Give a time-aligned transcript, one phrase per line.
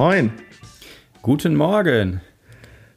[0.00, 0.32] Moin.
[1.20, 2.22] Guten Morgen.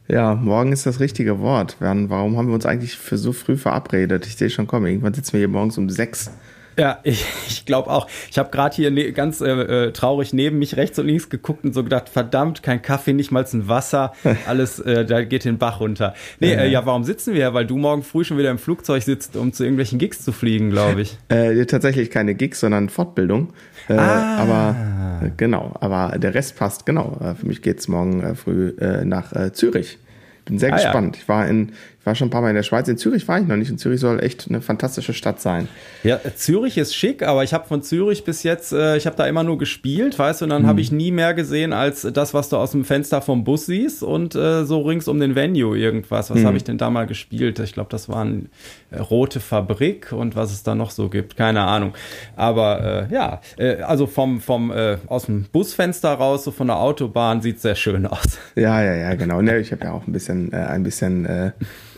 [0.08, 1.76] Ja, morgen ist das richtige Wort.
[1.82, 4.26] Warum haben wir uns eigentlich für so früh verabredet?
[4.26, 4.86] Ich sehe schon kommen.
[4.86, 6.32] Irgendwann sitzen wir hier morgens um sechs.
[6.78, 8.08] Ja, ich, ich glaube auch.
[8.32, 11.66] Ich habe gerade hier ne, ganz äh, äh, traurig neben mich rechts und links geguckt
[11.66, 14.14] und so gedacht, verdammt, kein Kaffee, nicht mal ein Wasser,
[14.48, 16.14] alles, äh, da geht den Bach runter.
[16.40, 17.54] Nee, äh, ja, warum sitzen wir hier?
[17.54, 20.70] Weil du morgen früh schon wieder im Flugzeug sitzt, um zu irgendwelchen Gigs zu fliegen,
[20.70, 21.18] glaube ich.
[21.28, 23.52] Äh, tatsächlich keine Gigs, sondern Fortbildung.
[23.90, 24.38] Äh, ah.
[24.38, 27.18] Aber äh, genau, aber der Rest passt, genau.
[27.22, 30.00] Äh, für mich geht's morgen äh, früh nach Zürich.
[30.46, 31.16] Bin sehr ah, gespannt.
[31.16, 31.22] Ja.
[31.22, 31.72] Ich war in,
[32.04, 32.86] ich war schon ein paar Mal in der Schweiz.
[32.90, 33.72] In Zürich war ich noch nicht.
[33.72, 35.70] Und Zürich soll echt eine fantastische Stadt sein.
[36.04, 39.26] Ja, Zürich ist schick, aber ich habe von Zürich bis jetzt, äh, ich habe da
[39.26, 40.68] immer nur gespielt, weißt du, und dann hm.
[40.68, 44.04] habe ich nie mehr gesehen als das, was du aus dem Fenster vom Bus siehst
[44.04, 46.30] und äh, so rings um den Venue irgendwas.
[46.30, 46.46] Was hm.
[46.46, 47.58] habe ich denn da mal gespielt?
[47.60, 48.50] Ich glaube, das waren
[48.92, 51.38] äh, Rote Fabrik und was es da noch so gibt.
[51.38, 51.94] Keine Ahnung.
[52.36, 56.80] Aber äh, ja, äh, also vom, vom äh, aus dem Busfenster raus, so von der
[56.80, 58.40] Autobahn, sieht sehr schön aus.
[58.56, 59.42] Ja, ja, ja, genau.
[59.42, 61.54] Ne, ich habe ja auch ein bisschen, ein bisschen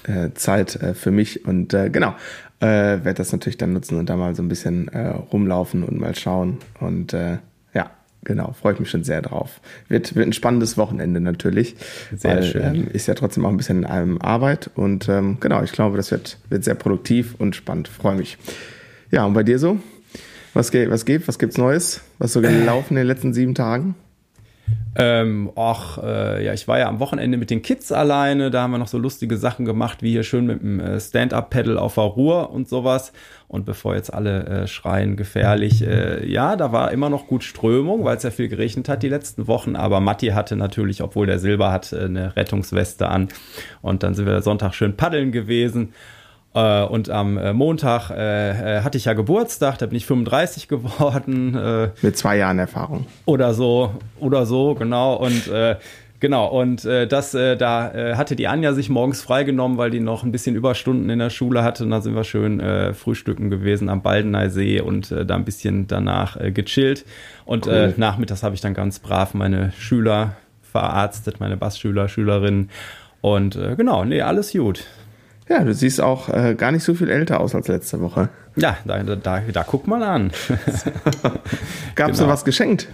[0.08, 2.16] äh, Zeit äh, für mich und äh, genau,
[2.60, 6.00] äh, werde das natürlich dann nutzen und da mal so ein bisschen äh, rumlaufen und
[6.00, 7.38] mal schauen und äh,
[7.74, 7.92] ja,
[8.24, 9.60] genau, freue ich mich schon sehr drauf.
[9.88, 11.76] Wird, wird ein spannendes Wochenende natürlich,
[12.16, 12.76] sehr weil schön.
[12.76, 16.12] Ähm, ist ja trotzdem auch ein bisschen ähm, Arbeit und ähm, genau, ich glaube, das
[16.12, 18.38] wird, wird sehr produktiv und spannend, freue mich.
[19.12, 19.80] Ja, und bei dir so?
[20.54, 22.02] Was geht, was geht, was gibt's Neues?
[22.18, 23.96] Was so gelaufen in den letzten sieben Tagen?
[24.98, 28.72] Ähm, ach, äh, ja, ich war ja am Wochenende mit den Kids alleine, da haben
[28.72, 32.06] wir noch so lustige Sachen gemacht, wie hier schön mit dem äh, Stand-Up-Pedal auf der
[32.06, 33.12] Ruhr und sowas.
[33.50, 38.06] Und bevor jetzt alle äh, schreien, gefährlich, äh, ja, da war immer noch gut Strömung,
[38.06, 39.76] weil es ja viel geregnet hat die letzten Wochen.
[39.76, 43.28] Aber Matti hatte natürlich, obwohl der Silber hat, äh, eine Rettungsweste an.
[43.82, 45.94] Und dann sind wir Sonntag schön paddeln gewesen.
[46.56, 51.92] Äh, und am äh, Montag äh, hatte ich ja Geburtstag, da bin ich 35 geworden.
[52.02, 53.06] Mit zwei Jahren Erfahrung.
[53.26, 55.16] Oder so, oder so, genau.
[55.16, 55.50] Und
[56.22, 60.00] Genau, und äh, das, äh, da äh, hatte die Anja sich morgens freigenommen, weil die
[60.00, 61.84] noch ein bisschen Überstunden in der Schule hatte.
[61.84, 62.64] Und da sind wir schön
[62.96, 67.06] frühstücken gewesen am Baldeneysee und da ein bisschen danach gechillt.
[67.46, 67.94] Und cool.
[67.98, 72.70] nachmittags habe ich dann ganz brav meine Schüler verarztet, meine Bassschüler, Schülerinnen.
[73.22, 74.86] Und genau, nee, alles gut.
[75.48, 78.30] Ja, du siehst auch äh, gar nicht so viel älter aus als letzte Woche.
[78.56, 80.32] Ja, da, da, da guck mal an.
[81.96, 82.18] Gab es genau.
[82.18, 82.88] denn was geschenkt?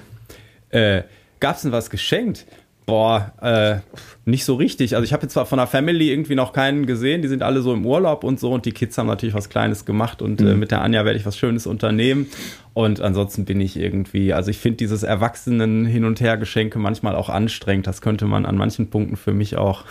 [0.70, 1.04] Äh,
[1.40, 2.46] Gab es denn was geschenkt?
[2.86, 4.96] Boah, äh, nicht so richtig.
[4.96, 7.62] Also ich habe jetzt zwar von der Family irgendwie noch keinen gesehen, die sind alle
[7.62, 10.44] so im Urlaub und so und die Kids haben natürlich was Kleines gemacht und äh,
[10.44, 10.50] mhm.
[10.50, 12.28] äh, mit der Anja werde ich was Schönes unternehmen.
[12.74, 17.16] Und ansonsten bin ich irgendwie, also ich finde dieses Erwachsenen hin und her Geschenke manchmal
[17.16, 17.88] auch anstrengend.
[17.88, 19.86] Das könnte man an manchen Punkten für mich auch.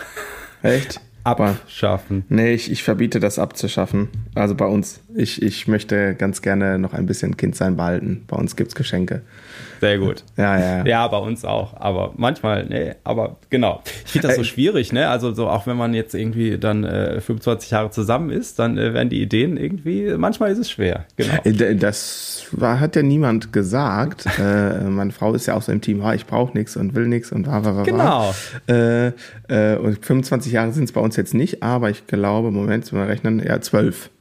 [0.61, 1.01] Echt?
[1.23, 2.25] Abschaffen.
[2.29, 4.09] Nee, ich, ich verbiete das abzuschaffen.
[4.35, 5.01] Also bei uns.
[5.15, 8.23] Ich, ich möchte ganz gerne noch ein bisschen Kindsein behalten.
[8.27, 9.21] Bei uns gibt es Geschenke.
[9.81, 10.23] Sehr gut.
[10.37, 10.85] Ja, ja.
[10.85, 11.73] Ja, bei uns auch.
[11.75, 13.81] Aber manchmal, nee, aber genau.
[14.05, 15.09] Ich finde das so schwierig, ne?
[15.09, 18.93] Also so auch wenn man jetzt irgendwie dann äh, 25 Jahre zusammen ist, dann äh,
[18.93, 21.05] werden die Ideen irgendwie, manchmal ist es schwer.
[21.17, 21.33] Genau.
[21.43, 24.27] Äh, das war, hat ja niemand gesagt.
[24.39, 27.07] äh, meine Frau ist ja auch so im Team, ah, ich brauche nichts und will
[27.07, 27.83] nichts und war, war, war.
[27.83, 28.35] Genau.
[28.67, 29.07] Äh,
[29.47, 32.95] äh, und 25 Jahre sind es bei uns jetzt nicht, aber ich glaube, Moment, zu
[32.97, 34.11] rechnen, ja, zwölf.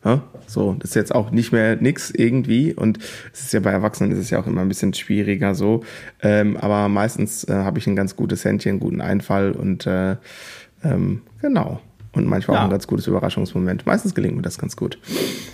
[0.47, 2.99] So, das ist jetzt auch nicht mehr nix irgendwie und
[3.33, 5.85] es ist ja bei Erwachsenen ist es ja auch immer ein bisschen schwieriger so.
[6.23, 10.17] Ähm, aber meistens äh, habe ich ein ganz gutes Händchen, guten Einfall und äh,
[10.83, 11.81] ähm, genau.
[12.13, 12.61] Und manchmal ja.
[12.61, 13.87] auch ein ganz gutes Überraschungsmoment.
[13.87, 14.99] Meistens gelingt mir das ganz gut.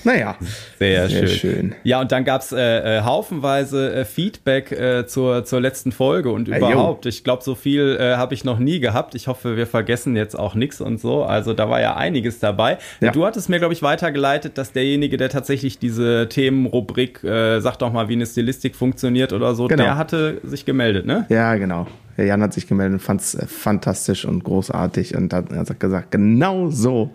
[0.04, 0.36] Naja.
[0.78, 1.28] Sehr, sehr schön.
[1.28, 1.74] schön.
[1.84, 6.48] Ja, und dann gab's äh, äh, haufenweise äh, Feedback äh, zur, zur letzten Folge und
[6.48, 7.04] überhaupt.
[7.04, 9.14] Hey, ich glaube, so viel äh, habe ich noch nie gehabt.
[9.14, 11.24] Ich hoffe, wir vergessen jetzt auch nichts und so.
[11.24, 12.78] Also da war ja einiges dabei.
[13.00, 13.12] Ja.
[13.12, 17.92] Du hattest mir, glaube ich, weitergeleitet, dass derjenige, der tatsächlich diese Themenrubrik, äh, sagt doch
[17.92, 19.82] mal, wie eine Stilistik funktioniert oder so, genau.
[19.82, 21.26] der hatte sich gemeldet, ne?
[21.28, 21.86] Ja, genau.
[22.24, 26.10] Jan hat sich gemeldet und fand es äh, fantastisch und großartig und hat, hat gesagt,
[26.10, 27.12] genau so.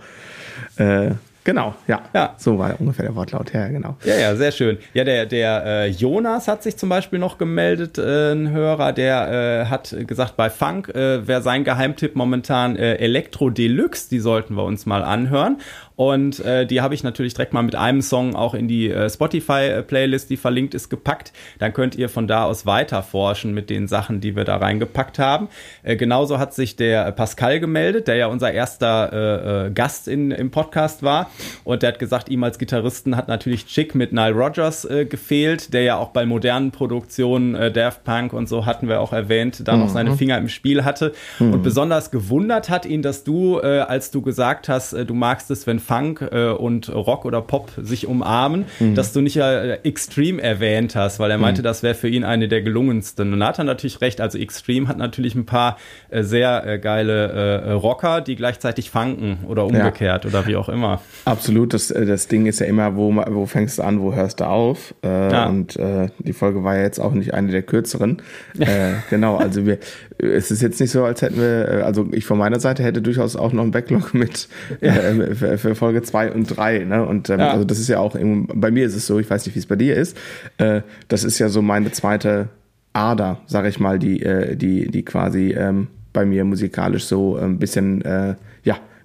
[0.77, 1.11] Äh,
[1.43, 2.01] Genau, ja.
[2.13, 2.35] ja.
[2.37, 3.51] So war ungefähr der Wortlaut.
[3.53, 3.97] Ja, genau.
[4.03, 4.77] Ja, ja, sehr schön.
[4.93, 9.63] Ja, der, der äh, Jonas hat sich zum Beispiel noch gemeldet, äh, ein Hörer, der
[9.63, 14.55] äh, hat gesagt, bei Funk äh, wäre sein Geheimtipp momentan äh, Elektro Deluxe, die sollten
[14.55, 15.57] wir uns mal anhören.
[15.95, 19.07] Und äh, die habe ich natürlich direkt mal mit einem Song auch in die äh,
[19.07, 21.31] Spotify-Playlist, die verlinkt ist, gepackt.
[21.59, 25.19] Dann könnt ihr von da aus weiter forschen mit den Sachen, die wir da reingepackt
[25.19, 25.47] haben.
[25.83, 30.31] Äh, genauso hat sich der Pascal gemeldet, der ja unser erster äh, äh, Gast in,
[30.31, 31.29] im Podcast war.
[31.63, 35.73] Und der hat gesagt, ihm als Gitarristen hat natürlich Chick mit Nile Rogers äh, gefehlt,
[35.73, 39.67] der ja auch bei modernen Produktionen, äh, Daft Punk und so hatten wir auch erwähnt,
[39.67, 39.81] da mhm.
[39.81, 41.13] noch seine Finger im Spiel hatte.
[41.39, 41.53] Mhm.
[41.53, 45.51] Und besonders gewundert hat ihn, dass du, äh, als du gesagt hast, äh, du magst
[45.51, 48.95] es, wenn Funk äh, und Rock oder Pop sich umarmen, mhm.
[48.95, 51.43] dass du nicht äh, Extreme erwähnt hast, weil er mhm.
[51.43, 53.33] meinte, das wäre für ihn eine der gelungensten.
[53.33, 54.21] Und da hat er natürlich recht.
[54.21, 55.77] Also Extreme hat natürlich ein paar
[56.09, 60.29] äh, sehr geile Rocker, die gleichzeitig funken oder umgekehrt ja.
[60.29, 61.01] oder wie auch immer.
[61.25, 61.73] Absolut.
[61.73, 64.45] Das, äh, das Ding ist ja immer, wo, wo fängst du an, wo hörst du
[64.45, 64.93] auf?
[65.03, 65.47] Äh, ja.
[65.47, 68.21] Und äh, die Folge war ja jetzt auch nicht eine der kürzeren.
[68.59, 69.37] äh, genau.
[69.37, 69.77] Also wir,
[70.17, 73.01] es ist jetzt nicht so, als hätten wir, äh, also ich von meiner Seite hätte
[73.01, 74.47] durchaus auch noch einen Backlog mit
[74.81, 76.79] äh, für, für, Folge zwei und drei.
[76.79, 77.05] Ne?
[77.05, 77.51] Und ähm, ja.
[77.51, 79.59] also das ist ja auch, im, bei mir ist es so, ich weiß nicht, wie
[79.59, 80.17] es bei dir ist.
[80.57, 82.49] Äh, das ist ja so meine zweite
[82.93, 87.57] Ader, sag ich mal, die, äh, die, die quasi ähm, bei mir musikalisch so ein
[87.57, 88.35] bisschen, äh, ja,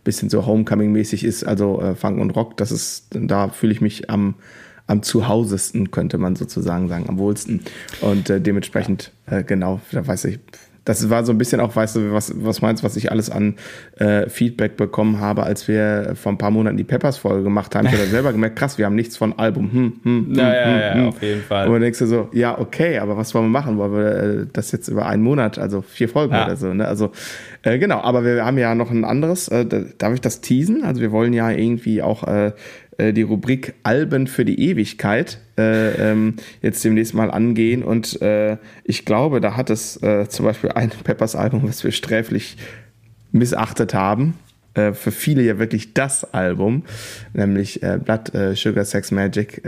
[0.07, 4.09] bisschen so Homecoming-mäßig ist, also äh, Funk und Rock, das ist, da fühle ich mich
[4.09, 4.37] am,
[4.87, 7.61] am zuhausesten, könnte man sozusagen sagen, am wohlsten.
[8.01, 10.39] Und äh, dementsprechend, äh, genau, da weiß ich,
[10.87, 13.57] das war so ein bisschen auch, weißt du, was, was meinst was ich alles an
[13.99, 17.87] äh, Feedback bekommen habe, als wir vor ein paar Monaten die Peppers-Folge gemacht haben.
[17.87, 19.73] Ich habe selber gemerkt, krass, wir haben nichts von Album.
[19.73, 21.09] Hm, hm, hm, ja, ja, hm, ja, hm.
[21.09, 21.67] auf jeden Fall.
[21.67, 23.79] Und dann denkst du so, ja, okay, aber was wollen wir machen?
[23.79, 26.47] Wollen wir äh, das jetzt über einen Monat, also vier Folgen ja.
[26.47, 26.87] oder so, ne?
[26.87, 27.11] Also,
[27.63, 29.67] äh, genau, aber wir haben ja noch ein anderes, äh,
[29.99, 30.85] darf ich das teasen?
[30.85, 32.53] Also wir wollen ja irgendwie auch äh,
[32.99, 37.83] äh, die Rubrik Alben für die Ewigkeit äh, ähm, jetzt demnächst mal angehen.
[37.83, 42.57] Und äh, ich glaube, da hat es äh, zum Beispiel ein Peppers-Album, was wir sträflich
[43.33, 44.35] missachtet haben.
[44.75, 46.85] Äh, für viele ja wirklich das Album,
[47.35, 49.63] nämlich Blood Sugar Sex Magic.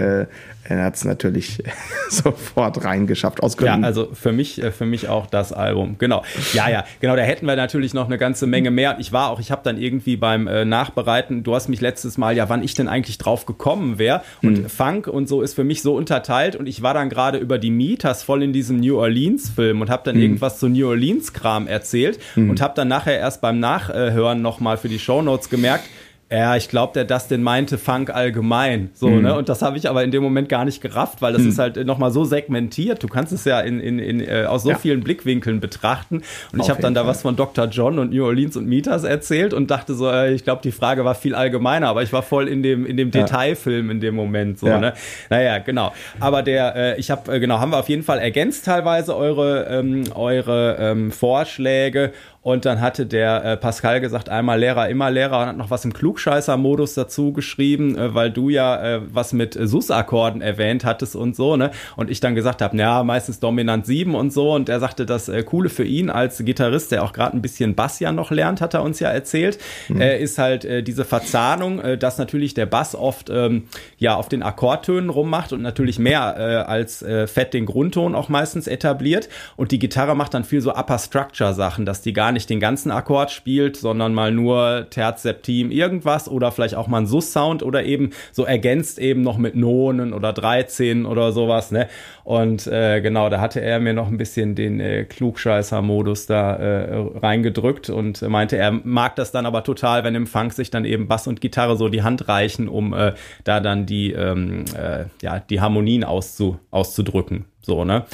[0.68, 1.62] Er hat es natürlich
[2.10, 3.80] sofort reingeschafft aus Gründen.
[3.80, 5.96] Ja, also für mich, für mich auch das Album.
[5.98, 6.22] Genau.
[6.52, 7.16] Ja, ja, genau.
[7.16, 8.96] Da hätten wir natürlich noch eine ganze Menge mehr.
[8.98, 12.36] Ich war auch, ich habe dann irgendwie beim äh, Nachbereiten, du hast mich letztes Mal
[12.36, 14.22] ja, wann ich denn eigentlich drauf gekommen wäre.
[14.42, 14.68] Und hm.
[14.68, 16.54] Funk und so ist für mich so unterteilt.
[16.54, 20.02] Und ich war dann gerade über die Mieters voll in diesem New Orleans-Film und habe
[20.04, 20.22] dann hm.
[20.22, 22.50] irgendwas zu New Orleans-Kram erzählt hm.
[22.50, 25.84] und habe dann nachher erst beim Nachhören nochmal für die Shownotes gemerkt,
[26.30, 28.90] ja, ich glaube, der Dustin meinte Funk allgemein.
[28.92, 29.22] So, mhm.
[29.22, 29.34] ne?
[29.34, 31.48] Und das habe ich aber in dem Moment gar nicht gerafft, weil das mhm.
[31.48, 33.02] ist halt nochmal so segmentiert.
[33.02, 34.76] Du kannst es ja in, in, in, äh, aus so ja.
[34.76, 36.16] vielen Blickwinkeln betrachten.
[36.52, 37.66] Und Auf ich habe dann da was von Dr.
[37.68, 41.02] John und New Orleans und Mieters erzählt und dachte so, äh, ich glaube, die Frage
[41.06, 43.22] war viel allgemeiner, aber ich war voll in dem, in dem ja.
[43.22, 44.58] Detailfilm in dem Moment.
[44.58, 44.78] So, ja.
[44.78, 44.92] ne?
[45.30, 45.94] Naja, genau.
[46.20, 49.66] Aber der, äh, ich habe, äh, genau, haben wir auf jeden Fall ergänzt teilweise eure,
[49.70, 52.12] ähm, eure ähm, Vorschläge.
[52.42, 55.84] Und dann hatte der äh, Pascal gesagt, einmal Lehrer, immer Lehrer und hat noch was
[55.84, 61.36] im Klugscheißer-Modus dazu geschrieben, äh, weil du ja äh, was mit Sus-Akkorden erwähnt hattest und
[61.36, 61.70] so, ne?
[61.96, 64.54] Und ich dann gesagt habe, ja, meistens dominant 7 und so.
[64.54, 67.74] Und er sagte, das äh, Coole für ihn als Gitarrist, der auch gerade ein bisschen
[67.74, 69.58] Bass ja noch lernt, hat er uns ja erzählt,
[69.88, 70.00] mhm.
[70.00, 73.64] äh, ist halt äh, diese Verzahnung, äh, dass natürlich der Bass oft ähm,
[73.98, 78.28] ja auf den Akkordtönen rummacht und natürlich mehr äh, als äh, fett den Grundton auch
[78.28, 79.28] meistens etabliert.
[79.56, 82.50] Und die Gitarre macht dann viel so Upper Structure Sachen, dass die gar nicht nicht
[82.50, 87.06] den ganzen Akkord spielt, sondern mal nur Terz, Septim, irgendwas oder vielleicht auch mal ein
[87.06, 91.88] Sus-Sound oder eben so ergänzt eben noch mit Nonen oder 13 oder sowas, ne?
[92.22, 97.18] Und äh, genau, da hatte er mir noch ein bisschen den äh, Klugscheißer-Modus da äh,
[97.18, 101.08] reingedrückt und meinte, er mag das dann aber total, wenn im Funk sich dann eben
[101.08, 105.40] Bass und Gitarre so die Hand reichen, um äh, da dann die, ähm, äh, ja,
[105.40, 107.46] die Harmonien auszu auszudrücken.
[107.62, 108.04] So, ne?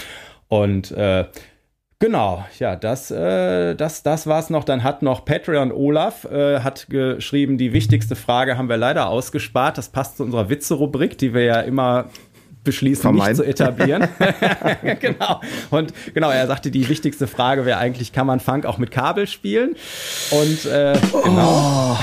[0.48, 1.26] Und äh,
[2.00, 4.64] Genau, ja, das, äh, das, das war's noch.
[4.64, 9.78] Dann hat noch Patreon Olaf äh, hat geschrieben, die wichtigste Frage haben wir leider ausgespart.
[9.78, 12.06] Das passt zu unserer Witze-Rubrik, die wir ja immer
[12.64, 13.28] beschließen, Vermeiden.
[13.28, 14.08] nicht zu etablieren.
[15.00, 15.40] genau.
[15.70, 19.26] Und genau, er sagte, die wichtigste Frage wäre eigentlich, kann man Funk auch mit Kabel
[19.26, 19.76] spielen?
[20.30, 21.92] Und äh, genau.
[21.92, 21.98] Oh.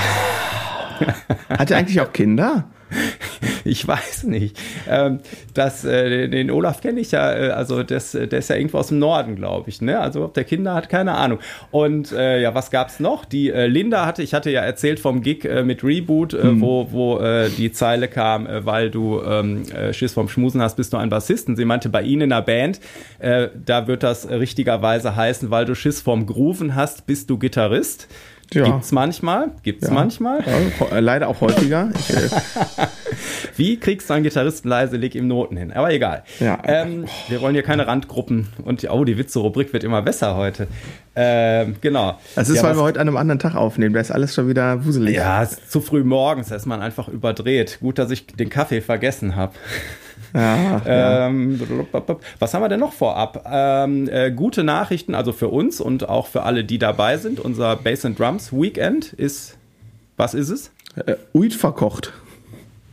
[1.48, 2.64] Hat er eigentlich auch Kinder?
[3.64, 4.58] ich weiß nicht.
[4.88, 5.20] Ähm,
[5.54, 8.88] das, äh, den Olaf kenne ich ja, äh, also das, der ist ja irgendwo aus
[8.88, 9.80] dem Norden, glaube ich.
[9.80, 9.98] Ne?
[9.98, 11.38] Also ob der Kinder hat, keine Ahnung.
[11.70, 13.24] Und äh, ja, was gab's noch?
[13.24, 16.60] Die äh, Linda hatte, ich hatte ja erzählt vom Gig äh, mit Reboot, äh, mhm.
[16.60, 20.76] wo, wo äh, die Zeile kam, äh, weil du ähm, äh, Schiss vom Schmusen hast,
[20.76, 21.48] bist du ein Bassist.
[21.48, 22.80] Und sie meinte, bei ihnen in der Band,
[23.18, 28.08] äh, da wird das richtigerweise heißen, weil du Schiss vom Grooven hast, bist du Gitarrist.
[28.54, 28.64] Ja.
[28.64, 29.94] Gibt's manchmal, gibt's ja.
[29.94, 30.44] manchmal.
[30.90, 31.90] Ja, leider auch häufiger.
[31.98, 32.28] Ich, äh
[33.56, 35.72] Wie kriegst du einen Gitarristen leise, leg ihm Noten hin?
[35.72, 36.22] Aber egal.
[36.40, 36.58] Ja.
[36.64, 40.66] Ähm, wir wollen hier keine Randgruppen und oh, die Witze-Rubrik wird immer besser heute.
[41.14, 42.18] Ähm, genau.
[42.34, 43.94] Das ist, weil wir heute an einem anderen Tag aufnehmen.
[43.94, 45.16] Da ist alles schon wieder wuselig.
[45.16, 47.78] Ja, es ist zu früh morgens, da ist man einfach überdreht.
[47.80, 49.52] Gut, dass ich den Kaffee vergessen habe.
[50.34, 51.60] Ja, ähm,
[52.38, 53.44] Was haben wir denn noch vorab?
[53.50, 57.38] Ähm, äh, gute Nachrichten, also für uns und auch für alle, die dabei sind.
[57.38, 59.58] Unser Bass and Drums Weekend ist,
[60.16, 60.72] was ist es?
[60.96, 62.12] Äh, Uit verkocht.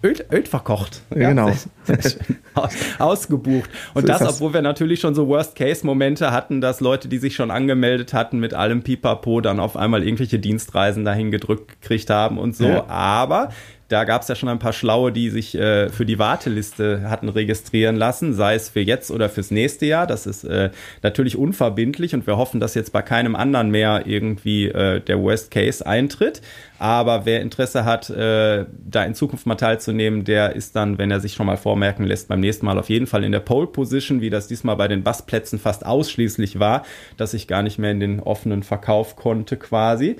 [0.01, 1.01] Öl, Öl verkocht.
[1.13, 1.51] Ja, genau.
[1.83, 2.21] Sehr, sehr
[2.53, 3.69] Aus, ausgebucht.
[3.93, 7.35] Und so das, das, obwohl wir natürlich schon so Worst-Case-Momente hatten, dass Leute, die sich
[7.35, 12.37] schon angemeldet hatten, mit allem Pipapo dann auf einmal irgendwelche Dienstreisen dahin gedrückt gekriegt haben
[12.37, 12.67] und so.
[12.67, 12.87] Ja.
[12.87, 13.49] Aber
[13.89, 17.27] da gab es ja schon ein paar Schlaue, die sich äh, für die Warteliste hatten
[17.27, 20.05] registrieren lassen, sei es für jetzt oder fürs nächste Jahr.
[20.05, 20.69] Das ist äh,
[21.01, 25.49] natürlich unverbindlich und wir hoffen, dass jetzt bei keinem anderen mehr irgendwie äh, der Worst
[25.49, 26.41] Case eintritt.
[26.77, 31.19] Aber wer Interesse hat, äh, da in Zukunft mal teilzunehmen, der ist dann, wenn er
[31.19, 34.21] sich schon mal vormerken lässt, beim nächsten Mal auf jeden Fall in der Pole Position,
[34.21, 36.83] wie das diesmal bei den Bassplätzen fast ausschließlich war,
[37.17, 40.15] dass ich gar nicht mehr in den offenen Verkauf konnte quasi.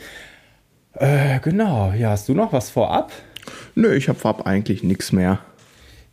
[0.94, 3.12] Äh, genau, ja, hast du noch was vorab?
[3.76, 5.40] Nö, ich habe vorab eigentlich nichts mehr.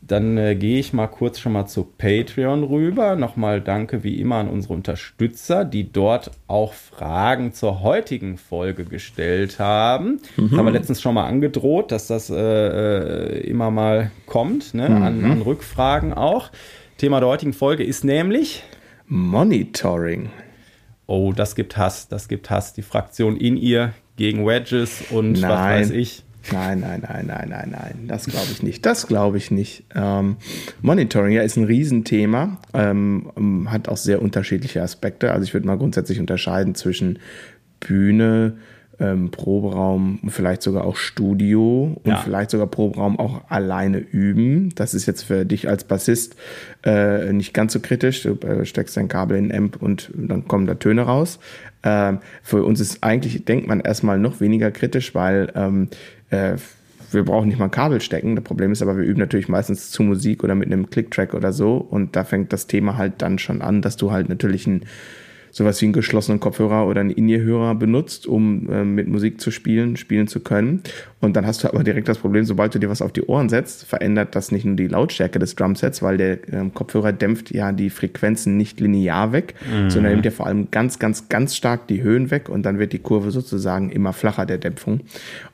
[0.06, 3.16] Dann äh, gehe ich mal kurz schon mal zu Patreon rüber.
[3.16, 9.58] Nochmal danke wie immer an unsere Unterstützer, die dort auch Fragen zur heutigen Folge gestellt
[9.58, 10.20] haben.
[10.36, 10.50] Mhm.
[10.50, 14.88] Das haben wir letztens schon mal angedroht, dass das äh, äh, immer mal kommt, ne?
[14.88, 15.02] Mhm.
[15.02, 16.50] An, an Rückfragen auch.
[16.98, 18.62] Thema der heutigen Folge ist nämlich
[19.06, 20.30] Monitoring.
[21.06, 22.74] Oh, das gibt Hass, das gibt Hass.
[22.74, 25.42] Die Fraktion in ihr gegen Wedges und Nein.
[25.42, 26.25] was weiß ich.
[26.52, 28.04] Nein, nein, nein, nein, nein, nein.
[28.08, 28.86] Das glaube ich nicht.
[28.86, 29.84] Das glaube ich nicht.
[29.94, 30.36] Ähm,
[30.82, 35.32] Monitoring ja ist ein Riesenthema, ähm, ähm, hat auch sehr unterschiedliche Aspekte.
[35.32, 37.18] Also ich würde mal grundsätzlich unterscheiden zwischen
[37.80, 38.58] Bühne,
[38.98, 42.16] ähm, Proberaum, vielleicht sogar auch Studio und ja.
[42.16, 44.70] vielleicht sogar Proberaum auch alleine üben.
[44.74, 46.36] Das ist jetzt für dich als Bassist
[46.84, 48.22] äh, nicht ganz so kritisch.
[48.22, 51.38] Du äh, steckst dein Kabel in den Amp und dann kommen da Töne raus.
[51.82, 55.88] Ähm, für uns ist eigentlich, denkt man erstmal noch weniger kritisch, weil ähm,
[56.30, 56.56] äh,
[57.12, 58.34] wir brauchen nicht mal ein Kabel stecken.
[58.34, 61.52] Das Problem ist aber, wir üben natürlich meistens zu Musik oder mit einem Click-Track oder
[61.52, 61.76] so.
[61.76, 64.82] Und da fängt das Thema halt dann schon an, dass du halt natürlich ein
[65.56, 69.96] sowas wie einen geschlossenen Kopfhörer oder einen In-Ear-Hörer benutzt, um äh, mit Musik zu spielen,
[69.96, 70.82] spielen zu können.
[71.22, 73.48] Und dann hast du aber direkt das Problem, sobald du dir was auf die Ohren
[73.48, 77.72] setzt, verändert das nicht nur die Lautstärke des Drumsets, weil der äh, Kopfhörer dämpft ja
[77.72, 79.88] die Frequenzen nicht linear weg, mhm.
[79.88, 82.92] sondern nimmt ja vor allem ganz, ganz, ganz stark die Höhen weg und dann wird
[82.92, 85.00] die Kurve sozusagen immer flacher der Dämpfung.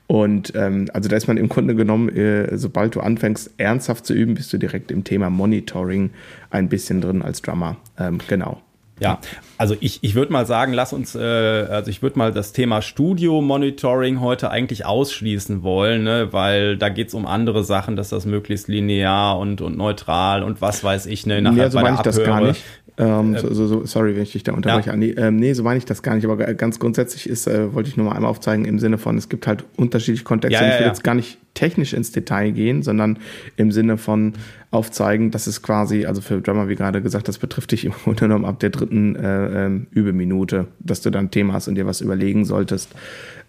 [0.08, 4.14] Und ähm, also da ist man im Grunde genommen, äh, sobald du anfängst, ernsthaft zu
[4.14, 6.10] üben, bist du direkt im Thema Monitoring
[6.50, 7.76] ein bisschen drin als Drummer.
[8.00, 8.60] Ähm, genau.
[9.00, 9.20] Ja,
[9.62, 12.82] also ich, ich würde mal sagen, lass uns, äh, also ich würde mal das Thema
[12.82, 16.32] Studio-Monitoring heute eigentlich ausschließen wollen, ne?
[16.32, 20.82] weil da geht's um andere Sachen, dass das möglichst linear und, und neutral und was
[20.82, 22.16] weiß ich, ne, nachher ja, so bei der ich Abhöre.
[22.16, 22.64] das gar nicht.
[22.98, 24.92] Ähm, so, so, sorry, wenn ich dich da unterbreche, ja.
[24.92, 25.10] Andi.
[25.12, 26.24] Ähm, nee, so meine ich das gar nicht.
[26.24, 29.28] Aber ganz grundsätzlich ist, äh, wollte ich nur mal einmal aufzeigen im Sinne von, es
[29.28, 30.62] gibt halt unterschiedliche Kontexte.
[30.62, 33.18] Ja, ja, ich will jetzt gar nicht technisch ins Detail gehen, sondern
[33.56, 34.34] im Sinne von
[34.70, 38.20] aufzeigen, dass es quasi, also für Drummer, wie gerade gesagt, das betrifft dich im Grunde
[38.20, 41.86] genommen ab der dritten äh, ähm, Übeminute, dass du dann ein Thema hast und dir
[41.86, 42.94] was überlegen solltest,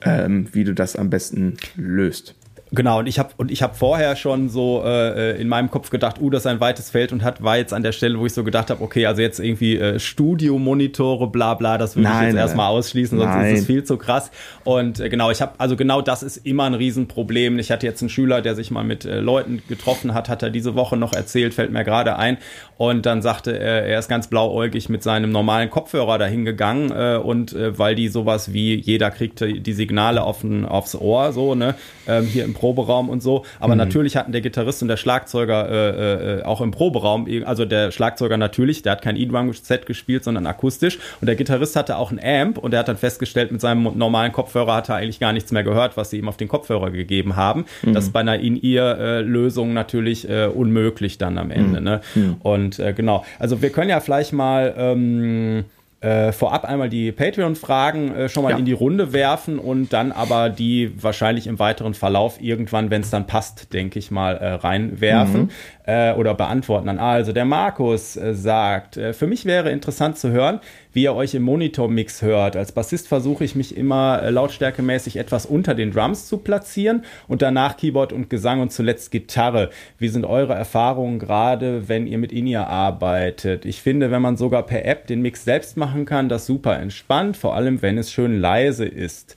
[0.04, 2.36] ähm, wie du das am besten löst.
[2.76, 6.20] Genau, und ich habe und ich habe vorher schon so äh, in meinem Kopf gedacht,
[6.20, 8.34] uh, das ist ein weites Feld und hat war jetzt an der Stelle, wo ich
[8.34, 12.36] so gedacht habe, okay, also jetzt irgendwie äh, Studiomonitore, bla bla, das würde ich jetzt
[12.36, 13.54] erstmal ausschließen, sonst nein.
[13.54, 14.32] ist es viel zu krass.
[14.64, 17.60] Und äh, genau, ich habe also genau das ist immer ein Riesenproblem.
[17.60, 20.50] Ich hatte jetzt einen Schüler, der sich mal mit äh, Leuten getroffen hat, hat er
[20.50, 22.40] diese Woche noch erzählt, fällt mir gerade ein.
[22.78, 27.18] Und dann sagte er, er ist ganz blauäugig mit seinem normalen Kopfhörer dahin gegangen äh,
[27.18, 31.76] und äh, weil die sowas wie jeder kriegt die Signale auf, aufs Ohr, so ne,
[32.08, 33.44] ähm, hier im Proberaum und so.
[33.60, 33.80] Aber mhm.
[33.80, 38.38] natürlich hatten der Gitarrist und der Schlagzeuger äh, äh, auch im Proberaum, also der Schlagzeuger
[38.38, 40.98] natürlich, der hat kein E-Drum-Set gespielt, sondern akustisch.
[41.20, 44.32] Und der Gitarrist hatte auch ein Amp und er hat dann festgestellt, mit seinem normalen
[44.32, 47.36] Kopfhörer hat er eigentlich gar nichts mehr gehört, was sie ihm auf den Kopfhörer gegeben
[47.36, 47.66] haben.
[47.82, 47.94] Mhm.
[47.96, 51.80] Das ist bei einer In-Ear-Lösung natürlich äh, unmöglich dann am Ende.
[51.82, 51.86] Mhm.
[51.86, 52.02] Ne?
[52.16, 52.36] Mhm.
[52.44, 55.66] Und äh, genau, also wir können ja vielleicht mal ähm,
[56.04, 58.58] äh, vorab einmal die Patreon-Fragen äh, schon mal ja.
[58.58, 63.10] in die Runde werfen und dann aber die wahrscheinlich im weiteren Verlauf irgendwann, wenn es
[63.10, 65.44] dann passt, denke ich mal, äh, reinwerfen.
[65.44, 65.50] Mhm
[65.86, 67.00] äh, oder beantworten dann.
[67.00, 70.60] Also der Markus äh, sagt, äh, für mich wäre interessant zu hören,
[70.94, 72.56] wie ihr euch im Monitor-Mix hört.
[72.56, 77.42] Als Bassist versuche ich mich immer äh, lautstärkemäßig etwas unter den Drums zu platzieren und
[77.42, 79.70] danach Keyboard und Gesang und zuletzt Gitarre.
[79.98, 83.66] Wie sind eure Erfahrungen gerade, wenn ihr mit In-Ear arbeitet?
[83.66, 87.36] Ich finde, wenn man sogar per App den Mix selbst machen kann, das super entspannt,
[87.36, 89.36] vor allem wenn es schön leise ist.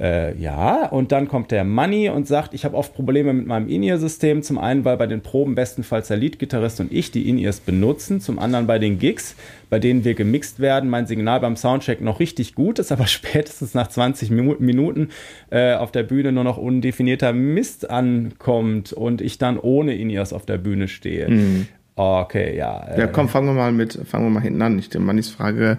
[0.00, 3.68] Äh, ja, und dann kommt der Money und sagt, ich habe oft Probleme mit meinem
[3.68, 4.42] In-Ear-System.
[4.42, 8.20] Zum einen, weil bei den Proben bestenfalls der Lead-Gitarrist und ich die In-Ears benutzen.
[8.20, 9.36] Zum anderen bei den Gigs,
[9.68, 13.74] bei denen wir gemixt werden, mein Signal beim Soundcheck noch richtig gut ist, aber spätestens
[13.74, 15.10] nach 20 Minuten
[15.50, 20.46] äh, auf der Bühne nur noch undefinierter Mist ankommt und ich dann ohne In-Ears auf
[20.46, 21.28] der Bühne stehe.
[21.28, 21.68] Mhm.
[22.00, 22.82] Okay, ja.
[22.88, 24.78] Äh, ja, komm, fangen wir mal mit, fangen wir mal hinten an.
[24.78, 25.76] Ich, der Mannis Frage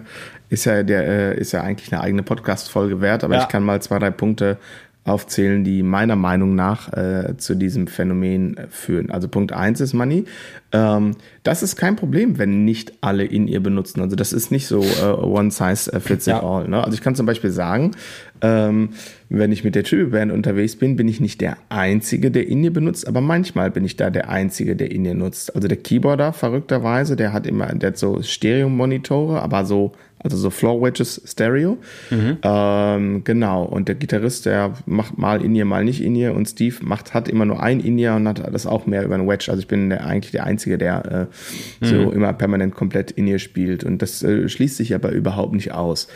[0.50, 3.42] ist ja, der, äh, ist ja eigentlich eine eigene Podcast-Folge wert, aber ja.
[3.42, 4.58] ich kann mal zwei, drei Punkte
[5.04, 9.10] aufzählen, die meiner Meinung nach äh, zu diesem Phänomen äh, führen.
[9.10, 10.24] Also Punkt eins ist Money.
[10.70, 14.00] Ähm, das ist kein Problem, wenn nicht alle in ihr benutzen.
[14.00, 16.42] Also das ist nicht so äh, one size fits it ja.
[16.42, 16.68] all.
[16.68, 16.82] Ne?
[16.82, 17.92] Also ich kann zum Beispiel sagen,
[18.42, 18.90] ähm,
[19.28, 22.72] wenn ich mit der Tribute-Band unterwegs bin, bin ich nicht der Einzige, der in ihr
[22.72, 25.54] benutzt, aber manchmal bin ich da der Einzige, der in ihr nutzt.
[25.56, 29.92] Also der Keyboarder, verrückterweise, der hat immer, der hat so Stereo-Monitore, aber so
[30.22, 31.78] also so Floor Wedges Stereo.
[32.10, 32.38] Mhm.
[32.42, 33.64] Ähm, genau.
[33.64, 36.34] Und der Gitarrist, der macht mal in ihr, mal nicht in ihr.
[36.34, 39.14] Und Steve macht, hat immer nur ein in ihr und hat das auch mehr über
[39.14, 39.46] ein Wedge.
[39.50, 41.28] Also ich bin der, eigentlich der Einzige, der
[41.80, 41.88] äh, mhm.
[41.88, 43.84] so immer permanent komplett in ihr spielt.
[43.84, 46.08] Und das äh, schließt sich aber überhaupt nicht aus.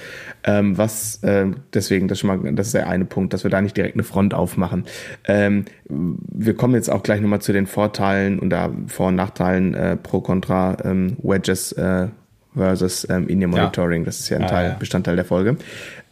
[0.45, 3.61] Ähm, was, äh, deswegen, das, schon mal, das ist der eine Punkt, dass wir da
[3.61, 4.85] nicht direkt eine Front aufmachen.
[5.25, 9.75] Ähm, wir kommen jetzt auch gleich nochmal zu den Vorteilen und da Vor- und Nachteilen
[9.75, 12.09] äh, pro Contra ähm, Wedges äh,
[12.57, 14.03] versus ähm, In-Ear Monitoring.
[14.03, 14.07] Ja.
[14.07, 14.77] Das ist ja ein ah, Teil, ja.
[14.79, 15.57] Bestandteil der Folge.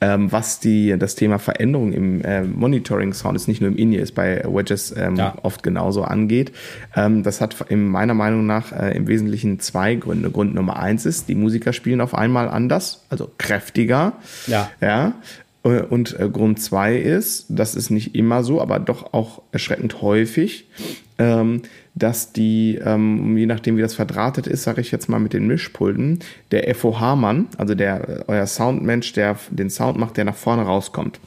[0.00, 4.14] Ähm, was die, das Thema Veränderung im äh, Monitoring-Sound ist nicht nur im In-Ear, ist
[4.14, 5.34] bei Wedges ähm, ja.
[5.42, 6.52] oft genauso angeht.
[6.94, 10.30] Ähm, das hat in meiner Meinung nach äh, im Wesentlichen zwei Gründe.
[10.30, 14.14] Grund Nummer eins ist, die Musiker spielen auf einmal anders, also kräftiger.
[14.46, 14.70] Ja.
[14.80, 15.14] Ja.
[15.64, 20.02] Äh, und äh, Grund zwei ist, das ist nicht immer so, aber doch auch erschreckend
[20.02, 20.68] häufig,
[21.18, 21.62] ähm,
[21.94, 25.46] dass die, ähm, je nachdem wie das verdrahtet ist, sage ich jetzt mal mit den
[25.46, 26.18] Mischpulten,
[26.50, 31.20] der FOH-Mann, also der äh, euer Soundmensch, der den Sound macht, der nach vorne rauskommt.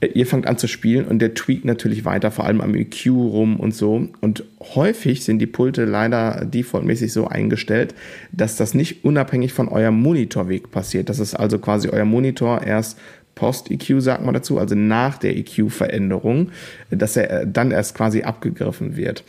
[0.00, 3.06] Äh, ihr fangt an zu spielen und der tweakt natürlich weiter, vor allem am EQ
[3.06, 4.08] rum und so.
[4.20, 7.94] Und häufig sind die Pulte leider defaultmäßig so eingestellt,
[8.32, 11.08] dass das nicht unabhängig von eurem Monitorweg passiert.
[11.08, 12.98] Das ist also quasi euer Monitor erst
[13.36, 16.48] Post-EQ sagt man dazu, also nach der EQ-Veränderung,
[16.90, 19.24] dass er äh, dann erst quasi abgegriffen wird.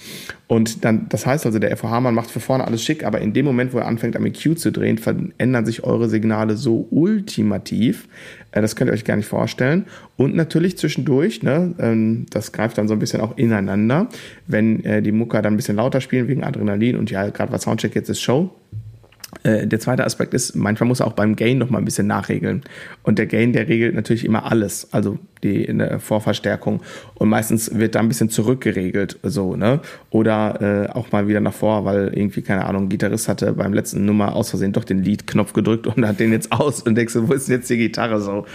[0.48, 3.46] Und dann, das heißt also, der FOH-Mann macht für vorne alles schick, aber in dem
[3.46, 8.08] Moment, wo er anfängt am EQ zu drehen, verändern sich eure Signale so ultimativ,
[8.54, 9.86] äh, das könnt ihr euch gar nicht vorstellen.
[10.16, 14.08] Und natürlich zwischendurch, ne, ähm, das greift dann so ein bisschen auch ineinander,
[14.48, 17.64] wenn äh, die Mucker dann ein bisschen lauter spielen wegen Adrenalin und ja, gerade was
[17.64, 18.52] Soundcheck jetzt ist Show,
[19.44, 22.63] der zweite Aspekt ist, manchmal muss er auch beim Gain noch mal ein bisschen nachregeln.
[23.04, 26.82] Und der Gain, der regelt natürlich immer alles, also die eine Vorverstärkung.
[27.15, 29.82] Und meistens wird da ein bisschen zurückgeregelt, so, ne?
[30.10, 33.73] Oder äh, auch mal wieder nach vor, weil irgendwie, keine Ahnung, ein Gitarrist hatte beim
[33.73, 37.13] letzten Nummer aus Versehen doch den Lead-Knopf gedrückt und hat den jetzt aus und denkst
[37.13, 38.45] du, wo ist denn jetzt die Gitarre so?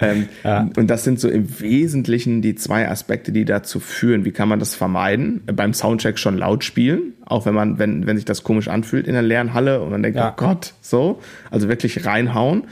[0.00, 0.68] Ähm, ja.
[0.76, 4.24] Und das sind so im Wesentlichen die zwei Aspekte, die dazu führen.
[4.24, 5.42] Wie kann man das vermeiden?
[5.46, 9.14] Beim Soundcheck schon laut spielen, auch wenn man, wenn, wenn sich das komisch anfühlt in
[9.14, 10.30] der leeren Halle und man denkt, ja.
[10.30, 11.20] oh Gott, so.
[11.50, 12.64] Also wirklich reinhauen.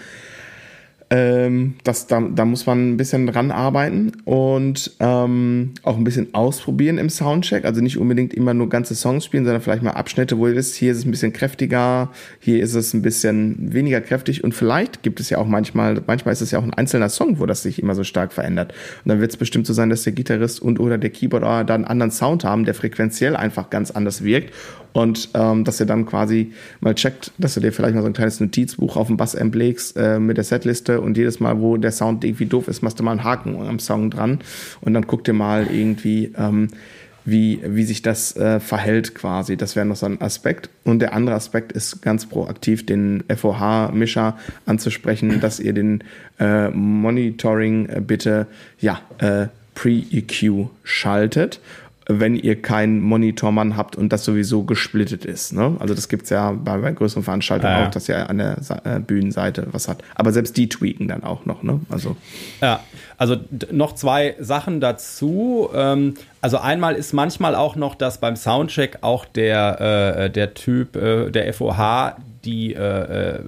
[1.10, 6.34] Ähm, das, da, da muss man ein bisschen dran arbeiten und ähm, auch ein bisschen
[6.34, 7.64] ausprobieren im Soundcheck.
[7.64, 10.74] Also nicht unbedingt immer nur ganze Songs spielen, sondern vielleicht mal Abschnitte, wo ihr wisst,
[10.74, 15.02] hier ist es ein bisschen kräftiger, hier ist es ein bisschen weniger kräftig und vielleicht
[15.02, 17.62] gibt es ja auch manchmal, manchmal ist es ja auch ein einzelner Song, wo das
[17.62, 18.74] sich immer so stark verändert.
[19.04, 21.74] Und dann wird es bestimmt so sein, dass der Gitarrist und oder der Keyboarder da
[21.74, 24.52] einen anderen Sound haben, der frequenziell einfach ganz anders wirkt
[24.92, 28.12] und ähm, dass ihr dann quasi mal checkt, dass du dir vielleicht mal so ein
[28.12, 31.92] kleines Notizbuch auf dem Bassamp legst äh, mit der Setliste und jedes Mal, wo der
[31.92, 34.40] Sound irgendwie doof ist, machst du mal einen Haken am Song dran
[34.80, 36.68] und dann guck dir mal irgendwie, ähm,
[37.24, 39.56] wie, wie sich das äh, verhält quasi.
[39.56, 40.70] Das wäre noch so ein Aspekt.
[40.84, 46.04] Und der andere Aspekt ist ganz proaktiv, den FOH-Mischer anzusprechen, dass ihr den
[46.40, 48.46] äh, Monitoring äh, bitte
[48.80, 51.60] ja, äh, Pre-EQ schaltet
[52.10, 55.52] wenn ihr keinen Monitormann habt und das sowieso gesplittet ist.
[55.52, 55.76] Ne?
[55.78, 57.86] Also das gibt's ja bei, bei größeren Veranstaltungen ah, ja.
[57.86, 60.02] auch, dass ihr an der äh, Bühnenseite was hat.
[60.14, 61.62] Aber selbst die tweaken dann auch noch.
[61.62, 61.80] Ne?
[61.90, 62.16] Also
[62.62, 62.80] ja,
[63.18, 63.36] also
[63.70, 65.68] noch zwei Sachen dazu.
[65.74, 69.80] Ähm, also einmal ist manchmal auch noch, dass beim Soundcheck auch der,
[70.18, 73.42] äh, der Typ, äh, der FOH, die äh, äh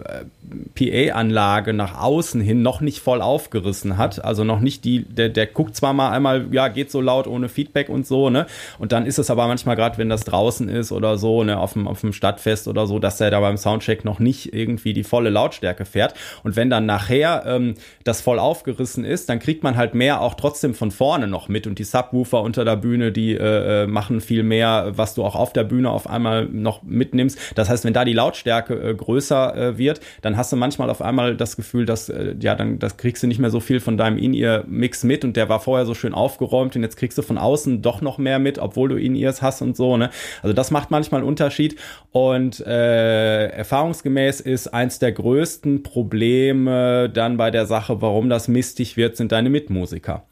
[0.74, 4.24] PA-Anlage nach außen hin noch nicht voll aufgerissen hat.
[4.24, 7.48] Also noch nicht die, der, der guckt zwar mal einmal, ja, geht so laut ohne
[7.48, 8.46] Feedback und so, ne?
[8.78, 11.74] Und dann ist es aber manchmal gerade, wenn das draußen ist oder so, ne, auf
[11.74, 15.04] dem, auf dem Stadtfest oder so, dass er da beim Soundcheck noch nicht irgendwie die
[15.04, 16.14] volle Lautstärke fährt.
[16.42, 17.74] Und wenn dann nachher ähm,
[18.04, 21.66] das voll aufgerissen ist, dann kriegt man halt mehr auch trotzdem von vorne noch mit.
[21.66, 25.36] Und die Subwoofer unter der Bühne, die äh, äh machen viel mehr, was du auch
[25.36, 27.38] auf der Bühne auf einmal noch mitnimmst.
[27.54, 31.02] Das heißt, wenn da die Lautstärke äh, größer äh, wird, dann hast du manchmal auf
[31.02, 33.96] einmal das Gefühl, dass, äh, ja, dann das kriegst du nicht mehr so viel von
[33.96, 37.38] deinem In-Ear-Mix mit und der war vorher so schön aufgeräumt und jetzt kriegst du von
[37.38, 40.10] außen doch noch mehr mit, obwohl du In-Ears hast und so, ne?
[40.42, 41.76] Also das macht manchmal einen Unterschied
[42.12, 48.96] und äh, erfahrungsgemäß ist eins der größten Probleme dann bei der Sache, warum das mistig
[48.96, 50.24] wird, sind deine Mitmusiker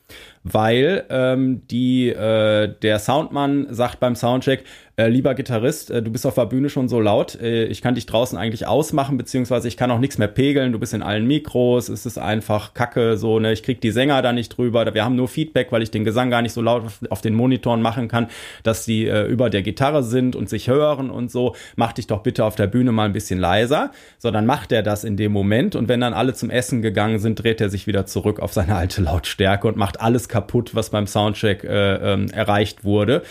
[0.43, 4.65] weil ähm, die, äh, der Soundmann sagt beim Soundcheck,
[4.99, 7.95] äh, lieber Gitarrist, äh, du bist auf der Bühne schon so laut, äh, ich kann
[7.95, 11.25] dich draußen eigentlich ausmachen, beziehungsweise ich kann auch nichts mehr pegeln, du bist in allen
[11.25, 15.05] Mikros, es ist einfach kacke, so, ne, ich krieg die Sänger da nicht drüber, wir
[15.05, 17.81] haben nur Feedback, weil ich den Gesang gar nicht so laut auf, auf den Monitoren
[17.81, 18.27] machen kann,
[18.65, 22.25] dass die äh, über der Gitarre sind und sich hören und so, mach dich doch
[22.25, 25.31] bitte auf der Bühne mal ein bisschen leiser, so, dann macht er das in dem
[25.31, 28.53] Moment und wenn dann alle zum Essen gegangen sind, dreht er sich wieder zurück auf
[28.53, 33.23] seine alte Lautstärke und macht alles kaputt, was beim Soundcheck äh, ähm, erreicht wurde.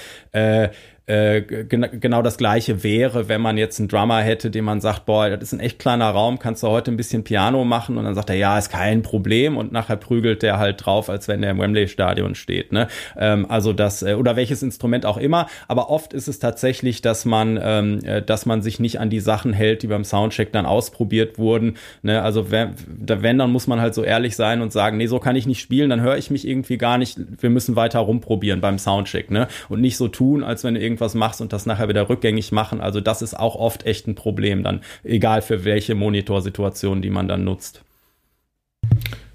[1.10, 5.06] Äh, äh, genau das gleiche wäre, wenn man jetzt einen Drummer hätte, dem man sagt,
[5.06, 8.04] boah, das ist ein echt kleiner Raum, kannst du heute ein bisschen Piano machen und
[8.04, 11.42] dann sagt er, ja, ist kein Problem und nachher prügelt der halt drauf, als wenn
[11.42, 12.74] der im Wembley Stadion steht.
[12.74, 12.90] Ne?
[13.18, 17.24] Ähm, also das äh, oder welches Instrument auch immer, aber oft ist es tatsächlich, dass
[17.24, 20.66] man, ähm, äh, dass man sich nicht an die Sachen hält, die beim Soundcheck dann
[20.66, 21.78] ausprobiert wurden.
[22.02, 22.22] Ne?
[22.22, 25.38] Also wenn, wenn, dann muss man halt so ehrlich sein und sagen, nee, so kann
[25.38, 27.18] ich nicht spielen, dann höre ich mich irgendwie gar nicht.
[27.40, 29.48] Wir müssen weiter rumprobieren beim Soundcheck, ne?
[29.70, 32.82] Und nicht so tun, als wenn irgendwie irgendwas machst und das nachher wieder rückgängig machen.
[32.82, 37.28] Also das ist auch oft echt ein Problem dann, egal für welche Monitorsituation, die man
[37.28, 37.84] dann nutzt.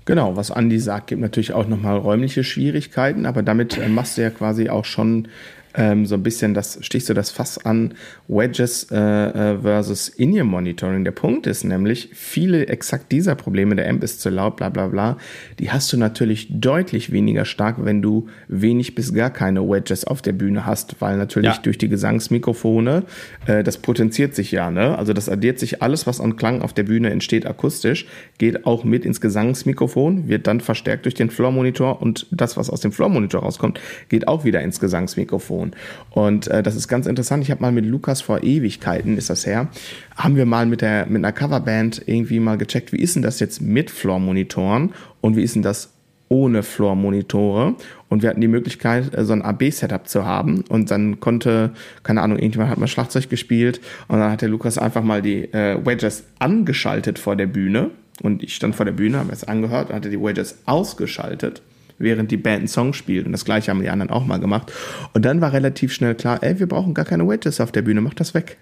[0.05, 4.23] Genau, was Andi sagt, gibt natürlich auch nochmal räumliche Schwierigkeiten, aber damit äh, machst du
[4.23, 5.29] ja quasi auch schon
[5.75, 7.95] ähm, so ein bisschen das, stichst du das Fass an,
[8.29, 11.05] Wedges äh, äh, versus In-Ear-Monitoring.
[11.05, 14.89] Der Punkt ist nämlich, viele exakt dieser Probleme, der Amp ist zu laut, bla bla
[14.89, 15.17] bla,
[15.59, 20.23] die hast du natürlich deutlich weniger stark, wenn du wenig bis gar keine Wedges auf
[20.23, 21.63] der Bühne hast, weil natürlich ja.
[21.63, 23.05] durch die Gesangsmikrofone,
[23.47, 24.99] äh, das potenziert sich ja, ne?
[24.99, 28.07] Also das addiert sich alles, was an Klang auf der Bühne entsteht, akustisch,
[28.39, 32.81] geht auch mit ins Gesangsmikrofon, wird dann verstärkt durch den Floor-Monitor und das, was aus
[32.81, 35.62] dem Floor-Monitor rauskommt, geht auch wieder ins Gesangsmikrofon.
[35.63, 35.73] Mikrofon.
[36.11, 37.43] Und äh, das ist ganz interessant.
[37.43, 39.69] Ich habe mal mit Lukas vor Ewigkeiten, ist das her,
[40.17, 43.41] haben wir mal mit, der, mit einer Coverband irgendwie mal gecheckt, wie ist denn das
[43.41, 45.91] jetzt mit Floor-Monitoren und wie ist denn das
[46.29, 47.75] ohne Floor-Monitore
[48.09, 51.73] und wir hatten die Möglichkeit, äh, so ein AB-Setup zu haben und dann konnte,
[52.03, 55.53] keine Ahnung, irgendjemand hat mal Schlagzeug gespielt und dann hat der Lukas einfach mal die
[55.53, 57.91] äh, Wedges angeschaltet vor der Bühne
[58.23, 61.63] und ich stand vor der Bühne, habe es angehört, hatte die Wedges ausgeschaltet
[62.03, 63.27] während die Band einen Song spielt.
[63.27, 64.73] Und das gleiche haben die anderen auch mal gemacht.
[65.15, 68.01] Und dann war relativ schnell klar, ey, wir brauchen gar keine Wedges auf der Bühne,
[68.01, 68.59] mach das weg.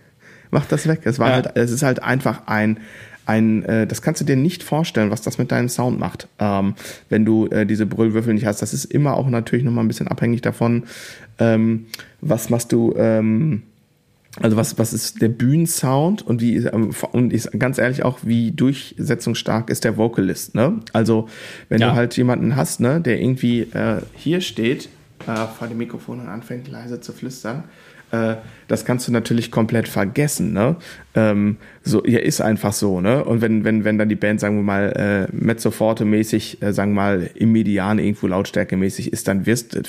[0.51, 1.01] Mach das weg.
[1.05, 1.35] Es war ja.
[1.35, 2.79] halt, es ist halt einfach ein,
[3.27, 6.75] ein, äh, das kannst du dir nicht vorstellen, was das mit deinem Sound macht, ähm,
[7.09, 8.61] wenn du äh, diese Brüllwürfel nicht hast.
[8.61, 10.85] Das ist immer auch natürlich nochmal ein bisschen abhängig davon,
[11.39, 11.87] ähm,
[12.21, 13.63] was machst du, ähm,
[14.39, 18.53] also was, was ist der Bühnensound und wie ähm, und ist ganz ehrlich auch, wie
[18.53, 20.81] durchsetzungsstark ist der Vocalist, ne?
[20.93, 21.29] Also
[21.69, 21.91] wenn ja.
[21.91, 24.89] du halt jemanden hast, ne, der irgendwie äh, hier steht
[25.27, 27.65] äh, vor dem Mikrofon und anfängt leise zu flüstern,
[28.13, 28.37] äh,
[28.69, 30.77] das kannst du natürlich komplett vergessen, ne?
[31.15, 33.25] Ähm, so, ja, ist einfach so, ne?
[33.25, 36.73] Und wenn, wenn, wenn dann die Band, sagen wir mal, äh, mezzo forte mäßig, äh,
[36.73, 39.81] sagen wir mal, im Median irgendwo Lautstärke mäßig ist, dann wirst,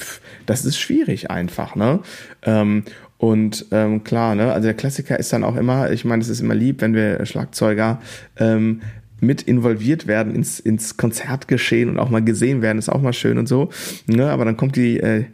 [0.46, 2.00] das ist schwierig einfach, ne?
[2.44, 2.84] Ähm,
[3.22, 6.40] und ähm, klar, ne, also der Klassiker ist dann auch immer, ich meine, es ist
[6.40, 8.02] immer lieb, wenn wir Schlagzeuger
[8.40, 8.82] ähm,
[9.22, 13.38] mit involviert werden ins, ins Konzertgeschehen und auch mal gesehen werden, ist auch mal schön
[13.38, 13.70] und so.
[14.08, 14.30] Ne?
[14.30, 15.26] Aber dann kommt die, äh,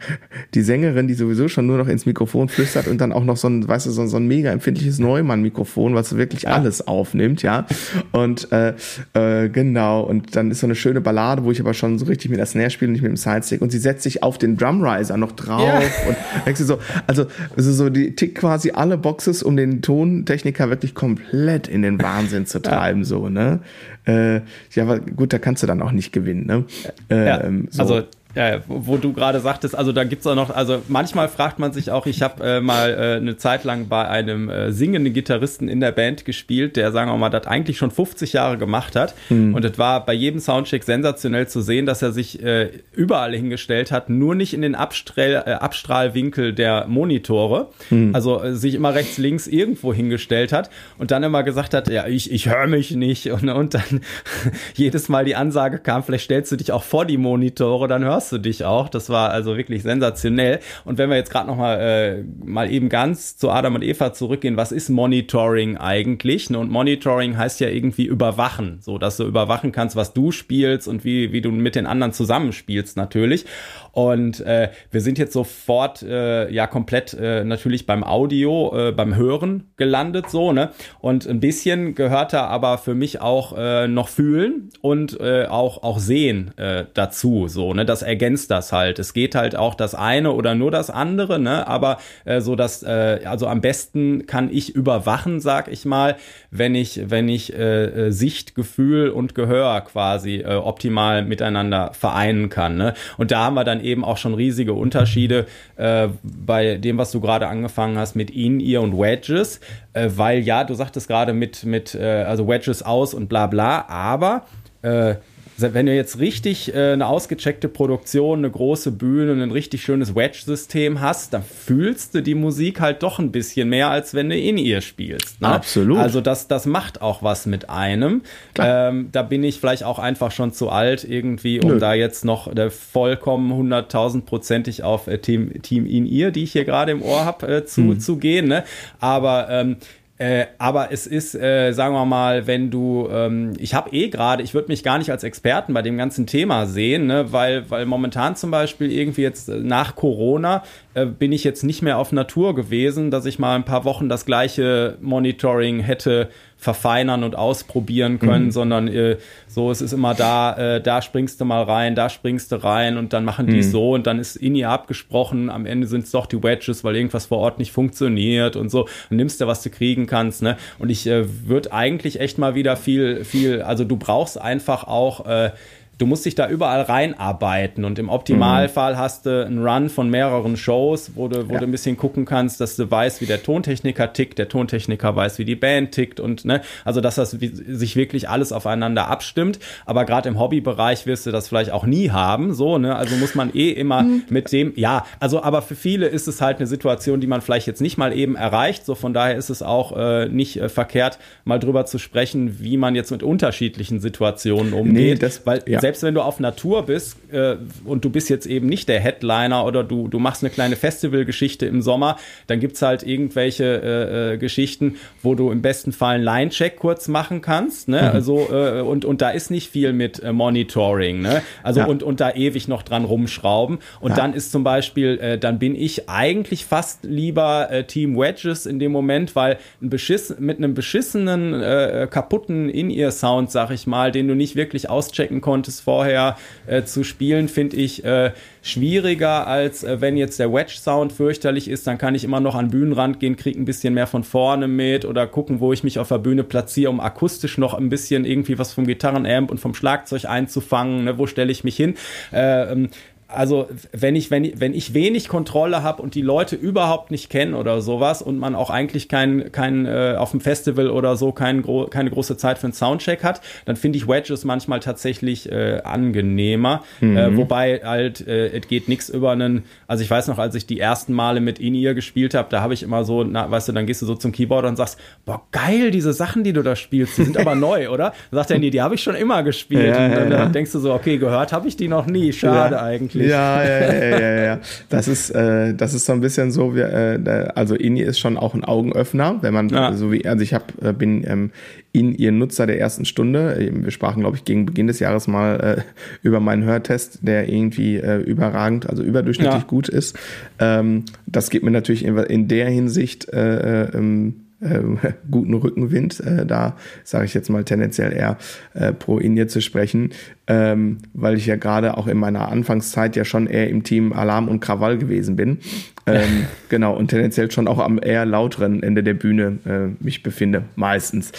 [0.54, 3.48] die Sängerin, die sowieso schon nur noch ins Mikrofon flüstert und dann auch noch so
[3.48, 6.50] ein, weißt du, so, so ein mega empfindliches Neumann-Mikrofon, was wirklich ja.
[6.50, 7.66] alles aufnimmt, ja.
[8.12, 8.74] Und äh,
[9.14, 12.30] äh, genau, und dann ist so eine schöne Ballade, wo ich aber schon so richtig
[12.30, 15.16] mit der Snare spiele, nicht mit dem Sidestick und sie setzt sich auf den Drumriser
[15.16, 15.78] noch drauf ja.
[15.78, 20.68] und denkst du so, also, also so die tickt quasi alle Boxes, um den Tontechniker
[20.68, 23.06] wirklich komplett in den Wahnsinn zu treiben, ja.
[23.06, 23.60] so, ne?
[24.06, 24.40] Äh,
[24.72, 26.46] ja, aber gut, da kannst du dann auch nicht gewinnen.
[26.46, 26.64] Ne?
[27.10, 27.82] Äh, ja, ähm, so.
[27.82, 28.02] Also
[28.34, 31.90] ja, wo du gerade sagtest, also da gibt's auch noch, also manchmal fragt man sich
[31.90, 35.80] auch, ich habe äh, mal äh, eine Zeit lang bei einem äh, singenden Gitarristen in
[35.80, 39.14] der Band gespielt, der, sagen wir mal, das eigentlich schon 50 Jahre gemacht hat.
[39.28, 39.54] Hm.
[39.54, 43.90] Und es war bei jedem Soundcheck sensationell zu sehen, dass er sich äh, überall hingestellt
[43.90, 47.68] hat, nur nicht in den Abstrahl, äh, Abstrahlwinkel der Monitore.
[47.88, 48.14] Hm.
[48.14, 52.06] Also äh, sich immer rechts, links irgendwo hingestellt hat und dann immer gesagt hat, ja,
[52.06, 53.30] ich, ich höre mich nicht.
[53.32, 54.00] Und, und dann
[54.74, 58.17] jedes Mal die Ansage kam, vielleicht stellst du dich auch vor die Monitore, dann hörst
[58.26, 58.88] du dich auch.
[58.88, 60.60] Das war also wirklich sensationell.
[60.84, 64.12] Und wenn wir jetzt gerade noch mal, äh, mal eben ganz zu Adam und Eva
[64.12, 66.50] zurückgehen, was ist Monitoring eigentlich?
[66.54, 71.04] Und Monitoring heißt ja irgendwie überwachen, so dass du überwachen kannst, was du spielst und
[71.04, 73.44] wie, wie du mit den anderen zusammenspielst natürlich.
[73.92, 79.16] Und äh, wir sind jetzt sofort äh, ja komplett äh, natürlich beim Audio, äh, beim
[79.16, 80.70] Hören gelandet so, ne?
[81.00, 85.82] Und ein bisschen gehört da aber für mich auch äh, noch fühlen und äh, auch
[85.82, 87.84] auch sehen äh, dazu, so, ne?
[87.84, 88.98] Das ergänzt das halt.
[88.98, 91.68] Es geht halt auch das eine oder nur das andere, ne?
[91.68, 96.16] Aber äh, so dass äh, also am besten kann ich überwachen, sag ich mal,
[96.50, 102.48] wenn ich wenn ich äh, äh, Sicht, Gefühl und Gehör quasi äh, optimal miteinander vereinen
[102.48, 102.76] kann.
[102.76, 102.94] Ne?
[103.18, 107.20] Und da haben wir dann eben auch schon riesige Unterschiede äh, bei dem, was du
[107.20, 109.60] gerade angefangen hast mit In-Ear und Wedges,
[109.92, 113.86] äh, weil ja, du sagtest gerade mit mit äh, also Wedges aus und bla bla,
[113.88, 114.46] aber
[114.80, 115.16] äh,
[115.58, 121.00] wenn du jetzt richtig äh, eine ausgecheckte Produktion, eine große Bühne, ein richtig schönes Wedge-System
[121.00, 124.58] hast, dann fühlst du die Musik halt doch ein bisschen mehr, als wenn du in
[124.58, 125.40] ihr spielst.
[125.40, 125.48] Ne?
[125.48, 125.98] Absolut.
[125.98, 128.22] Also das, das macht auch was mit einem.
[128.58, 131.78] Ähm, da bin ich vielleicht auch einfach schon zu alt irgendwie, um Nö.
[131.78, 136.64] da jetzt noch äh, vollkommen hunderttausendprozentig auf äh, Team, Team in ihr, die ich hier
[136.64, 138.00] gerade im Ohr habe, äh, zu, hm.
[138.00, 138.48] zu gehen.
[138.48, 138.64] Ne?
[139.00, 139.76] Aber ähm,
[140.18, 144.42] äh, aber es ist, äh, sagen wir mal, wenn du, ähm, ich habe eh gerade,
[144.42, 147.86] ich würde mich gar nicht als Experten bei dem ganzen Thema sehen, ne, weil, weil
[147.86, 152.10] momentan zum Beispiel irgendwie jetzt äh, nach Corona äh, bin ich jetzt nicht mehr auf
[152.10, 156.28] Natur gewesen, dass ich mal ein paar Wochen das gleiche Monitoring hätte
[156.58, 158.50] verfeinern und ausprobieren können, mhm.
[158.50, 159.16] sondern äh,
[159.46, 162.98] so, es ist immer da, äh, da springst du mal rein, da springst du rein
[162.98, 163.62] und dann machen die mhm.
[163.62, 166.96] so und dann ist in ihr abgesprochen, am Ende sind es doch die Wedges, weil
[166.96, 170.56] irgendwas vor Ort nicht funktioniert und so und nimmst du, was du kriegen kannst, ne?
[170.80, 175.26] Und ich äh, würde eigentlich echt mal wieder viel, viel, also du brauchst einfach auch
[175.26, 175.52] äh,
[175.98, 178.98] du musst dich da überall reinarbeiten und im Optimalfall mhm.
[178.98, 181.58] hast du einen Run von mehreren Shows, wo du, wo ja.
[181.58, 185.38] du ein bisschen gucken kannst, dass du weißt, wie der Tontechniker tickt, der Tontechniker weiß,
[185.38, 189.58] wie die Band tickt und ne, also dass das sich wirklich alles aufeinander abstimmt.
[189.86, 193.34] Aber gerade im Hobbybereich wirst du das vielleicht auch nie haben, so ne, also muss
[193.34, 194.22] man eh immer mhm.
[194.30, 197.66] mit dem, ja, also aber für viele ist es halt eine Situation, die man vielleicht
[197.66, 198.86] jetzt nicht mal eben erreicht.
[198.86, 202.76] So von daher ist es auch äh, nicht äh, verkehrt, mal drüber zu sprechen, wie
[202.76, 206.82] man jetzt mit unterschiedlichen Situationen umgeht, nee, das, weil ja selbst wenn du auf Natur
[206.82, 210.50] bist äh, und du bist jetzt eben nicht der Headliner oder du, du machst eine
[210.50, 215.62] kleine Festivalgeschichte im Sommer, dann gibt es halt irgendwelche äh, äh, Geschichten, wo du im
[215.62, 217.88] besten Fall einen Line-Check kurz machen kannst.
[217.88, 218.02] Ne?
[218.02, 218.08] Mhm.
[218.08, 221.22] Also, äh, und, und da ist nicht viel mit äh, Monitoring.
[221.22, 221.40] Ne?
[221.62, 221.86] Also ja.
[221.86, 223.78] und, und da ewig noch dran rumschrauben.
[224.00, 224.16] Und ja.
[224.16, 228.78] dann ist zum Beispiel, äh, dann bin ich eigentlich fast lieber äh, Team Wedges in
[228.78, 234.28] dem Moment, weil ein Beschiss, mit einem beschissenen, äh, kaputten In-Ear-Sound, sag ich mal, den
[234.28, 236.36] du nicht wirklich auschecken konntest, vorher
[236.66, 241.86] äh, zu spielen, finde ich äh, schwieriger, als äh, wenn jetzt der Wedge-Sound fürchterlich ist.
[241.86, 245.04] Dann kann ich immer noch an Bühnenrand gehen, kriege ein bisschen mehr von vorne mit
[245.04, 248.58] oder gucken, wo ich mich auf der Bühne platziere, um akustisch noch ein bisschen irgendwie
[248.58, 251.04] was vom Gitarrenamp und vom Schlagzeug einzufangen.
[251.04, 251.18] Ne?
[251.18, 251.94] Wo stelle ich mich hin?
[252.32, 252.90] Äh, ähm,
[253.30, 257.28] also wenn ich, wenn, ich, wenn ich wenig Kontrolle habe und die Leute überhaupt nicht
[257.28, 261.30] kennen oder sowas und man auch eigentlich kein, kein äh, auf dem Festival oder so
[261.32, 265.52] kein, gro keine große Zeit für einen Soundcheck hat, dann finde ich Wedges manchmal tatsächlich
[265.52, 266.82] äh, angenehmer.
[267.02, 267.16] Mhm.
[267.18, 270.64] Äh, wobei halt, äh, es geht nichts über einen, also ich weiß noch, als ich
[270.64, 273.72] die ersten Male mit In-Ear gespielt habe, da habe ich immer so, na, weißt du,
[273.72, 276.76] dann gehst du so zum Keyboard und sagst, boah, geil, diese Sachen, die du da
[276.76, 278.14] spielst, die sind aber neu, oder?
[278.30, 279.94] Dann sagt er, nee, die habe ich schon immer gespielt.
[279.94, 280.46] Ja, und dann, ja, ja.
[280.46, 283.30] denkst du so, okay, gehört habe ich die noch nie, schade eigentlich wirklich.
[283.30, 284.60] Ja, ja, ja, ja, ja.
[284.88, 288.36] Das ist, äh, das ist so ein bisschen so, wie, äh, also INI ist schon
[288.36, 289.92] auch ein Augenöffner, wenn man ja.
[289.92, 291.50] so wie, also ich hab, äh, bin ähm,
[291.92, 293.70] in ihr Nutzer der ersten Stunde.
[293.72, 295.82] Wir sprachen, glaube ich, gegen Beginn des Jahres mal äh,
[296.22, 299.68] über meinen Hörtest, der irgendwie äh, überragend, also überdurchschnittlich ja.
[299.68, 300.18] gut ist.
[300.58, 304.80] Ähm, das gibt mir natürlich in, in der Hinsicht äh, äh, ähm, äh,
[305.30, 306.20] guten Rückenwind.
[306.20, 308.38] Äh, da sage ich jetzt mal tendenziell eher
[308.74, 310.10] äh, pro Inje zu sprechen,
[310.48, 314.48] ähm, weil ich ja gerade auch in meiner Anfangszeit ja schon eher im Team Alarm
[314.48, 315.58] und Krawall gewesen bin.
[316.06, 320.64] Ähm, genau, und tendenziell schon auch am eher lauteren Ende der Bühne äh, mich befinde,
[320.74, 321.32] meistens.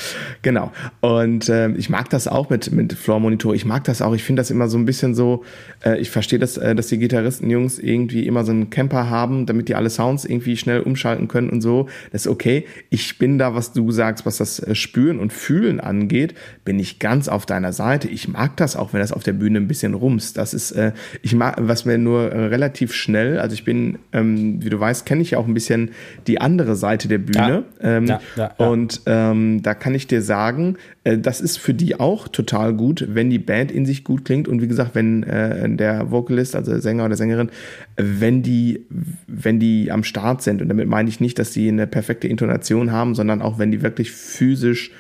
[0.43, 0.71] Genau.
[1.01, 3.55] Und äh, ich mag das auch mit, mit Floor Monitor.
[3.55, 4.13] Ich mag das auch.
[4.13, 5.43] Ich finde das immer so ein bisschen so,
[5.83, 9.69] äh, ich verstehe das, äh, dass die Gitarristen-Jungs irgendwie immer so einen Camper haben, damit
[9.69, 11.87] die alle Sounds irgendwie schnell umschalten können und so.
[12.11, 12.65] Das ist okay.
[12.91, 16.99] Ich bin da, was du sagst, was das äh, Spüren und Fühlen angeht, bin ich
[16.99, 18.07] ganz auf deiner Seite.
[18.07, 20.37] Ich mag das auch, wenn das auf der Bühne ein bisschen rumst.
[20.37, 24.63] Das ist, äh, ich mag, was mir nur äh, relativ schnell, also ich bin, ähm,
[24.63, 25.91] wie du weißt, kenne ich ja auch ein bisschen
[26.27, 27.63] die andere Seite der Bühne.
[27.81, 27.97] Ja.
[27.97, 31.99] Ähm, ja, ja, und ähm, da kann ich dir sagen, äh, das ist für die
[31.99, 35.69] auch total gut, wenn die Band in sich gut klingt und wie gesagt, wenn äh,
[35.69, 37.49] der Vocalist, also der Sänger oder Sängerin,
[37.97, 38.85] wenn die,
[39.27, 40.61] wenn die am Start sind.
[40.61, 43.81] Und damit meine ich nicht, dass sie eine perfekte Intonation haben, sondern auch wenn die
[43.81, 44.91] wirklich physisch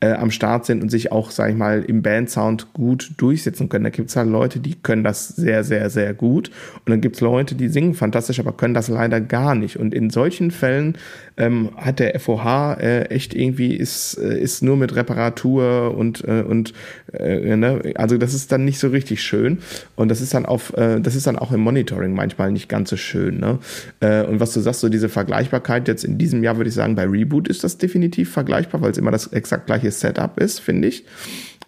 [0.00, 3.84] äh, am Start sind und sich auch, sag ich mal, im Bandsound gut durchsetzen können.
[3.84, 6.50] Da gibt es halt Leute, die können das sehr, sehr, sehr gut.
[6.84, 9.76] Und dann gibt es Leute, die singen fantastisch, aber können das leider gar nicht.
[9.76, 10.96] Und in solchen Fällen
[11.36, 16.42] ähm, hat der FOH äh, echt irgendwie ist, äh, ist nur mit Reparatur und, äh,
[16.42, 16.74] und
[17.12, 17.92] äh, ne?
[17.96, 19.58] also das ist dann nicht so richtig schön.
[19.96, 22.90] Und das ist dann auf, äh, das ist dann auch im Monitoring manchmal nicht ganz
[22.90, 23.40] so schön.
[23.40, 23.58] Ne?
[24.00, 27.04] Und was du sagst, so diese Vergleichbarkeit jetzt in diesem Jahr würde ich sagen, bei
[27.04, 31.04] Reboot ist das definitiv vergleichbar, weil es immer das exakt gleiche Setup ist, finde ich.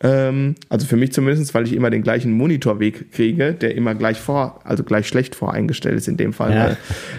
[0.03, 4.19] Ähm, also für mich zumindest, weil ich immer den gleichen Monitorweg kriege, der immer gleich
[4.19, 6.55] vor, also gleich schlecht voreingestellt ist in dem Fall.
[6.55, 6.77] Ja.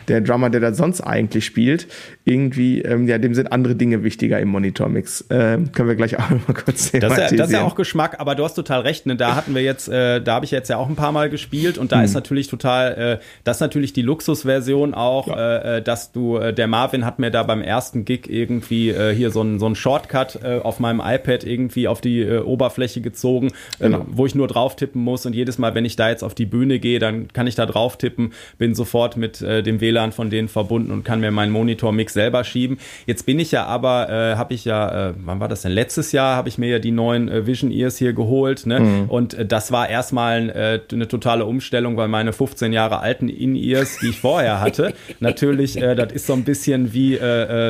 [0.07, 1.87] Der Drummer, der da sonst eigentlich spielt,
[2.25, 5.25] irgendwie, ähm, ja, dem sind andere Dinge wichtiger im Monitormix.
[5.29, 7.01] Ähm, können wir gleich auch mal kurz sehen.
[7.01, 9.05] Das, das ist ja auch Geschmack, aber du hast total recht.
[9.05, 9.15] Ne?
[9.15, 11.77] Da hatten wir jetzt, äh, da habe ich jetzt ja auch ein paar Mal gespielt
[11.77, 12.05] und da hm.
[12.05, 15.75] ist natürlich total, äh, das ist natürlich die Luxusversion auch, ja.
[15.75, 19.13] äh, äh dass du, äh, der Marvin hat mir da beim ersten Gig irgendwie äh,
[19.13, 23.47] hier so ein so ein Shortcut auf meinem iPad irgendwie auf die Oberfläche Oberfläche gezogen,
[23.79, 24.05] ähm, genau.
[24.09, 25.25] wo ich nur drauf tippen muss.
[25.25, 27.65] Und jedes Mal, wenn ich da jetzt auf die Bühne gehe, dann kann ich da
[27.65, 31.51] drauf tippen, bin sofort mit äh, dem WLAN von denen verbunden und kann mir meinen
[31.51, 32.79] Monitor-Mix selber schieben.
[33.05, 35.71] Jetzt bin ich ja aber, äh, habe ich ja, äh, wann war das denn?
[35.71, 38.65] Letztes Jahr habe ich mir ja die neuen äh, Vision Ears hier geholt.
[38.65, 38.79] Ne?
[38.79, 39.09] Mhm.
[39.09, 43.99] Und äh, das war erstmal äh, eine totale Umstellung, weil meine 15 Jahre alten In-Ears,
[44.01, 47.19] die ich vorher hatte, natürlich, äh, das ist so ein bisschen wie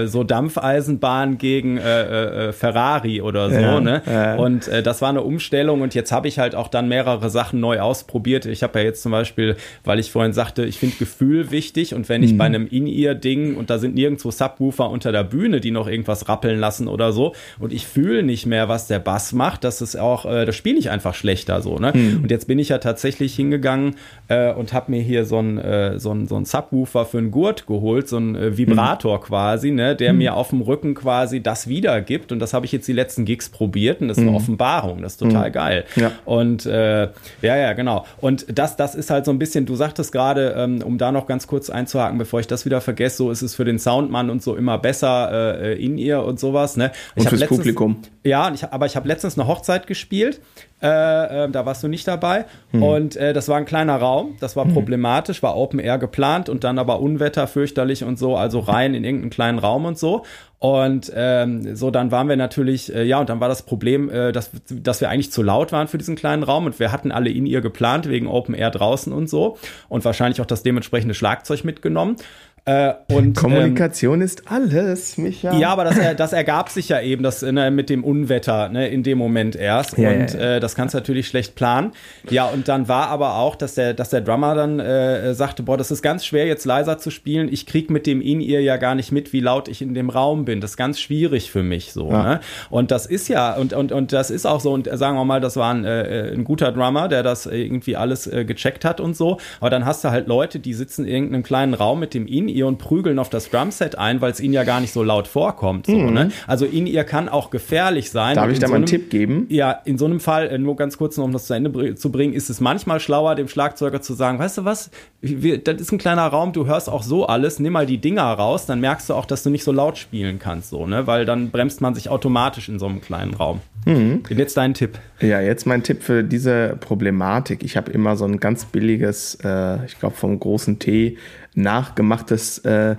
[0.06, 3.60] so Dampfeisenbahn gegen Ferrari oder so.
[3.60, 4.02] Ja, ne?
[4.06, 4.36] Ja.
[4.36, 7.62] Und äh, das war eine Umstellung und jetzt habe ich halt auch dann mehrere Sachen
[7.62, 8.46] neu ausprobiert.
[8.46, 12.10] Ich habe ja jetzt zum Beispiel, weil ich vorhin sagte, ich finde Gefühl wichtig und
[12.10, 12.38] wenn ich mhm.
[12.38, 16.60] bei einem In-Ear-Ding und da sind nirgendwo Subwoofer unter der Bühne, die noch irgendwas rappeln
[16.60, 20.26] lassen oder so und ich fühle nicht mehr, was der Bass macht, das ist auch,
[20.26, 21.78] äh, das spiele ich einfach schlechter so.
[21.78, 21.94] Ne?
[21.96, 22.24] Mhm.
[22.24, 23.96] Und jetzt bin ich ja tatsächlich hingegangen
[24.28, 27.32] äh, und habe mir hier so ein, äh, so ein, so ein Subwoofer für einen
[27.32, 29.24] Gurt geholt, so ein äh, Vibrator mhm.
[29.24, 30.20] quasi, ne, der mhm.
[30.20, 33.48] mir auf dem Rücken quasi das wiedergibt und das habe ich jetzt die letzten Gigs
[33.48, 34.36] probiert und das ist eine mhm.
[34.36, 35.02] Offenbarung Erfahrung.
[35.02, 35.54] Das ist total mhm.
[35.54, 35.86] geil.
[35.96, 36.12] Ja.
[36.26, 37.04] Und äh,
[37.42, 38.06] ja, ja, genau.
[38.20, 41.28] Und das, das ist halt so ein bisschen, du sagtest gerade, ähm, um da noch
[41.28, 44.42] ganz kurz einzuhaken, bevor ich das wieder vergesse, so ist es für den Soundmann und
[44.42, 46.78] so immer besser äh, in ihr und sowas.
[46.78, 46.92] Ne?
[47.16, 48.02] Ich und fürs letztens, Publikum.
[48.24, 50.42] Ja, ich, aber ich habe letztens eine Hochzeit gespielt.
[50.82, 52.46] Äh, äh, da warst du nicht dabei.
[52.72, 52.82] Hm.
[52.82, 54.36] Und äh, das war ein kleiner Raum.
[54.40, 54.74] Das war hm.
[54.74, 59.04] problematisch, war Open Air geplant und dann aber Unwetter fürchterlich und so, also rein in
[59.04, 60.24] irgendeinen kleinen Raum und so.
[60.62, 64.32] Und ähm, so, dann waren wir natürlich, äh, ja, und dann war das Problem, äh,
[64.32, 67.32] dass, dass wir eigentlich zu laut waren für diesen kleinen Raum und wir hatten alle
[67.32, 69.58] in ihr geplant, wegen Open Air draußen und so.
[69.90, 72.18] Und wahrscheinlich auch das dementsprechende Schlagzeug mitgenommen.
[72.64, 75.52] Äh, und, Kommunikation ähm, ist alles, Micha.
[75.58, 79.02] Ja, aber das, das ergab sich ja eben das ne, mit dem Unwetter ne, in
[79.02, 79.98] dem Moment erst.
[79.98, 80.56] Ja, und ja, ja.
[80.58, 81.92] Äh, das kannst du natürlich schlecht planen.
[82.30, 85.76] Ja, und dann war aber auch, dass der, dass der Drummer dann äh, sagte, boah,
[85.76, 87.50] das ist ganz schwer, jetzt leiser zu spielen.
[87.52, 90.46] Ich krieg mit dem In-Ear ja gar nicht mit, wie laut ich in dem Raum
[90.46, 90.62] bin.
[90.62, 92.12] Das ist ganz schwierig für mich so.
[92.12, 92.42] Ne?
[92.70, 95.42] Und das ist ja, und, und, und das ist auch so, und sagen wir mal,
[95.42, 99.18] das war ein, äh, ein guter Drummer, der das irgendwie alles äh, gecheckt hat und
[99.18, 99.40] so.
[99.60, 102.51] Aber dann hast du halt Leute, die sitzen in irgendeinem kleinen Raum mit dem In-Ear
[102.52, 105.28] In-Ear und prügeln auf das Drumset ein, weil es ihnen ja gar nicht so laut
[105.28, 105.86] vorkommt.
[105.86, 106.14] So, mhm.
[106.14, 106.32] ne?
[106.48, 108.36] Also In-Ear kann auch gefährlich sein.
[108.36, 109.46] Darf ich da so mal einen Tipp geben?
[109.50, 112.12] Ja, in so einem Fall, äh, nur ganz kurz noch, um das zu Ende zu
[112.12, 115.92] bringen, ist es manchmal schlauer, dem Schlagzeuger zu sagen, weißt du was, wir, das ist
[115.92, 119.10] ein kleiner Raum, du hörst auch so alles, nimm mal die Dinger raus, dann merkst
[119.10, 121.08] du auch, dass du nicht so laut spielen kannst, so, ne?
[121.08, 123.62] Weil dann bremst man sich automatisch in so einem kleinen Raum.
[123.86, 124.24] Mhm.
[124.30, 125.00] Jetzt dein Tipp.
[125.20, 127.64] Ja, jetzt mein Tipp für diese Problematik.
[127.64, 131.18] Ich habe immer so ein ganz billiges, äh, ich glaube vom großen T,
[131.56, 132.96] nachgemachtes äh,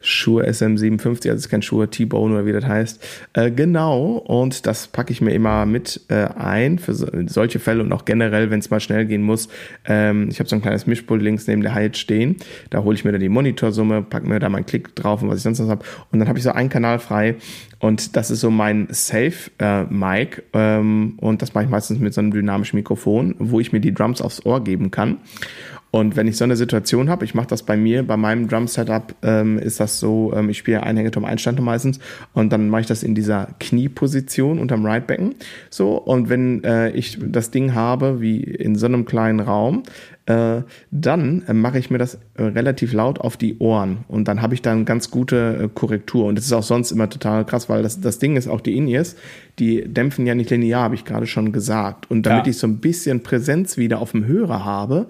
[0.00, 3.04] Shure SM57, also ist kein Shure T-Bone oder wie das heißt.
[3.32, 7.82] Äh, genau, und das packe ich mir immer mit äh, ein für so, solche Fälle
[7.82, 9.48] und auch generell, wenn es mal schnell gehen muss.
[9.84, 12.36] Ähm, ich habe so ein kleines Mischpult links neben der Hyatt stehen.
[12.70, 15.38] Da hole ich mir dann die Monitorsumme, packe mir da meinen Klick drauf und was
[15.38, 15.84] ich sonst noch habe.
[16.12, 17.36] Und dann habe ich so einen Kanal frei
[17.80, 20.38] und das ist so mein Safe-Mic.
[20.38, 23.80] Äh, ähm, und das mache ich meistens mit so einem dynamischen Mikrofon, wo ich mir
[23.80, 25.18] die Drums aufs Ohr geben kann.
[25.96, 29.14] Und wenn ich so eine Situation habe, ich mache das bei mir, bei meinem Drum-Setup
[29.22, 32.00] ähm, ist das so, ähm, ich spiele Einhängeturm Einstand meistens
[32.34, 35.36] und dann mache ich das in dieser Knieposition unterm Right-Becken.
[35.70, 39.84] So, und wenn äh, ich das Ding habe, wie in so einem kleinen Raum,
[40.26, 44.42] äh, dann äh, mache ich mir das äh, relativ laut auf die Ohren und dann
[44.42, 46.26] habe ich dann ganz gute äh, Korrektur.
[46.26, 48.76] Und das ist auch sonst immer total krass, weil das, das Ding ist auch die
[48.76, 49.16] In-Ears,
[49.58, 52.10] die dämpfen ja nicht linear, habe ich gerade schon gesagt.
[52.10, 52.50] Und damit ja.
[52.50, 55.06] ich so ein bisschen Präsenz wieder auf dem Hörer habe,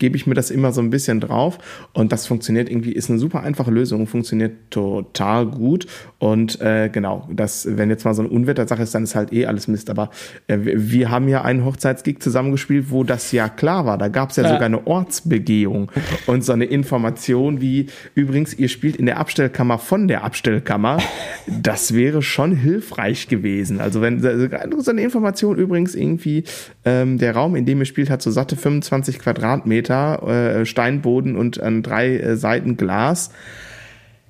[0.00, 1.58] gebe ich mir das immer so ein bisschen drauf.
[1.92, 5.86] Und das funktioniert irgendwie, ist eine super einfache Lösung, funktioniert total gut.
[6.18, 9.46] Und äh, genau, das, wenn jetzt mal so eine Unwettersache ist, dann ist halt eh
[9.46, 10.10] alles Mist, aber
[10.48, 14.36] äh, wir haben ja einen Hochzeitsgig zusammengespielt, wo das ja klar war, da gab es
[14.36, 14.50] ja, ja.
[14.50, 15.90] sogar eine Ortsbegehung
[16.26, 20.98] und so eine Information wie, übrigens, ihr spielt in der Abstellkammer von der Abstellkammer,
[21.46, 26.44] das wäre schon hilfreich gewesen, also wenn, so eine Information übrigens irgendwie,
[26.84, 31.60] ähm, der Raum, in dem ihr spielt, hat so satte 25 Quadratmeter, äh, Steinboden und
[31.60, 33.30] an drei äh, Seiten Glas.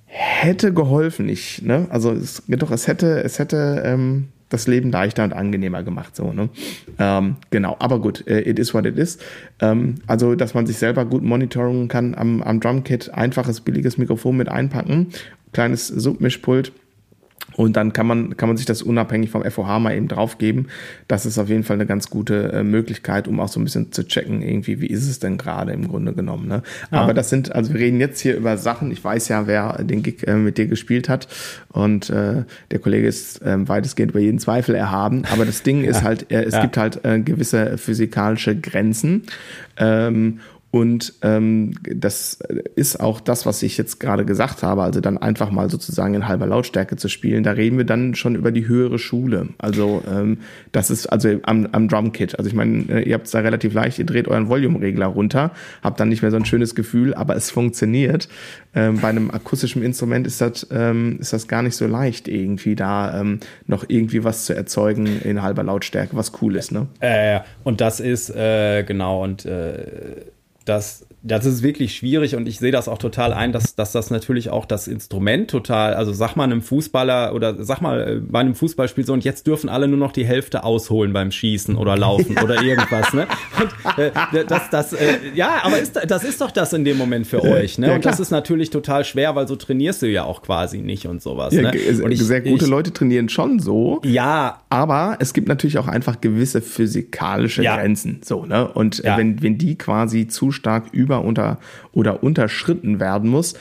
[0.07, 1.87] Hätte geholfen, ich, ne?
[1.91, 6.33] Also es, doch, es hätte, es hätte ähm, das Leben leichter und angenehmer gemacht, so,
[6.33, 6.49] ne?
[6.99, 9.19] Ähm, genau, aber gut, äh, it is what it is.
[9.61, 14.37] Ähm, also, dass man sich selber gut monitoren kann am, am Drumkit, einfaches, billiges Mikrofon
[14.37, 15.09] mit einpacken,
[15.53, 16.73] kleines Submischpult
[17.61, 20.69] und dann kann man, kann man sich das unabhängig vom FOH mal eben draufgeben.
[21.09, 23.93] Das ist auf jeden Fall eine ganz gute äh, Möglichkeit, um auch so ein bisschen
[23.93, 26.49] zu checken, irgendwie, wie ist es denn gerade im Grunde genommen.
[26.49, 26.63] Ne?
[26.91, 27.03] Ja.
[27.03, 28.91] Aber das sind, also wir reden jetzt hier über Sachen.
[28.91, 31.29] Ich weiß ja, wer den Gig äh, mit dir gespielt hat.
[31.69, 35.25] Und äh, der Kollege ist äh, weitestgehend über jeden Zweifel erhaben.
[35.31, 35.91] Aber das Ding ja.
[35.91, 36.63] ist halt, es ja.
[36.63, 39.25] gibt halt äh, gewisse physikalische Grenzen.
[39.77, 40.41] Ähm,
[40.73, 42.39] und ähm, das
[42.77, 46.29] ist auch das, was ich jetzt gerade gesagt habe, also dann einfach mal sozusagen in
[46.29, 47.43] halber Lautstärke zu spielen.
[47.43, 49.49] Da reden wir dann schon über die höhere Schule.
[49.59, 50.39] Also ähm,
[50.71, 52.39] das ist also am, am Drumkit.
[52.39, 55.51] Also ich meine, äh, ihr habt es da relativ leicht, ihr dreht euren Volume-Regler runter,
[55.83, 58.29] habt dann nicht mehr so ein schönes Gefühl, aber es funktioniert.
[58.73, 62.77] Ähm, bei einem akustischen Instrument ist das, ähm, ist das gar nicht so leicht, irgendwie
[62.77, 66.71] da ähm, noch irgendwie was zu erzeugen in halber Lautstärke, was cool ist.
[66.71, 66.87] Ne?
[67.01, 69.81] Äh, und das ist äh, genau und äh
[70.65, 74.11] das das ist wirklich schwierig und ich sehe das auch total ein, dass, dass das
[74.11, 78.41] natürlich auch das Instrument total, also sag mal einem Fußballer oder sag mal äh, bei
[78.41, 81.97] einem Fußballspiel so und jetzt dürfen alle nur noch die Hälfte ausholen beim Schießen oder
[81.97, 82.43] Laufen ja.
[82.43, 83.27] oder irgendwas, ne?
[83.61, 87.27] Und, äh, das, das, äh, ja, aber ist, das ist doch das in dem Moment
[87.27, 87.89] für euch, ne?
[87.89, 91.07] Ja, und das ist natürlich total schwer, weil so trainierst du ja auch quasi nicht
[91.07, 91.53] und sowas.
[91.53, 91.73] Ja, ne?
[92.03, 94.01] Und ich, sehr gute ich, Leute trainieren schon so.
[94.05, 94.63] Ja.
[94.71, 98.69] Aber es gibt natürlich auch einfach gewisse physikalische Grenzen, so, ne?
[98.69, 101.59] Und wenn, wenn die quasi zu stark über unter
[101.93, 103.55] oder unterschritten werden muss,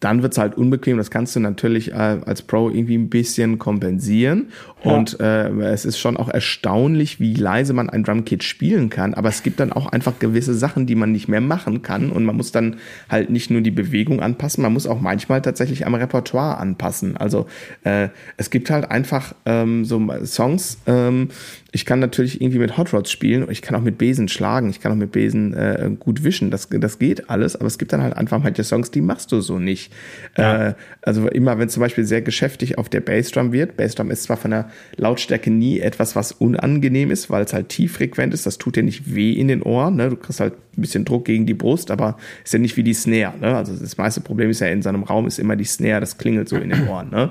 [0.00, 0.98] dann wird es halt unbequem.
[0.98, 4.48] Das kannst du natürlich äh, als Pro irgendwie ein bisschen kompensieren.
[4.86, 9.14] Und äh, es ist schon auch erstaunlich, wie leise man ein Drumkit spielen kann.
[9.14, 12.10] Aber es gibt dann auch einfach gewisse Sachen, die man nicht mehr machen kann.
[12.10, 12.76] Und man muss dann
[13.08, 17.16] halt nicht nur die Bewegung anpassen, man muss auch manchmal tatsächlich am Repertoire anpassen.
[17.16, 17.46] Also
[17.84, 21.28] äh, es gibt halt einfach ähm, so Songs, ähm,
[21.76, 24.80] ich kann natürlich irgendwie mit Hot Rods spielen, ich kann auch mit Besen schlagen, ich
[24.80, 28.02] kann auch mit Besen äh, gut wischen, das, das geht alles, aber es gibt dann
[28.02, 29.92] halt einfach manche Songs, die machst du so nicht.
[30.38, 30.68] Ja.
[30.68, 34.38] Äh, also immer, wenn zum Beispiel sehr geschäftig auf der Bassdrum wird, Bassdrum ist zwar
[34.38, 38.76] von der Lautstärke nie etwas, was unangenehm ist, weil es halt tieffrequent ist, das tut
[38.76, 40.10] dir nicht weh in den Ohren, ne?
[40.10, 42.94] du kriegst halt ein bisschen Druck gegen die Brust, aber ist ja nicht wie die
[42.94, 43.38] Snare.
[43.38, 43.56] Ne?
[43.56, 46.18] Also das meiste Problem ist ja in so einem Raum ist immer die Snare, das
[46.18, 47.10] klingelt so in den Ohren.
[47.10, 47.30] Ne?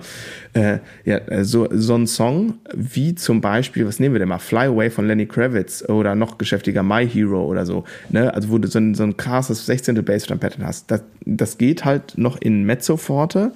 [0.53, 4.39] Äh, ja, äh, so, so ein Song wie zum Beispiel, was nehmen wir denn mal,
[4.39, 8.33] Fly Away von Lenny Kravitz oder noch geschäftiger My Hero oder so, ne?
[8.33, 10.03] also wo du so ein, so ein krasses 16.
[10.03, 13.51] Bassdrum-Pattern hast, das, das geht halt noch in Mezzoforte,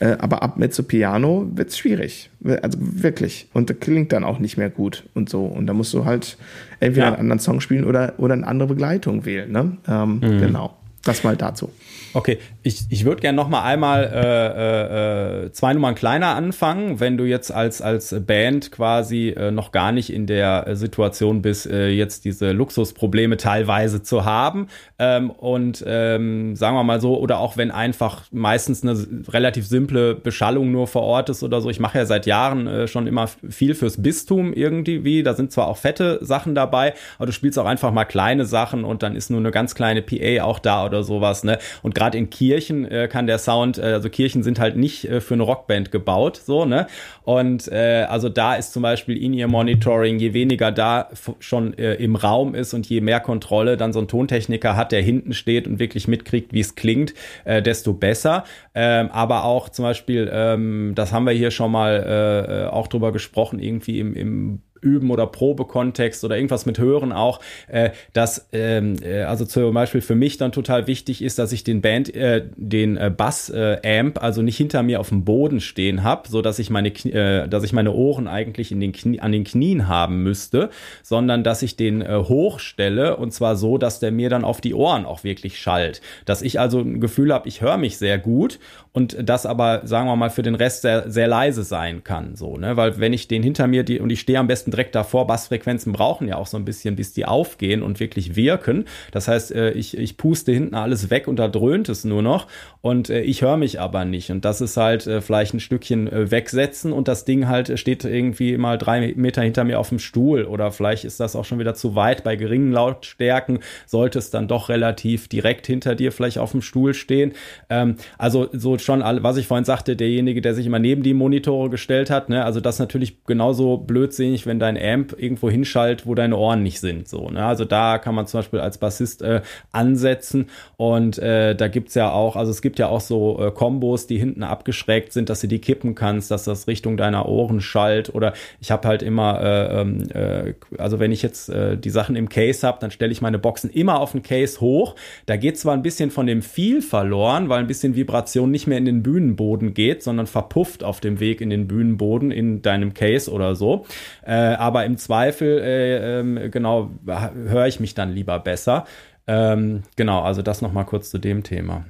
[0.00, 2.30] äh, aber ab Mezzo Piano wird's schwierig.
[2.62, 3.48] Also wirklich.
[3.52, 5.44] Und das klingt dann auch nicht mehr gut und so.
[5.44, 6.38] Und da musst du halt
[6.80, 7.12] entweder ja.
[7.12, 9.50] einen anderen Song spielen oder, oder eine andere Begleitung wählen.
[9.50, 9.76] Ne?
[9.88, 10.40] Ähm, mhm.
[10.40, 10.76] Genau.
[11.06, 11.70] Das mal dazu.
[12.16, 17.18] Okay, ich, ich würde gerne noch mal einmal äh, äh, zwei Nummern kleiner anfangen, wenn
[17.18, 21.88] du jetzt als, als Band quasi äh, noch gar nicht in der Situation bist, äh,
[21.90, 24.68] jetzt diese Luxusprobleme teilweise zu haben.
[24.98, 28.96] Ähm, und ähm, sagen wir mal so, oder auch wenn einfach meistens eine
[29.28, 31.68] relativ simple Beschallung nur vor Ort ist oder so.
[31.68, 35.22] Ich mache ja seit Jahren äh, schon immer viel fürs Bistum irgendwie.
[35.22, 38.84] Da sind zwar auch fette Sachen dabei, aber du spielst auch einfach mal kleine Sachen
[38.84, 41.44] und dann ist nur eine ganz kleine PA auch da oder sowas.
[41.44, 41.58] Ne?
[41.82, 45.20] Und gerade in Kirchen äh, kann der Sound, äh, also Kirchen sind halt nicht äh,
[45.20, 46.86] für eine Rockband gebaut, so, ne?
[47.22, 51.08] Und äh, also da ist zum Beispiel In-Ear-Monitoring, je weniger da
[51.40, 55.02] schon äh, im Raum ist und je mehr Kontrolle dann so ein Tontechniker hat, der
[55.02, 58.44] hinten steht und wirklich mitkriegt, wie es klingt, äh, desto besser.
[58.74, 62.88] Ähm, aber auch zum Beispiel, ähm, das haben wir hier schon mal äh, äh auch
[62.88, 68.48] drüber gesprochen, irgendwie im, im Üben oder Probekontext oder irgendwas mit Hören auch, äh, dass
[68.52, 72.14] ähm, äh, also zum Beispiel für mich dann total wichtig ist, dass ich den Band,
[72.14, 76.58] äh, den äh, Bass-Amp also nicht hinter mir auf dem Boden stehen habe, so dass
[76.60, 80.22] ich meine, äh, dass ich meine Ohren eigentlich in den Knie, an den Knien haben
[80.22, 80.70] müsste,
[81.02, 84.74] sondern dass ich den äh, hochstelle und zwar so, dass der mir dann auf die
[84.74, 88.60] Ohren auch wirklich schallt, dass ich also ein Gefühl habe, ich höre mich sehr gut
[88.92, 92.56] und das aber sagen wir mal für den Rest sehr, sehr leise sein kann, so
[92.56, 95.26] ne, weil wenn ich den hinter mir die und ich stehe am besten direkt davor.
[95.26, 98.84] Bassfrequenzen brauchen ja auch so ein bisschen, bis die aufgehen und wirklich wirken.
[99.10, 102.46] Das heißt, äh, ich, ich puste hinten alles weg und da dröhnt es nur noch
[102.82, 104.30] und äh, ich höre mich aber nicht.
[104.30, 108.56] Und das ist halt äh, vielleicht ein Stückchen wegsetzen und das Ding halt steht irgendwie
[108.56, 111.74] mal drei Meter hinter mir auf dem Stuhl oder vielleicht ist das auch schon wieder
[111.74, 112.24] zu weit.
[112.24, 116.94] Bei geringen Lautstärken sollte es dann doch relativ direkt hinter dir vielleicht auf dem Stuhl
[116.94, 117.32] stehen.
[117.70, 121.70] Ähm, also so schon, was ich vorhin sagte, derjenige, der sich immer neben die Monitore
[121.70, 126.36] gestellt hat, ne, also das natürlich genauso blödsinnig, wenn dein Amp irgendwo hinschallt, wo deine
[126.36, 127.08] Ohren nicht sind.
[127.08, 127.44] So, ne?
[127.44, 129.42] Also da kann man zum Beispiel als Bassist äh,
[129.72, 130.46] ansetzen
[130.76, 134.18] und äh, da gibt's ja auch, also es gibt ja auch so äh, Kombos, die
[134.18, 138.32] hinten abgeschrägt sind, dass du die kippen kannst, dass das Richtung deiner Ohren schallt oder
[138.60, 142.28] ich habe halt immer, äh, ähm, äh, also wenn ich jetzt äh, die Sachen im
[142.28, 144.94] Case habe, dann stelle ich meine Boxen immer auf den Case hoch.
[145.26, 148.78] Da geht zwar ein bisschen von dem viel verloren, weil ein bisschen Vibration nicht mehr
[148.78, 153.30] in den Bühnenboden geht, sondern verpufft auf dem Weg in den Bühnenboden in deinem Case
[153.30, 153.86] oder so.
[154.24, 158.84] Äh, aber im Zweifel, äh, äh, genau, höre ich mich dann lieber besser.
[159.26, 161.86] Ähm, genau, also das nochmal kurz zu dem Thema.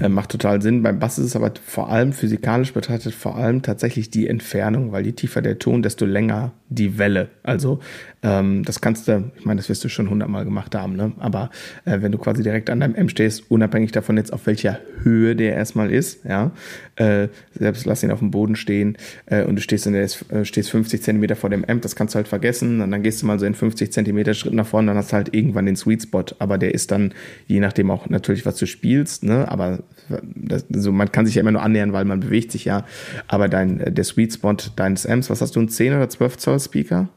[0.00, 0.82] Äh, macht total Sinn.
[0.82, 5.06] Beim Bass ist es aber vor allem physikalisch betrachtet vor allem tatsächlich die Entfernung, weil
[5.06, 7.28] je tiefer der Ton, desto länger die Welle.
[7.42, 7.78] Also
[8.22, 11.12] ähm, das kannst du, ich meine, das wirst du schon hundertmal gemacht haben, ne?
[11.18, 11.50] aber
[11.84, 15.36] äh, wenn du quasi direkt an deinem M stehst, unabhängig davon jetzt auf welcher Höhe
[15.36, 16.50] der erstmal ist, ja,
[16.96, 18.96] äh, selbst lass ihn auf dem Boden stehen
[19.26, 22.14] äh, und du stehst, in der, äh, stehst 50 Zentimeter vor dem Amp, das kannst
[22.14, 24.88] du halt vergessen und dann gehst du mal so in 50 Zentimeter Schritt nach vorne,
[24.88, 27.12] dann hast du halt irgendwann den Sweet Spot, aber der ist dann,
[27.46, 29.80] je nachdem auch natürlich, was du spielst, ne, aber
[30.22, 32.84] das, also man kann sich ja immer nur annähern, weil man bewegt sich ja.
[33.28, 36.38] Aber dein, äh, der Sweet Spot deines Amps, was hast du, ein 10 oder 12
[36.38, 37.08] Zoll Speaker?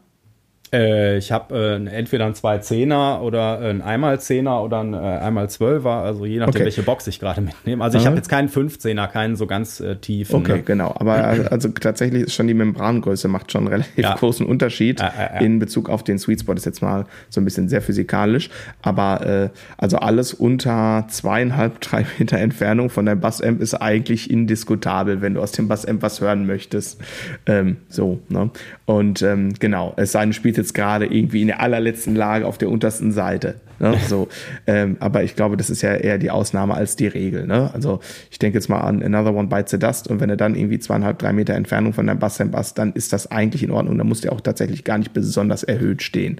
[0.73, 5.45] Äh, ich habe äh, entweder ein 2-10er oder ein einmal 10er oder ein äh, einmal
[5.45, 6.65] 12er, also je nachdem, okay.
[6.65, 7.83] welche Box ich gerade mitnehme.
[7.83, 10.35] Also ich habe jetzt keinen 15er, keinen so ganz äh, tiefen.
[10.35, 10.63] Okay, ne?
[10.63, 10.93] genau.
[10.99, 11.15] Aber
[11.51, 14.15] also tatsächlich ist schon die Membrangröße macht schon einen relativ ja.
[14.15, 16.53] großen Unterschied ja, ja, in Bezug auf den Sweet Spot.
[16.53, 18.49] Ist jetzt mal so ein bisschen sehr physikalisch,
[18.81, 25.21] aber äh, also alles unter zweieinhalb, drei Meter Entfernung von deinem Bassamp ist eigentlich indiskutabel,
[25.21, 26.99] wenn du aus dem Bassamp was hören möchtest.
[27.45, 28.49] Ähm, so, ne?
[28.85, 32.57] Und ähm, genau, es sei denn, spielt jetzt gerade irgendwie in der allerletzten Lage auf
[32.57, 33.55] der untersten Seite.
[33.79, 33.95] Ne?
[34.07, 34.29] So,
[34.67, 37.45] ähm, aber ich glaube, das ist ja eher die Ausnahme als die Regel.
[37.45, 37.69] Ne?
[37.73, 37.99] Also
[38.31, 40.79] ich denke jetzt mal an Another One Bites the Dust und wenn er dann irgendwie
[40.79, 43.97] zweieinhalb, drei Meter Entfernung von deinem Bass Bass, dann ist das eigentlich in Ordnung.
[43.97, 46.39] Da muss der auch tatsächlich gar nicht besonders erhöht stehen.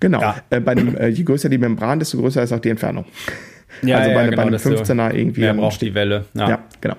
[0.00, 0.20] Genau.
[0.20, 0.36] Ja.
[0.50, 3.04] Äh, bei dem, äh, je größer die Membran, desto größer ist auch die Entfernung.
[3.82, 5.40] Ja, also ja, bei, genau, bei einem 15er irgendwie.
[5.42, 6.26] Wer braucht die Welle.
[6.34, 6.96] Ja, ja genau.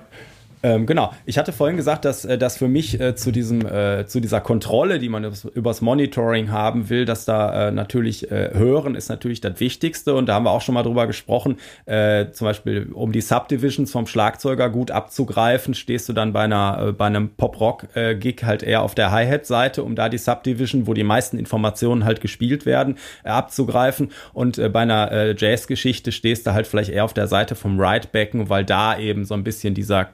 [0.64, 1.12] Ähm, genau.
[1.26, 4.40] Ich hatte vorhin gesagt, dass äh, das für mich äh, zu diesem äh, zu dieser
[4.40, 9.10] Kontrolle, die man übers, übers Monitoring haben will, dass da äh, natürlich äh, hören ist
[9.10, 11.58] natürlich das Wichtigste und da haben wir auch schon mal drüber gesprochen.
[11.84, 16.86] Äh, zum Beispiel um die Subdivisions vom Schlagzeuger gut abzugreifen, stehst du dann bei einer
[16.88, 20.08] äh, bei einem Pop Rock äh, Gig halt eher auf der Hi-Hat Seite, um da
[20.08, 25.12] die Subdivision, wo die meisten Informationen halt gespielt werden, äh, abzugreifen und äh, bei einer
[25.12, 28.64] äh, Jazz Geschichte stehst du halt vielleicht eher auf der Seite vom Right Becken, weil
[28.64, 30.08] da eben so ein bisschen dieser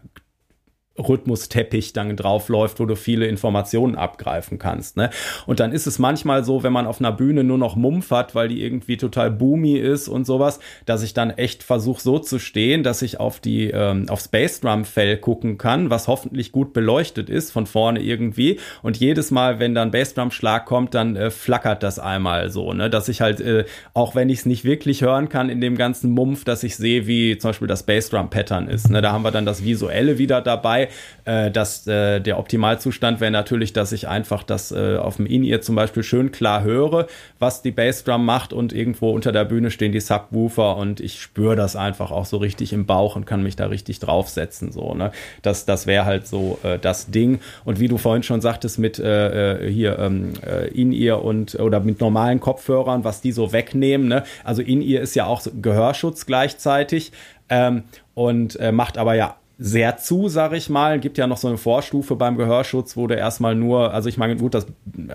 [0.99, 4.97] Rhythmusteppich dann draufläuft, wo du viele Informationen abgreifen kannst.
[4.97, 5.11] Ne?
[5.47, 8.35] Und dann ist es manchmal so, wenn man auf einer Bühne nur noch Mumpf hat,
[8.35, 12.39] weil die irgendwie total boomy ist und sowas, dass ich dann echt versuche so zu
[12.39, 17.53] stehen, dass ich auf die ähm, aufs Bassdrum-Fell gucken kann, was hoffentlich gut beleuchtet ist
[17.53, 18.59] von vorne irgendwie.
[18.83, 22.91] Und jedes Mal, wenn dann Bassdrum-Schlag kommt, dann äh, flackert das einmal so, ne?
[22.91, 23.65] dass ich halt, äh,
[23.95, 27.07] auch wenn ich es nicht wirklich hören kann in dem ganzen Mumpf, dass ich sehe,
[27.07, 28.91] wie zum Beispiel das Bassdrum-Pattern ist.
[28.91, 29.01] Ne?
[29.01, 30.80] Da haben wir dann das Visuelle wieder dabei
[31.25, 35.61] äh, dass äh, der Optimalzustand wäre natürlich, dass ich einfach das äh, auf dem In-Ear
[35.61, 37.07] zum Beispiel schön klar höre,
[37.39, 41.57] was die Bassdrum macht und irgendwo unter der Bühne stehen die Subwoofer und ich spüre
[41.57, 44.73] das einfach auch so richtig im Bauch und kann mich da richtig draufsetzen.
[44.73, 45.13] So, ne?
[45.43, 47.41] Das, das wäre halt so äh, das Ding.
[47.65, 51.81] Und wie du vorhin schon sagtest, mit äh, äh hier ähm, äh, In-Ear und oder
[51.81, 54.09] mit normalen Kopfhörern, was die so wegnehmen.
[54.09, 54.25] Ne?
[54.45, 57.13] Also In-Ear ist ja auch Gehörschutz gleichzeitig.
[57.49, 57.83] Ähm,
[58.15, 60.99] und äh, macht aber ja sehr zu, sag ich mal.
[60.99, 64.37] Gibt ja noch so eine Vorstufe beim Gehörschutz, wo du erstmal nur, also ich meine,
[64.37, 64.67] gut, das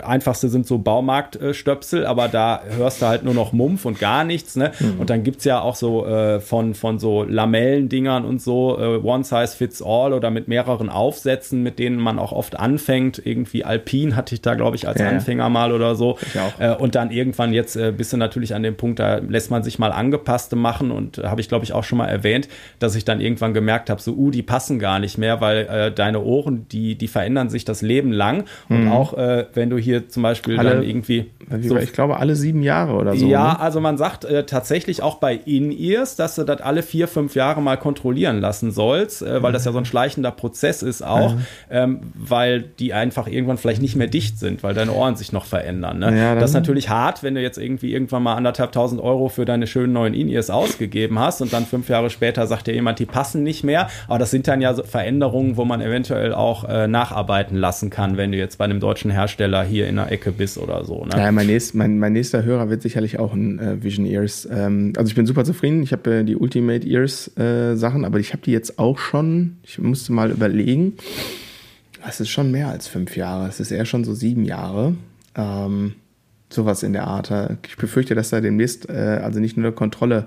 [0.04, 4.54] einfachste sind so Baumarktstöpsel, aber da hörst du halt nur noch Mumpf und gar nichts,
[4.54, 4.70] ne?
[4.78, 5.00] Mhm.
[5.00, 9.24] Und dann gibt's ja auch so äh, von, von so Lamellendingern und so, äh, One
[9.24, 13.20] Size Fits All oder mit mehreren Aufsätzen, mit denen man auch oft anfängt.
[13.24, 16.18] Irgendwie Alpin hatte ich da, glaube ich, als ja, Anfänger mal oder so.
[16.60, 19.64] Äh, und dann irgendwann jetzt äh, bist du natürlich an dem Punkt, da lässt man
[19.64, 22.94] sich mal angepasste machen und äh, habe ich, glaube ich, auch schon mal erwähnt, dass
[22.94, 26.20] ich dann irgendwann gemerkt habe, so, uh, die passen gar nicht mehr, weil äh, deine
[26.20, 28.44] Ohren, die, die verändern sich das Leben lang.
[28.68, 28.92] Und mhm.
[28.92, 31.30] auch äh, wenn du hier zum Beispiel alle, dann irgendwie.
[31.62, 33.26] So, ich glaube, alle sieben Jahre oder so.
[33.26, 33.60] Ja, ne?
[33.60, 37.62] also man sagt äh, tatsächlich auch bei In-Ears, dass du das alle vier, fünf Jahre
[37.62, 39.54] mal kontrollieren lassen sollst, äh, weil mhm.
[39.54, 41.46] das ja so ein schleichender Prozess ist auch, mhm.
[41.70, 45.46] ähm, weil die einfach irgendwann vielleicht nicht mehr dicht sind, weil deine Ohren sich noch
[45.46, 46.00] verändern.
[46.00, 46.18] Ne?
[46.18, 49.46] Ja, das ist natürlich hart, wenn du jetzt irgendwie irgendwann mal anderthalb tausend Euro für
[49.46, 53.06] deine schönen neuen In-Ears ausgegeben hast und dann fünf Jahre später sagt dir jemand, die
[53.06, 53.88] passen nicht mehr.
[54.08, 58.16] Aber das sind dann ja so Veränderungen, wo man eventuell auch äh, nacharbeiten lassen kann,
[58.16, 61.04] wenn du jetzt bei einem deutschen Hersteller hier in der Ecke bist oder so.
[61.04, 61.12] Ne?
[61.16, 64.48] Ja, mein, nächst, mein, mein nächster Hörer wird sicherlich auch ein äh, Vision Ears.
[64.50, 65.82] Ähm, also ich bin super zufrieden.
[65.82, 69.56] Ich habe äh, die Ultimate Ears äh, Sachen, aber ich habe die jetzt auch schon.
[69.62, 70.94] Ich musste mal überlegen.
[72.08, 73.48] Es ist schon mehr als fünf Jahre.
[73.48, 74.94] Es ist eher schon so sieben Jahre.
[75.34, 75.94] Ähm,
[76.48, 77.32] sowas in der Art.
[77.66, 80.26] Ich befürchte, dass da demnächst äh, also nicht nur Kontrolle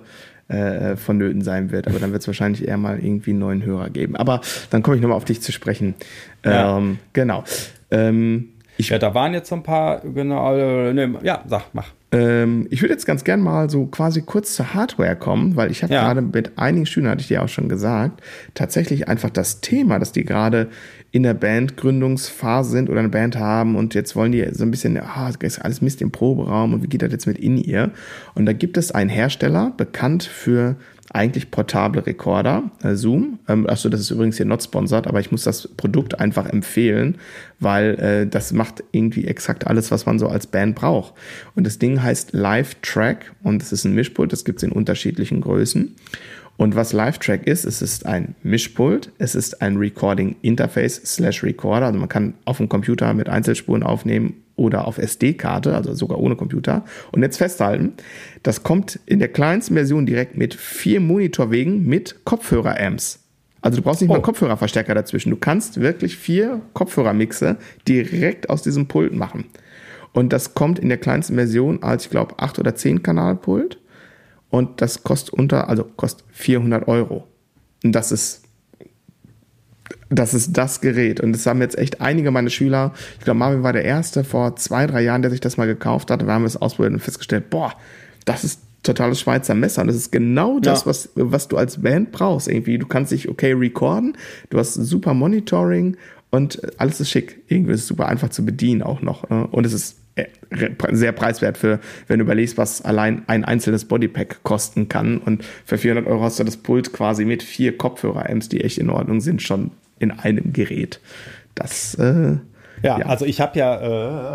[0.49, 3.89] äh, vonnöten sein wird, aber dann wird es wahrscheinlich eher mal irgendwie einen neuen Hörer
[3.89, 4.15] geben.
[4.15, 5.95] Aber dann komme ich nochmal auf dich zu sprechen.
[6.43, 6.77] Ja.
[6.77, 7.43] Ähm, genau.
[7.91, 11.91] Ähm, ich, ja, da waren jetzt so ein paar, genau, äh, ne, ja, sag, mach.
[12.11, 15.83] Ähm, ich würde jetzt ganz gern mal so quasi kurz zur Hardware kommen, weil ich
[15.83, 16.01] habe ja.
[16.01, 18.21] gerade mit einigen Schülern, hatte ich dir auch schon gesagt,
[18.55, 20.69] tatsächlich einfach das Thema, dass die gerade
[21.11, 24.97] in der Bandgründungsphase sind oder eine Band haben und jetzt wollen die so ein bisschen,
[24.97, 27.91] ah, ist alles Mist im Proberaum und wie geht das jetzt mit in ihr?
[28.35, 30.75] Und da gibt es einen Hersteller, bekannt für
[31.11, 33.39] eigentlich portable Rekorder, äh, Zoom.
[33.47, 37.17] Ähm, achso, das ist übrigens hier not sponsored, aber ich muss das Produkt einfach empfehlen,
[37.59, 41.13] weil äh, das macht irgendwie exakt alles, was man so als Band braucht.
[41.55, 44.71] Und das Ding heißt Live Track und es ist ein Mischpult, das gibt es in
[44.71, 45.95] unterschiedlichen Größen.
[46.59, 51.85] Und was LiveTrack ist, es ist ein Mischpult, es ist ein Recording Interface slash Recorder,
[51.85, 56.35] also man kann auf dem Computer mit Einzelspuren aufnehmen oder auf SD-Karte, also sogar ohne
[56.35, 56.83] Computer.
[57.13, 57.93] Und jetzt festhalten,
[58.43, 63.19] das kommt in der kleinsten Version direkt mit vier Monitorwegen mit Kopfhörer-Amps.
[63.61, 64.15] Also du brauchst nicht oh.
[64.15, 65.29] mal Kopfhörerverstärker dazwischen.
[65.29, 67.55] Du kannst wirklich vier Kopfhörermixe
[67.87, 69.45] direkt aus diesem Pult machen.
[70.11, 73.78] Und das kommt in der kleinsten Version als, ich glaube, 8 oder 10 Kanalpult
[74.49, 77.27] und das kostet unter, also kostet 400 Euro.
[77.83, 78.43] Und das ist,
[80.09, 81.21] das ist das Gerät.
[81.21, 84.55] Und das haben jetzt echt einige meiner Schüler, ich glaube, Marvin war der Erste vor
[84.55, 86.21] zwei, drei Jahren, der sich das mal gekauft hat.
[86.21, 87.73] Da haben wir es ausprobiert und festgestellt, boah,
[88.25, 89.81] das ist totales Schweizer Messer.
[89.81, 90.85] Und das ist genau das, ja.
[90.87, 92.47] was, was du als Band brauchst.
[92.47, 94.17] Irgendwie, du kannst dich okay recorden,
[94.49, 95.97] du hast super Monitoring
[96.31, 97.41] und alles ist schick.
[97.47, 99.29] Irgendwie ist es super einfach zu bedienen auch noch.
[99.29, 99.47] Ne?
[99.47, 99.97] Und es ist
[100.91, 105.19] sehr preiswert für, wenn du überlegst, was allein ein einzelnes Bodypack kosten kann.
[105.19, 108.89] Und für 400 Euro hast du das Pult quasi mit vier Kopfhörer-Amps, die echt in
[108.89, 110.99] Ordnung sind, schon in einem Gerät.
[111.55, 112.37] Das, äh,
[112.81, 113.75] ja, ja, also ich habe ja,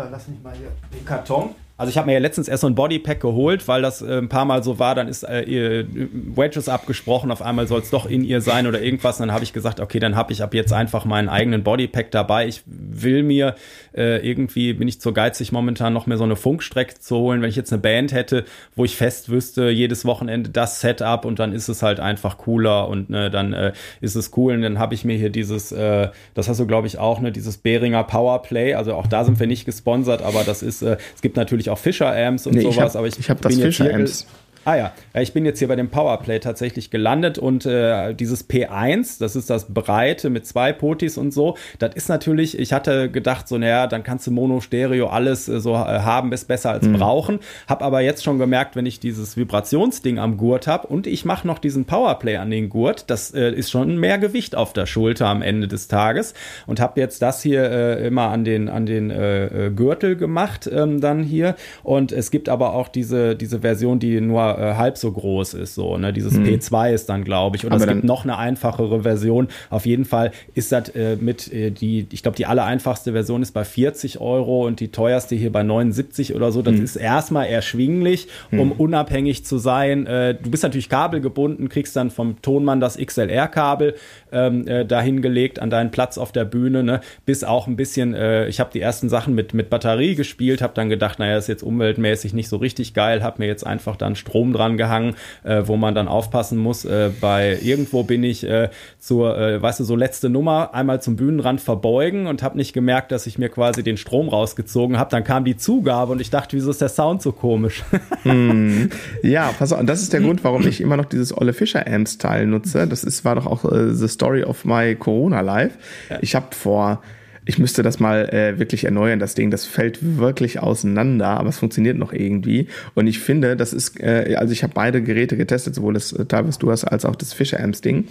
[0.05, 1.49] äh, lass mich mal hier den Karton.
[1.77, 4.29] Also ich habe mir ja letztens erst so ein Bodypack geholt, weil das äh, ein
[4.29, 8.05] paar Mal so war, dann ist äh, ihr Wedges abgesprochen, auf einmal soll es doch
[8.05, 9.19] in ihr sein oder irgendwas.
[9.19, 12.11] Und dann habe ich gesagt, okay, dann habe ich ab jetzt einfach meinen eigenen Bodypack
[12.11, 12.47] dabei.
[12.47, 13.55] Ich will mir
[13.93, 17.41] äh, irgendwie, bin ich zu geizig momentan noch mehr so eine Funkstrecke zu holen.
[17.41, 18.45] Wenn ich jetzt eine Band hätte,
[18.77, 22.87] wo ich fest wüsste, jedes Wochenende das Setup und dann ist es halt einfach cooler
[22.87, 24.53] und ne, dann äh, ist es cool.
[24.53, 27.33] Und dann habe ich mir hier dieses, äh, das hast du glaube ich auch, ne,
[27.33, 28.75] dieses Behringer Powerplay.
[28.75, 31.69] Also auch da sind wir nicht gesponsert, aber das ist, äh, es gibt natürlich natürlich
[31.69, 34.27] auch Fischer-Amps und nee, sowas, hab, aber ich, ich habe das Fischer-Amps.
[34.65, 39.19] Ah ja, ich bin jetzt hier bei dem Powerplay tatsächlich gelandet und äh, dieses P1,
[39.19, 43.47] das ist das Breite mit zwei Potis und so, das ist natürlich, ich hatte gedacht,
[43.47, 46.87] so naja, dann kannst du Mono, Stereo, alles äh, so äh, haben, ist besser als
[46.87, 46.93] mhm.
[46.93, 47.39] brauchen.
[47.67, 51.45] Hab aber jetzt schon gemerkt, wenn ich dieses Vibrationsding am Gurt habe und ich mache
[51.45, 55.27] noch diesen Powerplay an den Gurt, das äh, ist schon mehr Gewicht auf der Schulter
[55.27, 56.33] am Ende des Tages
[56.65, 60.67] und habe jetzt das hier äh, immer an den, an den äh, äh, Gürtel gemacht
[60.73, 64.97] ähm, dann hier und es gibt aber auch diese, diese Version, die nur äh, halb
[64.97, 65.75] so groß ist.
[65.75, 66.13] So, ne?
[66.13, 66.45] Dieses hm.
[66.45, 67.65] P2 ist dann, glaube ich.
[67.65, 69.47] Und es gibt noch eine einfachere Version.
[69.69, 73.41] Auf jeden Fall ist das äh, mit äh, die, ich glaube, die aller einfachste Version
[73.41, 76.61] ist bei 40 Euro und die teuerste hier bei 79 oder so.
[76.61, 76.83] Das hm.
[76.83, 78.71] ist erstmal erschwinglich, um hm.
[78.73, 80.05] unabhängig zu sein.
[80.07, 83.95] Äh, du bist natürlich kabelgebunden, kriegst dann vom Tonmann das XLR-Kabel
[84.31, 86.83] ähm, äh, dahin gelegt an deinen Platz auf der Bühne.
[86.83, 87.01] Ne?
[87.25, 90.73] Bis auch ein bisschen, äh, ich habe die ersten Sachen mit, mit Batterie gespielt, habe
[90.73, 94.15] dann gedacht, naja, ist jetzt umweltmäßig nicht so richtig geil, habe mir jetzt einfach dann
[94.15, 96.85] Strom dran gehangen, äh, wo man dann aufpassen muss.
[96.85, 98.69] Äh, bei irgendwo bin ich äh,
[98.99, 103.11] zur, äh, weißt du, so letzte Nummer einmal zum Bühnenrand verbeugen und habe nicht gemerkt,
[103.11, 105.09] dass ich mir quasi den Strom rausgezogen habe.
[105.11, 107.83] Dann kam die Zugabe und ich dachte, wieso ist der Sound so komisch?
[108.23, 108.89] hm.
[109.23, 111.85] Ja, pass auf, und das ist der Grund, warum ich immer noch dieses Olle Fischer
[111.87, 112.87] Amps Teil nutze.
[112.87, 115.77] Das ist, war doch auch äh, the story of my Corona Life.
[116.21, 117.01] Ich habe vor
[117.45, 119.51] ich müsste das mal äh, wirklich erneuern, das Ding.
[119.51, 122.67] Das fällt wirklich auseinander, aber es funktioniert noch irgendwie.
[122.95, 126.25] Und ich finde, das ist, äh, also ich habe beide Geräte getestet, sowohl das äh,
[126.25, 128.05] Teil, was du hast, als auch das Fisher Amps Ding.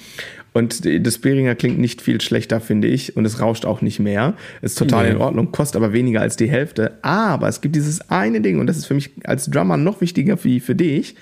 [0.53, 3.17] Und das Behringer klingt nicht viel schlechter, finde ich.
[3.17, 4.35] Und es rauscht auch nicht mehr.
[4.63, 5.11] Ist total nee.
[5.13, 6.93] in Ordnung, kostet aber weniger als die Hälfte.
[7.03, 10.43] Aber es gibt dieses eine Ding, und das ist für mich als Drummer noch wichtiger
[10.45, 11.17] wie für dich,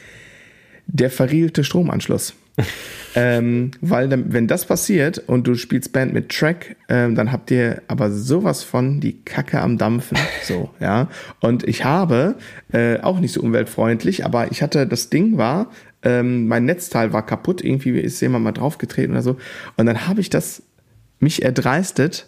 [0.86, 2.34] der verriegelte Stromanschluss.
[3.14, 7.82] ähm, weil wenn das passiert und du spielst Band mit Track, ähm, dann habt ihr
[7.88, 10.18] aber sowas von die Kacke am Dampfen.
[10.42, 11.08] So, ja.
[11.40, 12.34] Und ich habe,
[12.72, 15.70] äh, auch nicht so umweltfreundlich, aber ich hatte, das Ding war,
[16.02, 19.36] ähm, mein Netzteil war kaputt, irgendwie ist jemand mal draufgetreten oder so.
[19.76, 20.64] Und dann habe ich das
[21.20, 22.26] mich erdreistet,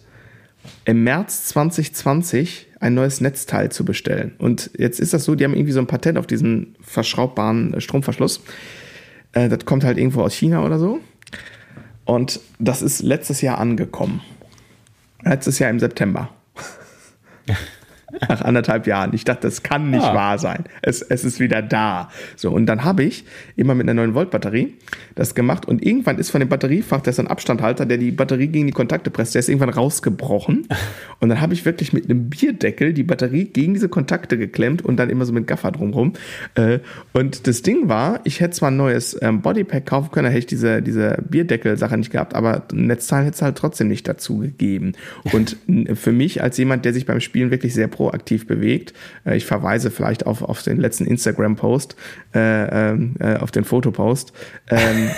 [0.85, 4.33] im März 2020 ein neues Netzteil zu bestellen.
[4.37, 8.41] Und jetzt ist das so, die haben irgendwie so ein Patent auf diesen verschraubbaren Stromverschluss.
[9.35, 10.99] Äh, das kommt halt irgendwo aus China oder so.
[12.05, 14.21] Und das ist letztes Jahr angekommen.
[15.21, 16.29] Letztes Jahr im September.
[18.27, 19.13] Nach anderthalb Jahren.
[19.13, 20.13] Ich dachte, das kann nicht ah.
[20.13, 20.65] wahr sein.
[20.81, 22.09] Es, es ist wieder da.
[22.35, 24.75] So, und dann habe ich immer mit einer 9-Volt-Batterie
[25.15, 28.47] das gemacht und irgendwann ist von dem Batteriefach, der ist ein Abstandhalter, der die Batterie
[28.47, 30.67] gegen die Kontakte presst, der ist irgendwann rausgebrochen.
[31.19, 34.97] Und dann habe ich wirklich mit einem Bierdeckel die Batterie gegen diese Kontakte geklemmt und
[34.97, 36.13] dann immer so mit Gaffer drumrum.
[36.55, 36.79] Äh,
[37.13, 40.39] und das Ding war, ich hätte zwar ein neues ähm, Bodypack kaufen können, da hätte
[40.39, 44.39] ich diese, diese Bierdeckel-Sache nicht gehabt, aber ein Netzteil hätte es halt trotzdem nicht dazu
[44.39, 44.93] gegeben.
[45.33, 45.57] Und
[45.93, 48.93] für mich als jemand, der sich beim Spielen wirklich sehr proaktiv bewegt.
[49.25, 51.95] Äh, ich verweise vielleicht auf, auf den letzten Instagram-Post,
[52.33, 54.33] äh, ähm, äh, auf den Fotopost.
[54.69, 55.09] Ähm,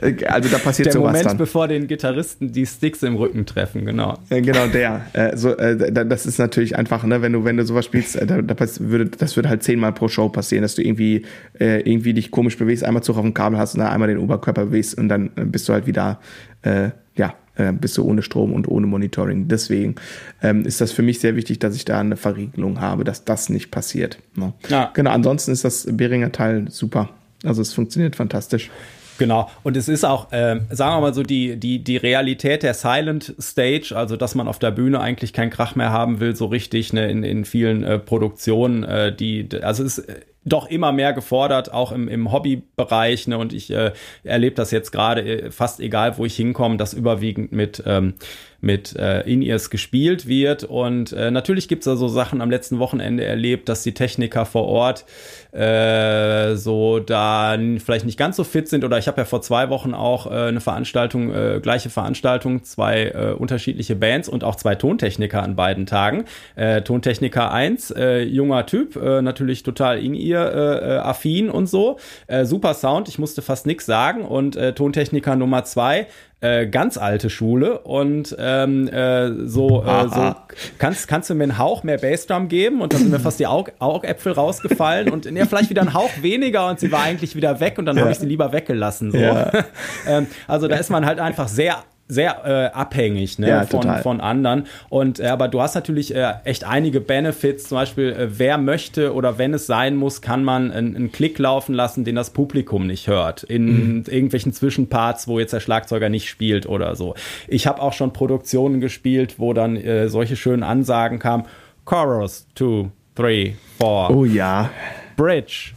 [0.00, 1.36] äh, also da passiert der sowas Moment, dann.
[1.38, 4.18] bevor den Gitarristen die Sticks im Rücken treffen, genau.
[4.28, 5.06] Genau der.
[5.12, 8.26] Äh, so, äh, das ist natürlich einfach, ne, wenn du wenn du sowas spielst, äh,
[8.26, 11.24] da, da würde das würde halt zehnmal pro Show passieren, dass du irgendwie
[11.58, 14.18] äh, irgendwie dich komisch bewegst, einmal Zug auf dem Kabel hast und dann einmal den
[14.18, 16.20] Oberkörper bewegst und dann bist du halt wieder
[16.62, 19.48] äh, ja äh, bist du ohne Strom und ohne Monitoring.
[19.48, 19.96] Deswegen
[20.42, 23.48] ähm, ist das für mich sehr wichtig, dass ich da eine Verriegelung habe, dass das
[23.48, 24.18] nicht passiert.
[24.34, 24.52] Ne?
[24.68, 24.90] Ja.
[24.94, 27.10] Genau, ansonsten ist das Beringer Teil super.
[27.44, 28.70] Also es funktioniert fantastisch.
[29.18, 29.50] Genau.
[29.62, 33.34] Und es ist auch, äh, sagen wir mal so, die, die, die Realität der Silent
[33.38, 36.92] Stage, also dass man auf der Bühne eigentlich keinen Krach mehr haben will, so richtig,
[36.92, 40.08] ne, in, in vielen äh, Produktionen, äh, die, also es ist
[40.44, 43.28] doch immer mehr gefordert, auch im, im Hobbybereich.
[43.28, 43.38] Ne?
[43.38, 43.92] Und ich äh,
[44.24, 48.14] erlebe das jetzt gerade äh, fast egal, wo ich hinkomme, dass überwiegend mit ähm,
[48.62, 50.64] mit äh, In-Ears gespielt wird.
[50.64, 54.66] Und äh, natürlich gibt's da so Sachen am letzten Wochenende erlebt, dass die Techniker vor
[54.66, 55.04] Ort
[55.50, 58.84] äh, so da vielleicht nicht ganz so fit sind.
[58.84, 63.06] Oder ich habe ja vor zwei Wochen auch äh, eine Veranstaltung, äh, gleiche Veranstaltung, zwei
[63.08, 66.24] äh, unterschiedliche Bands und auch zwei Tontechniker an beiden Tagen.
[66.54, 71.98] Äh, Tontechniker 1, äh, junger Typ, äh, natürlich total In-Ear äh, affin und so.
[72.28, 74.24] Äh, super Sound, ich musste fast nix sagen.
[74.24, 76.06] Und äh, Tontechniker Nummer 2,
[76.42, 80.34] äh, ganz alte Schule und ähm, äh, so, äh, so
[80.78, 83.46] kannst, kannst du mir einen Hauch mehr Bassdrum geben und dann sind mir fast die
[83.46, 87.60] Aug Augäpfel rausgefallen und ja, vielleicht wieder einen Hauch weniger und sie war eigentlich wieder
[87.60, 88.02] weg und dann ja.
[88.02, 89.12] habe ich sie lieber weggelassen.
[89.12, 89.18] So.
[89.18, 89.52] Ja.
[90.08, 94.20] ähm, also da ist man halt einfach sehr sehr äh, abhängig ne, ja, von, von
[94.20, 94.66] anderen.
[94.90, 97.68] Und äh, aber du hast natürlich äh, echt einige Benefits.
[97.68, 101.74] Zum Beispiel, äh, wer möchte oder wenn es sein muss, kann man einen, Klick laufen
[101.74, 103.42] lassen, den das Publikum nicht hört.
[103.42, 104.04] In mhm.
[104.08, 107.14] irgendwelchen Zwischenparts, wo jetzt der Schlagzeuger nicht spielt oder so.
[107.48, 111.44] Ich habe auch schon Produktionen gespielt, wo dann äh, solche schönen Ansagen kamen.
[111.84, 114.10] Chorus, two, three, four.
[114.10, 114.70] Oh ja.
[115.16, 115.72] Bridge,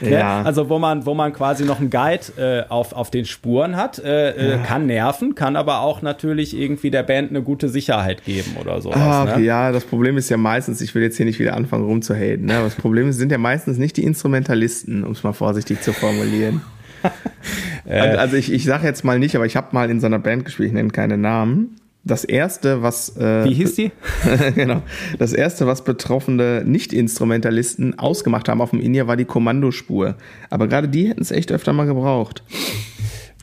[0.00, 0.10] Ne?
[0.10, 0.42] Ja.
[0.42, 3.98] Also wo man, wo man quasi noch einen Guide äh, auf, auf den Spuren hat,
[3.98, 4.56] äh, äh, ja.
[4.58, 8.98] kann nerven, kann aber auch natürlich irgendwie der Band eine gute Sicherheit geben oder sowas.
[9.00, 9.44] Ach, ne?
[9.44, 12.56] Ja, das Problem ist ja meistens, ich will jetzt hier nicht wieder anfangen rumzuhaten, ne?
[12.56, 16.62] aber das Problem sind ja meistens nicht die Instrumentalisten, um es mal vorsichtig zu formulieren.
[17.86, 17.98] Äh.
[17.98, 20.46] also ich, ich sage jetzt mal nicht, aber ich habe mal in so einer Band
[20.46, 23.90] gespielt, ich nenne keine Namen das erste, was äh, wie hieß die?
[24.54, 24.82] genau,
[25.18, 30.16] das erste, was betroffene Nicht-Instrumentalisten ausgemacht haben auf dem In-Ear, war die Kommandospur.
[30.50, 32.42] Aber gerade die hätten es echt öfter mal gebraucht.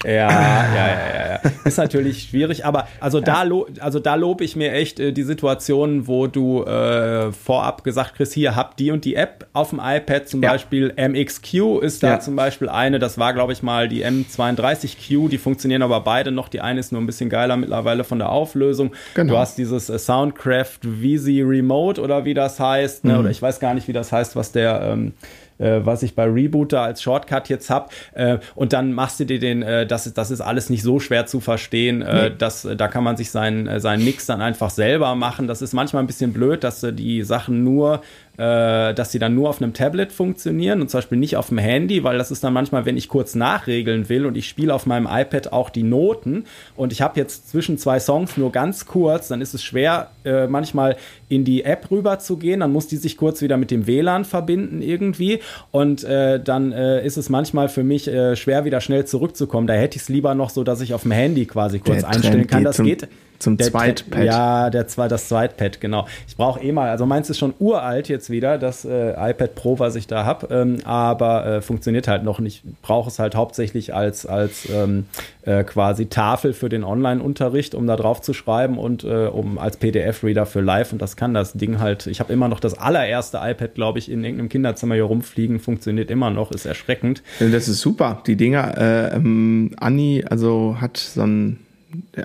[0.04, 1.52] Ja, ja, ja, ja, ja.
[1.64, 3.26] Ist natürlich schwierig, aber also ja.
[3.26, 7.84] da lo also da lobe ich mir echt äh, die Situation, wo du äh, vorab
[7.84, 10.52] gesagt kriegst, hier habt die und die App auf dem iPad, zum ja.
[10.52, 12.20] Beispiel MXQ ist da ja.
[12.20, 16.48] zum Beispiel eine, das war glaube ich mal die M32Q, die funktionieren aber beide noch,
[16.50, 18.92] die eine ist nur ein bisschen geiler mittlerweile von der Auflösung.
[19.14, 19.34] Genau.
[19.34, 23.14] Du hast dieses äh, Soundcraft Visi Remote oder wie das heißt, ne?
[23.14, 23.20] mhm.
[23.20, 25.14] oder ich weiß gar nicht, wie das heißt, was der ähm,
[25.62, 27.90] äh, was ich bei Rebooter als Shortcut jetzt habe.
[28.14, 31.00] Äh, und dann machst du dir den, äh, das, ist, das ist alles nicht so
[31.00, 32.02] schwer zu verstehen.
[32.02, 32.36] Äh, nee.
[32.38, 35.48] das, da kann man sich seinen, äh, seinen Mix dann einfach selber machen.
[35.48, 38.02] Das ist manchmal ein bisschen blöd, dass du die Sachen nur
[38.42, 41.60] äh, dass sie dann nur auf einem Tablet funktionieren und zum Beispiel nicht auf dem
[41.60, 44.88] Handy, weil das ist dann manchmal, wenn ich kurz nachregeln will und ich spiele auf
[44.88, 49.28] meinem iPad auch die Noten und ich habe jetzt zwischen zwei Songs nur ganz kurz,
[49.28, 50.96] dann ist es schwer, äh, manchmal
[51.30, 54.26] in die App rüber zu gehen, dann muss die sich kurz wieder mit dem WLAN
[54.26, 55.40] verbinden irgendwie
[55.70, 59.68] und äh, dann äh, ist es manchmal für mich äh, schwer wieder schnell zurückzukommen.
[59.68, 62.10] Da hätte ich es lieber noch so, dass ich auf dem Handy quasi kurz Der
[62.10, 62.64] einstellen Trend kann.
[62.64, 63.08] Das zum- geht.
[63.40, 64.24] zum Zweitpad.
[64.24, 66.08] Ja, der, das Zweitpad, genau.
[66.28, 69.80] Ich brauche eh mal, also meins ist schon uralt jetzt wieder, das äh, iPad Pro,
[69.80, 72.64] was ich da habe, ähm, aber äh, funktioniert halt noch nicht.
[72.66, 75.06] Ich brauche es halt hauptsächlich als, als ähm,
[75.44, 79.78] äh, quasi Tafel für den Online-Unterricht, um da drauf zu schreiben und äh, um als
[79.78, 82.08] PDF-Reader für live und das kann das Ding halt.
[82.08, 86.12] Ich habe immer noch das allererste iPad, glaube ich, in irgendeinem Kinderzimmer hier rumfliegen, funktioniert
[86.12, 87.24] immer noch, ist erschreckend.
[87.40, 88.22] Das ist super.
[88.28, 91.60] Die Dinger, äh, ähm, Anni, also hat so ein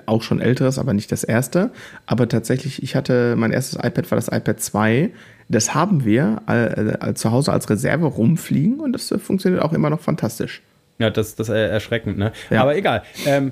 [0.05, 1.71] auch schon älteres, aber nicht das erste.
[2.05, 5.09] Aber tatsächlich, ich hatte, mein erstes iPad war das iPad 2.
[5.49, 9.73] Das haben wir äh, äh, zu Hause als Reserve rumfliegen und das äh, funktioniert auch
[9.73, 10.61] immer noch fantastisch.
[10.99, 12.31] Ja, das, das ist äh, erschreckend, ne?
[12.49, 12.61] Ja.
[12.61, 13.03] Aber egal.
[13.25, 13.51] Ähm,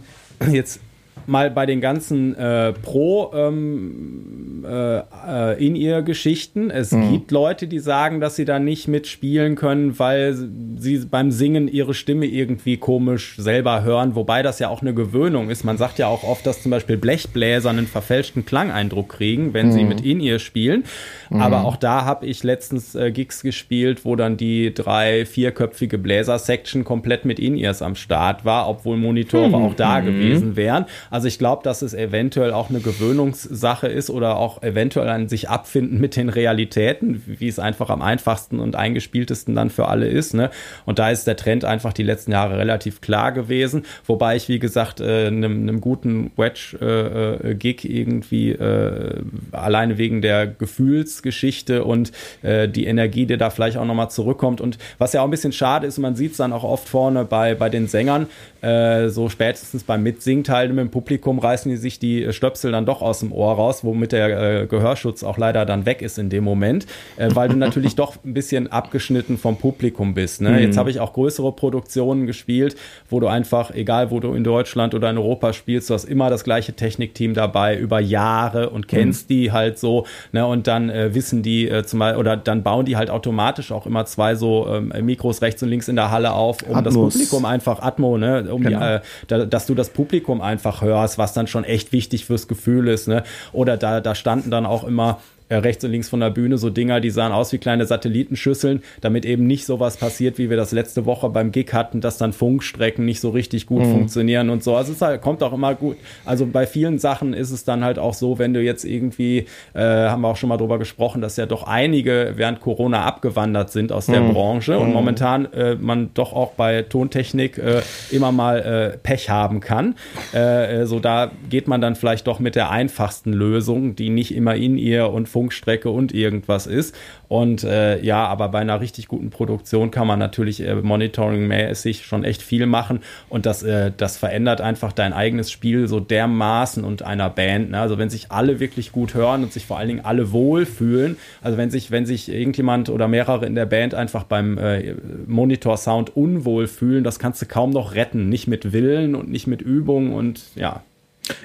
[0.52, 0.80] jetzt
[1.28, 6.70] mal bei den ganzen äh, Pro ähm, äh, äh, In-Ear-Geschichten.
[6.70, 10.36] Es gibt Leute, die sagen, dass sie da nicht mitspielen können, weil
[10.78, 15.50] sie beim Singen ihre Stimme irgendwie komisch selber hören, wobei das ja auch eine Gewöhnung
[15.50, 15.64] ist.
[15.64, 19.84] Man sagt ja auch oft, dass zum Beispiel Blechbläser einen verfälschten Klangeindruck kriegen, wenn sie
[19.84, 20.84] mit In-Ear spielen.
[21.30, 26.84] Aber auch da habe ich letztens äh, Gigs gespielt, wo dann die drei, vierköpfige Bläser-Section
[26.84, 30.86] komplett mit In-Ears am Start war, obwohl Monitore auch da gewesen wären.
[31.10, 35.50] Also ich glaube, dass es eventuell auch eine Gewöhnungssache ist oder auch eventuell ein sich
[35.50, 40.34] abfinden mit den Realitäten, wie es einfach am einfachsten und eingespieltesten dann für alle ist.
[40.34, 40.50] Ne?
[40.86, 44.60] Und da ist der Trend einfach die letzten Jahre relativ klar gewesen, wobei ich, wie
[44.60, 52.86] gesagt, äh, einem, einem guten Wedge-Gig irgendwie äh, alleine wegen der Gefühlsgeschichte und äh, die
[52.86, 54.62] Energie, die da vielleicht auch nochmal zurückkommt.
[54.62, 57.26] Und was ja auch ein bisschen schade ist, man sieht es dann auch oft vorne
[57.26, 58.28] bei, bei den Sängern,
[58.62, 63.02] äh, so spätestens beim Mitsingteil mit dem Publikum reißen die sich die Stöpsel dann doch
[63.02, 66.46] aus dem Ohr raus, womit der äh, Gehörschutz auch leider dann weg ist in dem
[66.46, 66.86] Moment,
[67.18, 70.40] äh, weil du natürlich doch ein bisschen abgeschnitten vom Publikum bist.
[70.40, 70.62] Ne?
[70.62, 72.78] Jetzt habe ich auch größere Produktionen gespielt,
[73.10, 76.30] wo du einfach, egal wo du in Deutschland oder in Europa spielst, du hast immer
[76.30, 80.46] das gleiche Technikteam dabei über Jahre und kennst die halt so, ne?
[80.48, 83.86] Und dann äh, wissen die äh, zum Beispiel, oder dann bauen die halt automatisch auch
[83.86, 87.14] immer zwei so ähm, Mikros rechts und links in der Halle auf, um das Atmos.
[87.16, 88.80] Publikum einfach Atmo, ne, um Genau.
[88.80, 92.48] die, äh, da, dass du das Publikum einfach hörst, was dann schon echt wichtig fürs
[92.48, 93.24] Gefühl ist, ne?
[93.52, 95.20] Oder da, da standen dann auch immer
[95.50, 99.26] rechts und links von der Bühne so Dinger, die sahen aus wie kleine Satellitenschüsseln, damit
[99.26, 103.06] eben nicht sowas passiert, wie wir das letzte Woche beim Gig hatten, dass dann Funkstrecken
[103.06, 104.76] nicht so richtig gut funktionieren und so.
[104.76, 105.98] Also es halt, kommt auch immer gut.
[106.26, 109.82] Also bei vielen Sachen ist es dann halt auch so, wenn du jetzt irgendwie, äh,
[109.82, 113.92] haben wir auch schon mal drüber gesprochen, dass ja doch einige während Corona abgewandert sind
[113.92, 117.82] aus der Branche und momentan äh, man doch auch bei Tontechnik äh,
[118.12, 119.96] immer mal äh, Pech haben kann.
[120.34, 124.34] Äh, äh, so da geht man dann vielleicht doch mit der einfachsten Lösung, die nicht
[124.34, 126.96] immer in ihr und Funkstrecke und irgendwas ist.
[127.28, 132.24] Und äh, ja, aber bei einer richtig guten Produktion kann man natürlich äh, monitoringmäßig schon
[132.24, 137.04] echt viel machen und das, äh, das verändert einfach dein eigenes Spiel so dermaßen und
[137.04, 137.72] einer Band.
[137.72, 137.80] Ne?
[137.82, 141.58] Also wenn sich alle wirklich gut hören und sich vor allen Dingen alle wohlfühlen, also
[141.58, 144.96] wenn sich, wenn sich irgendjemand oder mehrere in der Band einfach beim äh,
[145.28, 148.30] Monitor-Sound unwohl fühlen, das kannst du kaum noch retten.
[148.30, 150.82] Nicht mit Willen und nicht mit Übung und ja.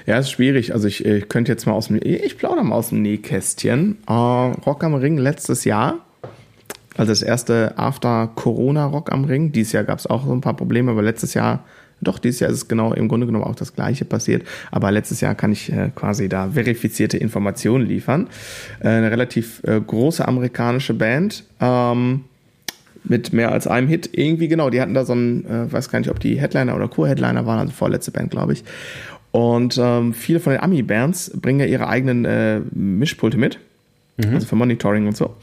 [0.05, 0.73] Ja, ist schwierig.
[0.73, 3.97] Also ich, ich könnte jetzt mal aus dem, ich plaudere mal aus dem Nähkästchen.
[4.07, 5.99] Äh, Rock am Ring letztes Jahr,
[6.97, 9.51] also das erste After Corona Rock am Ring.
[9.51, 11.63] Dieses Jahr gab es auch so ein paar Probleme, aber letztes Jahr,
[12.01, 14.43] doch, dieses Jahr ist es genau im Grunde genommen auch das Gleiche passiert.
[14.71, 18.27] Aber letztes Jahr kann ich äh, quasi da verifizierte Informationen liefern.
[18.81, 21.43] Äh, eine relativ äh, große amerikanische Band.
[21.59, 22.25] Ähm,
[23.03, 24.11] mit mehr als einem Hit.
[24.13, 26.87] Irgendwie genau, die hatten da so einen, äh, weiß gar nicht, ob die Headliner oder
[26.87, 28.63] Co-Headliner waren, also vorletzte Band, glaube ich.
[29.31, 33.59] Und ähm, viele von den Ami-Bands bringen ja ihre eigenen äh, Mischpulte mit.
[34.33, 35.35] Also für Monitoring und so.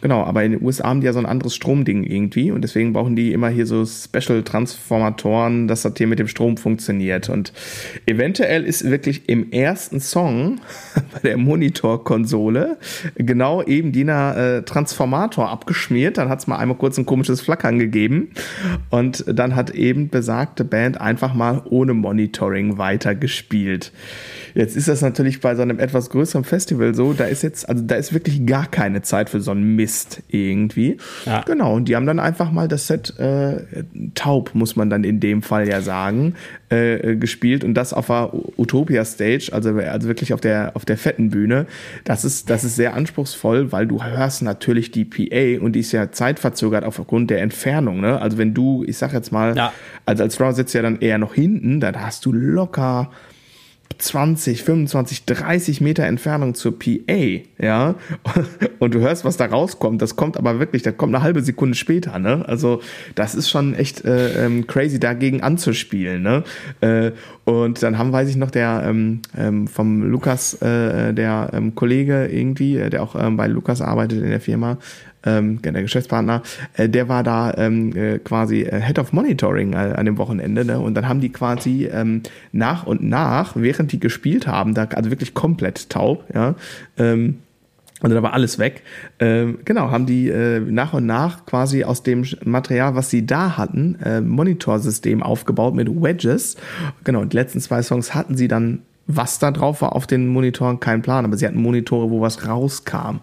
[0.00, 2.92] Genau, aber in den USA haben die ja so ein anderes Stromding irgendwie und deswegen
[2.92, 7.28] brauchen die immer hier so Special-Transformatoren, dass das hier mit dem Strom funktioniert.
[7.28, 7.52] Und
[8.06, 10.60] eventuell ist wirklich im ersten Song
[11.12, 12.78] bei der Monitorkonsole
[13.14, 16.18] genau eben jener äh, Transformator abgeschmiert.
[16.18, 18.30] Dann hat es mal einmal kurz ein komisches Flackern gegeben
[18.90, 23.92] und dann hat eben besagte Band einfach mal ohne Monitoring weitergespielt.
[24.56, 27.84] Jetzt ist das natürlich bei so einem etwas größeren Festival so, da ist jetzt, also
[27.84, 30.96] da ist wirklich gar keine Zeit für so einen Mist irgendwie.
[31.26, 31.42] Ja.
[31.42, 33.84] Genau, und die haben dann einfach mal das Set äh,
[34.14, 36.36] taub, muss man dann in dem Fall ja sagen,
[36.70, 40.96] äh, gespielt und das auf der Utopia Stage, also, also wirklich auf der, auf der
[40.96, 41.66] fetten Bühne.
[42.04, 45.92] Das ist, das ist sehr anspruchsvoll, weil du hörst natürlich die PA und die ist
[45.92, 48.00] ja zeitverzögert aufgrund der Entfernung.
[48.00, 48.18] Ne?
[48.22, 49.74] Also wenn du, ich sag jetzt mal, ja.
[50.06, 53.10] also als Drummer sitzt ja dann eher noch hinten, dann hast du locker
[53.98, 57.94] 20, 25, 30 Meter Entfernung zur PA, ja,
[58.78, 60.02] und du hörst, was da rauskommt.
[60.02, 62.44] Das kommt aber wirklich, das kommt eine halbe Sekunde später, ne?
[62.46, 62.80] Also
[63.14, 66.44] das ist schon echt äh, ähm, crazy, dagegen anzuspielen, ne?
[66.80, 67.12] Äh,
[67.44, 72.26] und dann haben, weiß ich noch, der ähm, ähm, vom Lukas, äh, der ähm, Kollege
[72.26, 74.78] irgendwie, äh, der auch ähm, bei Lukas arbeitet in der Firma,
[75.24, 76.42] ähm, der Geschäftspartner,
[76.74, 80.64] äh, der war da ähm, äh, quasi äh, Head of Monitoring äh, an dem Wochenende.
[80.64, 80.78] Ne?
[80.78, 85.10] Und dann haben die quasi ähm, nach und nach, während die gespielt haben, da, also
[85.10, 86.54] wirklich komplett taub, ja,
[86.98, 87.38] ähm,
[88.02, 88.82] also da war alles weg.
[89.18, 93.56] Ähm, genau, haben die äh, nach und nach quasi aus dem Material, was sie da
[93.56, 96.56] hatten, äh, Monitorsystem aufgebaut mit Wedges.
[97.04, 100.26] Genau, und die letzten zwei Songs hatten sie dann was da drauf war auf den
[100.26, 103.20] Monitoren, kein Plan, aber sie hatten Monitore, wo was rauskam.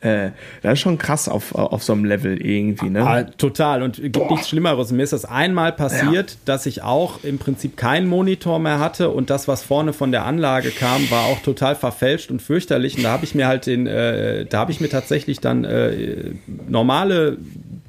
[0.00, 0.30] Äh,
[0.62, 3.04] das ist schon krass auf, auf so einem Level irgendwie, ne?
[3.04, 3.82] Ah, total.
[3.82, 4.30] Und gibt Boah.
[4.30, 4.92] nichts Schlimmeres.
[4.92, 6.36] Mir ist das einmal passiert, ja.
[6.44, 10.24] dass ich auch im Prinzip keinen Monitor mehr hatte und das, was vorne von der
[10.24, 12.96] Anlage kam, war auch total verfälscht und fürchterlich.
[12.96, 16.34] Und da habe ich mir halt den, äh, da habe ich mir tatsächlich dann äh,
[16.68, 17.38] normale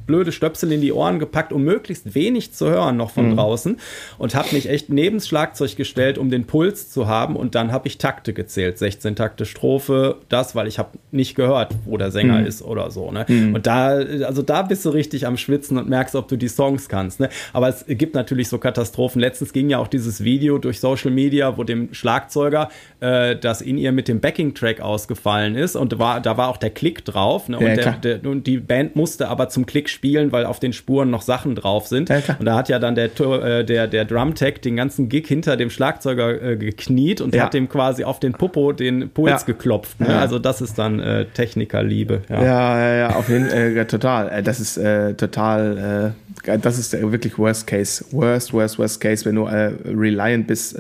[0.06, 3.36] blöde Stöpsel in die Ohren gepackt, um möglichst wenig zu hören noch von mhm.
[3.36, 3.78] draußen
[4.18, 7.72] und habe mich echt neben das Schlagzeug gestellt, um den Puls zu haben und dann
[7.72, 12.12] habe ich Takte gezählt, 16 Takte Strophe, das, weil ich habe nicht gehört, wo der
[12.12, 12.46] Sänger mhm.
[12.46, 13.12] ist oder so.
[13.12, 13.26] Ne?
[13.28, 13.56] Mhm.
[13.56, 16.90] Und da, also da bist du richtig am Schwitzen und merkst, ob du die Songs
[16.90, 17.20] kannst.
[17.20, 17.30] Ne?
[17.54, 19.20] Aber es gibt natürlich so Katastrophen.
[19.20, 23.78] Letztens ging ja auch dieses Video durch Social Media, wo dem Schlagzeuger äh, das in
[23.78, 27.50] ihr mit dem Backing-Track ausgefallen ist und war, da war auch der Klick drauf.
[27.50, 27.58] Ne?
[27.58, 30.74] Und, ja, der, der, und die Band musste aber zum Klick spielen, weil auf den
[30.74, 32.10] Spuren noch Sachen drauf sind.
[32.10, 35.58] Ja, und da hat ja dann der, äh, der, der Drumtech den ganzen Gig hinter
[35.58, 37.46] dem Schlagzeuger äh, gekniet und ja.
[37.46, 39.46] hat dem quasi auf den Popo den Puls ja.
[39.48, 40.00] geklopft.
[40.00, 40.16] Ne?
[40.20, 42.22] Also das ist dann äh, Technikerliebe.
[42.30, 42.44] Ja.
[42.44, 44.30] ja, ja, auf jeden Fall, äh, total.
[44.30, 44.76] Äh, das ist
[45.18, 46.14] total,
[46.62, 48.06] das ist wirklich Worst Case.
[48.12, 50.78] Worst, worst, worst Case, wenn du reliant bist,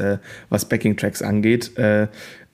[0.49, 1.71] was Backing-Tracks angeht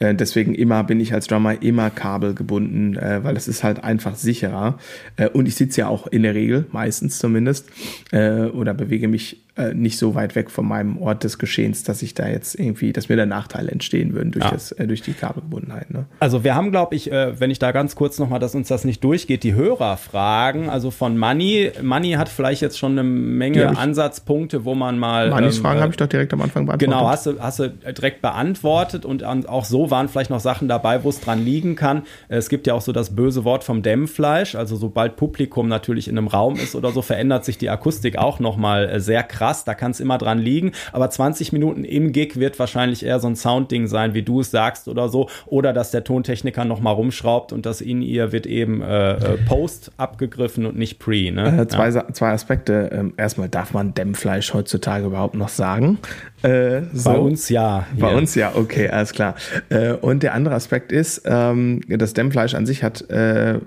[0.02, 4.16] äh, deswegen immer bin ich als Drummer immer kabelgebunden, äh, weil das ist halt einfach
[4.16, 4.80] sicherer.
[5.16, 7.70] Äh, und ich sitze ja auch in der Regel, meistens zumindest,
[8.12, 12.02] äh, oder bewege mich äh, nicht so weit weg von meinem Ort des Geschehens, dass
[12.02, 14.52] ich da jetzt irgendwie, dass mir da Nachteile entstehen würden durch, ja.
[14.52, 15.92] das, durch die Kabelgebundenheit.
[15.92, 16.06] Ne?
[16.20, 19.04] Also wir haben, glaube ich, wenn ich da ganz kurz nochmal, dass uns das nicht
[19.04, 21.72] durchgeht, die Hörerfragen, also von Money.
[21.82, 25.30] Money hat vielleicht jetzt schon eine Menge Ansatzpunkte, wo man mal.
[25.30, 26.90] Mannys ähm, Fragen habe ich doch direkt am Anfang beantwortet.
[26.90, 31.04] Genau, hast du, hast du direkt beantwortet und auch so waren vielleicht noch Sachen dabei,
[31.04, 32.04] wo es dran liegen kann.
[32.30, 36.18] Es gibt ja auch so das böse Wort vom Dämmfleisch, also sobald Publikum natürlich in
[36.18, 39.74] einem Raum ist oder so, verändert sich die Akustik auch nochmal sehr krass krass, da
[39.74, 40.72] kann es immer dran liegen.
[40.94, 44.52] Aber 20 Minuten im Gig wird wahrscheinlich eher so ein Soundding sein, wie du es
[44.52, 45.30] sagst oder so.
[45.48, 49.92] Oder dass der Tontechniker nochmal rumschraubt und das in ihr wird eben äh, äh, Post
[49.98, 51.32] abgegriffen und nicht Pre.
[51.32, 51.62] Ne?
[51.62, 52.14] Äh, zwei, ja.
[52.14, 52.90] zwei Aspekte.
[52.92, 55.98] Ähm, erstmal, darf man Dämmfleisch heutzutage überhaupt noch sagen?
[56.44, 57.10] Äh, so.
[57.12, 57.88] Bei uns ja.
[57.98, 58.18] Bei yeah.
[58.18, 59.36] uns ja, okay, alles klar.
[59.70, 63.60] Äh, und der andere Aspekt ist, ähm, das Dämmfleisch an sich hat äh,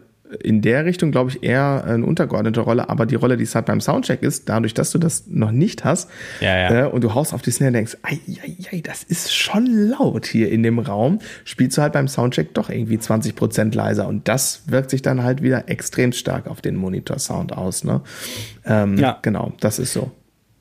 [0.42, 3.66] in der Richtung, glaube ich, eher eine untergeordnete Rolle, aber die Rolle, die es halt
[3.66, 6.10] beim Soundcheck ist, dadurch, dass du das noch nicht hast
[6.40, 6.86] ja, ja.
[6.86, 9.66] Äh, und du haust auf die Snare und denkst, ei, ei, ei, das ist schon
[9.66, 14.08] laut hier in dem Raum, spielst du halt beim Soundcheck doch irgendwie 20 Prozent leiser
[14.08, 17.84] und das wirkt sich dann halt wieder extrem stark auf den Monitor-Sound aus.
[17.84, 18.00] Ne?
[18.64, 19.18] Ähm, ja.
[19.22, 20.10] Genau, das ist so.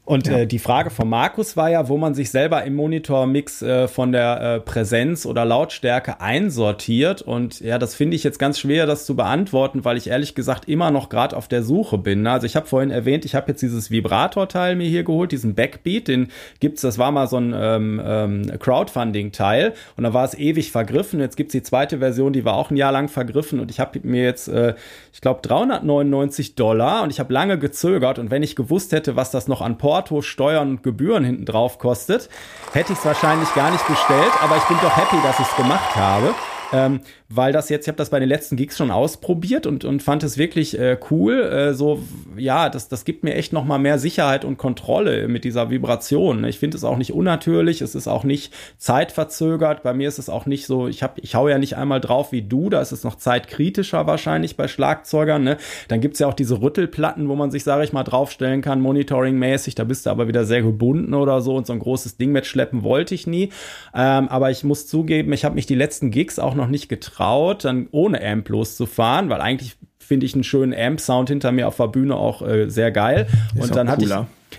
[0.06, 0.40] Und ja.
[0.40, 4.12] äh, die Frage von Markus war ja, wo man sich selber im Monitormix äh, von
[4.12, 7.22] der äh, Präsenz oder Lautstärke einsortiert.
[7.22, 10.68] Und ja, das finde ich jetzt ganz schwer, das zu beantworten, weil ich ehrlich gesagt
[10.68, 12.28] immer noch gerade auf der Suche bin.
[12.28, 16.10] Also ich habe vorhin erwähnt, ich habe jetzt dieses Vibrator-Teil mir hier geholt, diesen Backbeat,
[16.10, 16.28] den
[16.60, 21.22] gibt's, das war mal so ein ähm, ähm, Crowdfunding-Teil und da war es ewig vergriffen.
[21.22, 24.02] Jetzt gibt's die zweite Version, die war auch ein Jahr lang vergriffen und ich habe
[24.04, 24.74] mir jetzt, äh,
[25.14, 29.32] ich glaube, 399 Dollar und ich habe lange gezögert und wenn ich gewusst hätte, was
[29.32, 32.28] das noch an Port Porto, Steuern und Gebühren hinten drauf kostet,
[32.72, 35.56] hätte ich es wahrscheinlich gar nicht bestellt, aber ich bin doch happy, dass ich es
[35.56, 36.34] gemacht habe.
[36.72, 37.02] Ähm,
[37.36, 40.24] weil das jetzt, ich habe das bei den letzten Gigs schon ausprobiert und, und fand
[40.24, 41.42] es wirklich äh, cool.
[41.42, 42.02] Äh, so,
[42.36, 46.42] ja, das, das gibt mir echt nochmal mehr Sicherheit und Kontrolle mit dieser Vibration.
[46.42, 46.50] Ne?
[46.50, 49.84] Ich finde es auch nicht unnatürlich, es ist auch nicht zeitverzögert.
[49.84, 52.32] Bei mir ist es auch nicht so, ich, hab, ich hau ja nicht einmal drauf
[52.32, 55.44] wie du, da ist es noch zeitkritischer wahrscheinlich bei Schlagzeugern.
[55.44, 55.58] Ne?
[55.90, 59.76] Dann gibt's ja auch diese Rüttelplatten, wo man sich, sage ich mal, draufstellen kann, monitoringmäßig.
[59.76, 62.82] Da bist du aber wieder sehr gebunden oder so und so ein großes Ding mitschleppen
[62.82, 63.50] wollte ich nie.
[63.94, 66.88] Ähm, aber ich muss zugeben, ich habe mich die letzten Gigs auch noch noch nicht
[66.88, 67.23] getraut,
[67.64, 71.88] dann ohne Amp loszufahren, weil eigentlich finde ich einen schönen Amp-Sound hinter mir auf der
[71.88, 73.28] Bühne auch äh, sehr geil.
[73.56, 74.14] Ist und dann hatte ich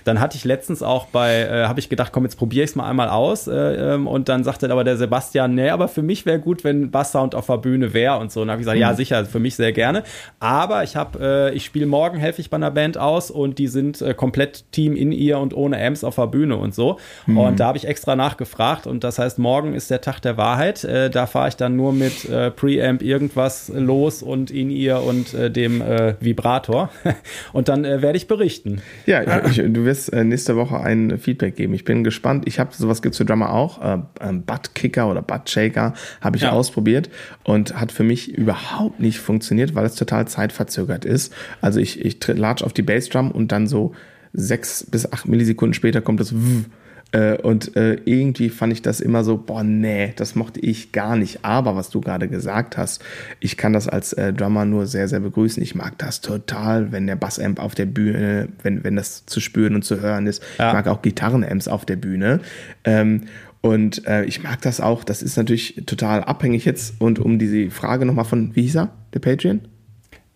[0.04, 2.76] dann hatte ich letztens auch bei, äh, habe ich gedacht, komm, jetzt probiere ich es
[2.76, 3.46] mal einmal aus.
[3.46, 6.90] Äh, ähm, und dann sagte aber der Sebastian, nee, aber für mich wäre gut, wenn
[6.90, 8.42] Basssound auf der Bühne wäre und so.
[8.42, 8.82] Und dann habe ich gesagt, mhm.
[8.82, 10.02] ja, sicher, für mich sehr gerne.
[10.40, 13.68] Aber ich habe, äh, ich spiele morgen, helfe ich bei einer Band aus und die
[13.68, 16.98] sind äh, komplett Team in ihr und ohne Amps auf der Bühne und so.
[17.26, 17.38] Mhm.
[17.38, 18.86] Und da habe ich extra nachgefragt.
[18.86, 20.84] Und das heißt, morgen ist der Tag der Wahrheit.
[20.84, 25.32] Äh, da fahre ich dann nur mit äh, Preamp irgendwas los und in ihr und
[25.32, 26.90] äh, dem äh, Vibrator.
[27.52, 28.82] und dann äh, werde ich berichten.
[29.06, 31.74] Ja, ich, du wirst wirst äh, nächste Woche ein Feedback geben.
[31.74, 32.44] Ich bin gespannt.
[32.46, 33.80] Ich habe sowas gibt's für Drummer auch.
[33.82, 36.50] Äh, ähm, Butt Kicker oder Butt Shaker habe ich ja.
[36.50, 37.10] ausprobiert
[37.44, 41.32] und hat für mich überhaupt nicht funktioniert, weil es total zeitverzögert ist.
[41.60, 43.94] Also ich, ich latsch auf die Bassdrum und dann so
[44.32, 46.64] sechs bis acht Millisekunden später kommt das Wuh
[47.14, 51.14] äh, und äh, irgendwie fand ich das immer so, boah, nee, das mochte ich gar
[51.14, 51.44] nicht.
[51.44, 53.04] Aber was du gerade gesagt hast,
[53.38, 55.62] ich kann das als äh, Drummer nur sehr, sehr begrüßen.
[55.62, 59.76] Ich mag das total, wenn der Bassamp auf der Bühne, wenn, wenn das zu spüren
[59.76, 60.42] und zu hören ist.
[60.58, 60.68] Ja.
[60.68, 62.40] Ich mag auch Gitarrenamps auf der Bühne.
[62.82, 63.22] Ähm,
[63.60, 65.04] und äh, ich mag das auch.
[65.04, 67.00] Das ist natürlich total abhängig jetzt.
[67.00, 69.60] Und um diese Frage nochmal von, wie hieß er, der Patreon?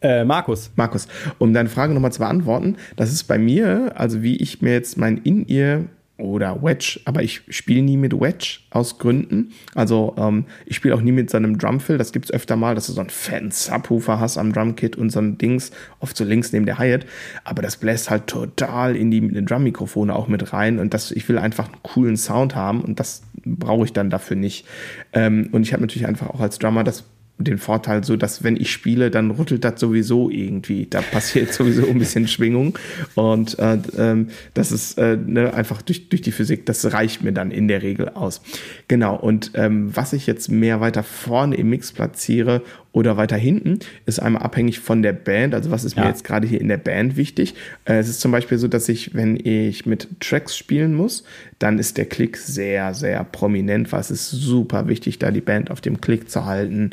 [0.00, 0.70] Äh, Markus.
[0.76, 1.08] Markus,
[1.38, 4.96] um deine Frage nochmal zu beantworten, das ist bei mir, also wie ich mir jetzt
[4.96, 5.86] mein In-Ear
[6.18, 9.52] oder Wedge, aber ich spiele nie mit Wedge aus Gründen.
[9.74, 11.96] Also ähm, ich spiele auch nie mit seinem Drumfill.
[11.96, 15.20] Das gibt's öfter mal, dass du so einen fetten Subwoofer hast am Drumkit und so
[15.20, 17.06] ein Dings, oft so links neben der Hi-Hat.
[17.44, 21.28] Aber das bläst halt total in die, die Drum-Mikrofone auch mit rein und das, ich
[21.28, 24.66] will einfach einen coolen Sound haben und das brauche ich dann dafür nicht.
[25.12, 27.04] Ähm, und ich habe natürlich einfach auch als Drummer das
[27.38, 30.86] den Vorteil, so dass wenn ich spiele, dann rüttelt das sowieso irgendwie.
[30.86, 32.78] Da passiert sowieso ein bisschen Schwingung.
[33.14, 37.32] Und äh, ähm, das ist äh, ne, einfach durch, durch die Physik, das reicht mir
[37.32, 38.40] dann in der Regel aus.
[38.88, 42.62] Genau, und ähm, was ich jetzt mehr weiter vorne im Mix platziere
[42.92, 45.54] oder weiter hinten, ist einmal abhängig von der Band.
[45.54, 46.02] Also was ist ja.
[46.02, 47.54] mir jetzt gerade hier in der Band wichtig?
[47.84, 51.24] Äh, es ist zum Beispiel so, dass ich, wenn ich mit Tracks spielen muss,
[51.58, 55.70] dann ist der Klick sehr, sehr prominent, weil es ist super wichtig, da die Band
[55.70, 56.90] auf dem Klick zu halten.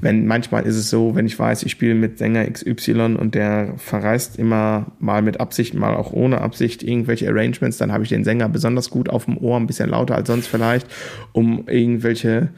[0.00, 3.74] Wenn manchmal ist es so, wenn ich weiß, ich spiele mit Sänger XY und der
[3.78, 8.24] verreist immer mal mit Absicht, mal auch ohne Absicht irgendwelche Arrangements, dann habe ich den
[8.24, 10.86] Sänger besonders gut auf dem Ohr, ein bisschen lauter als sonst vielleicht,
[11.32, 12.50] um irgendwelche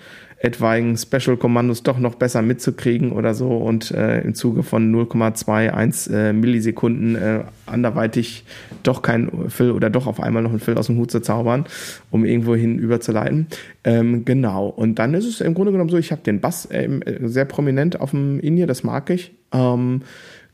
[0.43, 6.33] etwaigen Special-Kommandos doch noch besser mitzukriegen oder so und äh, im Zuge von 0,21 äh,
[6.33, 8.45] Millisekunden äh, anderweitig
[8.83, 11.67] doch kein Fill oder doch auf einmal noch ein Fill aus dem Hut zu zaubern,
[12.11, 13.49] um irgendwo hin überzuleiten.
[13.85, 14.69] Ähm, genau.
[14.69, 16.89] Und dann ist es im Grunde genommen so, ich habe den Bass äh,
[17.25, 19.33] sehr prominent auf dem In-Ear, das mag ich.
[19.53, 20.03] Ähm,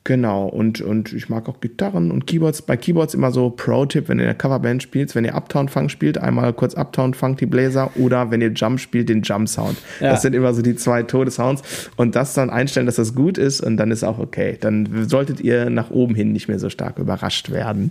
[0.06, 2.62] Genau, und, und ich mag auch Gitarren und Keyboards.
[2.62, 5.90] Bei Keyboards immer so Pro-Tipp, wenn ihr in der Coverband spielt, wenn ihr Uptown Funk
[5.90, 9.76] spielt, einmal kurz Uptown Funk die Bläser oder wenn ihr Jump spielt, den Jump Sound.
[9.98, 10.10] Ja.
[10.10, 11.90] Das sind immer so die zwei Todessounds.
[11.96, 14.56] Und das dann einstellen, dass das gut ist und dann ist auch okay.
[14.60, 17.90] Dann solltet ihr nach oben hin nicht mehr so stark überrascht werden.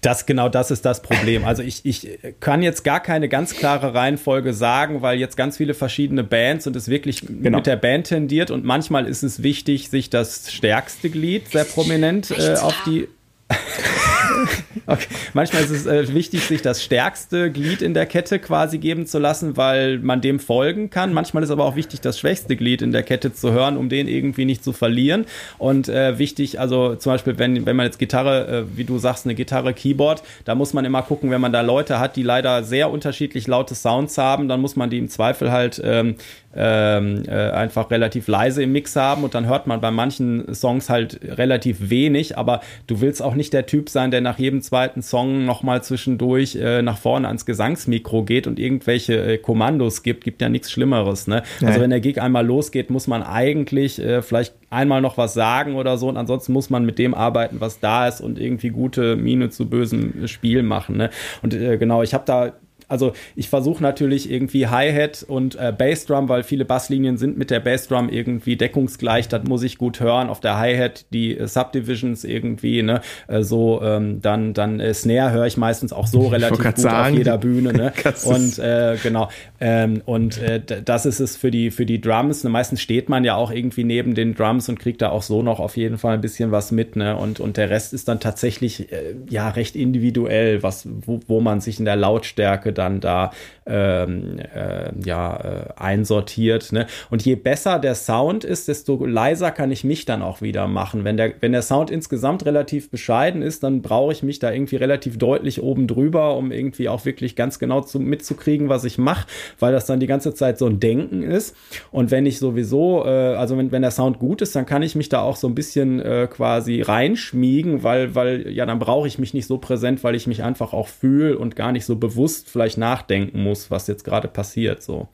[0.00, 1.44] Das genau das ist das Problem.
[1.44, 5.74] Also ich, ich kann jetzt gar keine ganz klare Reihenfolge sagen, weil jetzt ganz viele
[5.74, 7.58] verschiedene Bands und es wirklich genau.
[7.58, 12.30] mit der Band tendiert und manchmal ist es wichtig, sich das stärkste Glied sehr prominent
[12.30, 13.08] äh, auf die
[14.86, 15.06] okay.
[15.34, 19.18] Manchmal ist es äh, wichtig, sich das stärkste Glied in der Kette quasi geben zu
[19.18, 21.12] lassen, weil man dem folgen kann.
[21.12, 24.08] Manchmal ist aber auch wichtig, das schwächste Glied in der Kette zu hören, um den
[24.08, 25.26] irgendwie nicht zu verlieren.
[25.58, 29.26] Und äh, wichtig, also zum Beispiel, wenn, wenn man jetzt Gitarre, äh, wie du sagst,
[29.26, 32.64] eine Gitarre, Keyboard, da muss man immer gucken, wenn man da Leute hat, die leider
[32.64, 36.16] sehr unterschiedlich laute Sounds haben, dann muss man die im Zweifel halt ähm,
[36.56, 40.88] ähm, äh, einfach relativ leise im Mix haben und dann hört man bei manchen Songs
[40.88, 45.02] halt relativ wenig, aber du willst auch nicht der Typ sein, der nach jedem zweiten
[45.02, 50.40] Song nochmal zwischendurch äh, nach vorne ans Gesangsmikro geht und irgendwelche äh, Kommandos gibt, gibt
[50.40, 51.26] ja nichts Schlimmeres.
[51.26, 51.42] Ne?
[51.60, 51.68] Ja.
[51.68, 55.76] Also wenn der Gig einmal losgeht, muss man eigentlich äh, vielleicht einmal noch was sagen
[55.76, 59.16] oder so und ansonsten muss man mit dem arbeiten, was da ist und irgendwie gute
[59.16, 60.96] Miene zu bösem Spiel machen.
[60.96, 61.10] Ne?
[61.42, 62.52] Und äh, genau, ich habe da
[62.88, 67.60] also ich versuche natürlich irgendwie Hi-Hat und äh, Bassdrum, weil viele Basslinien sind mit der
[67.60, 70.28] Bassdrum irgendwie deckungsgleich, das muss ich gut hören.
[70.28, 75.32] Auf der Hi-Hat die äh, Subdivisions irgendwie, ne, äh, so ähm, dann dann äh, Snare
[75.32, 77.92] höre ich meistens auch so relativ gut sagen, auf jeder Bühne, ne?
[78.24, 79.28] und äh, genau
[79.60, 82.44] ähm, und äh, das ist es für die für die Drums.
[82.44, 82.50] Ne?
[82.50, 85.58] Meistens steht man ja auch irgendwie neben den Drums und kriegt da auch so noch
[85.60, 87.16] auf jeden Fall ein bisschen was mit, ne?
[87.16, 91.60] Und und der Rest ist dann tatsächlich äh, ja recht individuell, was wo, wo man
[91.60, 93.30] sich in der Lautstärke dann da
[93.66, 96.72] ähm, äh, ja, äh, einsortiert.
[96.72, 96.86] Ne?
[97.10, 101.04] Und je besser der Sound ist, desto leiser kann ich mich dann auch wieder machen.
[101.04, 104.76] Wenn der, wenn der Sound insgesamt relativ bescheiden ist, dann brauche ich mich da irgendwie
[104.76, 109.26] relativ deutlich oben drüber, um irgendwie auch wirklich ganz genau zu, mitzukriegen, was ich mache,
[109.58, 111.56] weil das dann die ganze Zeit so ein Denken ist.
[111.90, 114.94] Und wenn ich sowieso, äh, also wenn, wenn der Sound gut ist, dann kann ich
[114.94, 119.18] mich da auch so ein bisschen äh, quasi reinschmiegen, weil, weil, ja, dann brauche ich
[119.18, 122.48] mich nicht so präsent, weil ich mich einfach auch fühle und gar nicht so bewusst
[122.48, 124.82] vielleicht nachdenken muss muss, was jetzt gerade passiert.
[124.82, 125.08] So.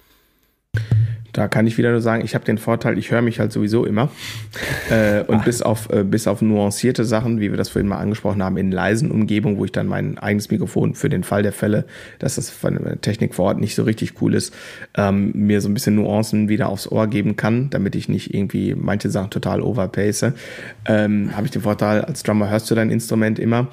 [1.33, 3.87] Da kann ich wieder nur sagen, ich habe den Vorteil, ich höre mich halt sowieso
[3.87, 4.11] immer.
[4.91, 8.43] äh, und bis auf, äh, bis auf nuancierte Sachen, wie wir das vorhin mal angesprochen
[8.43, 11.87] haben, in leisen Umgebungen, wo ich dann mein eigenes Mikrofon für den Fall der Fälle,
[12.19, 14.55] dass das von der Technik vor Ort nicht so richtig cool ist,
[14.95, 18.75] ähm, mir so ein bisschen Nuancen wieder aufs Ohr geben kann, damit ich nicht irgendwie
[18.75, 20.33] manche Sachen total overpace.
[20.85, 23.69] Ähm, habe ich den Vorteil, als Drummer hörst du dein Instrument immer.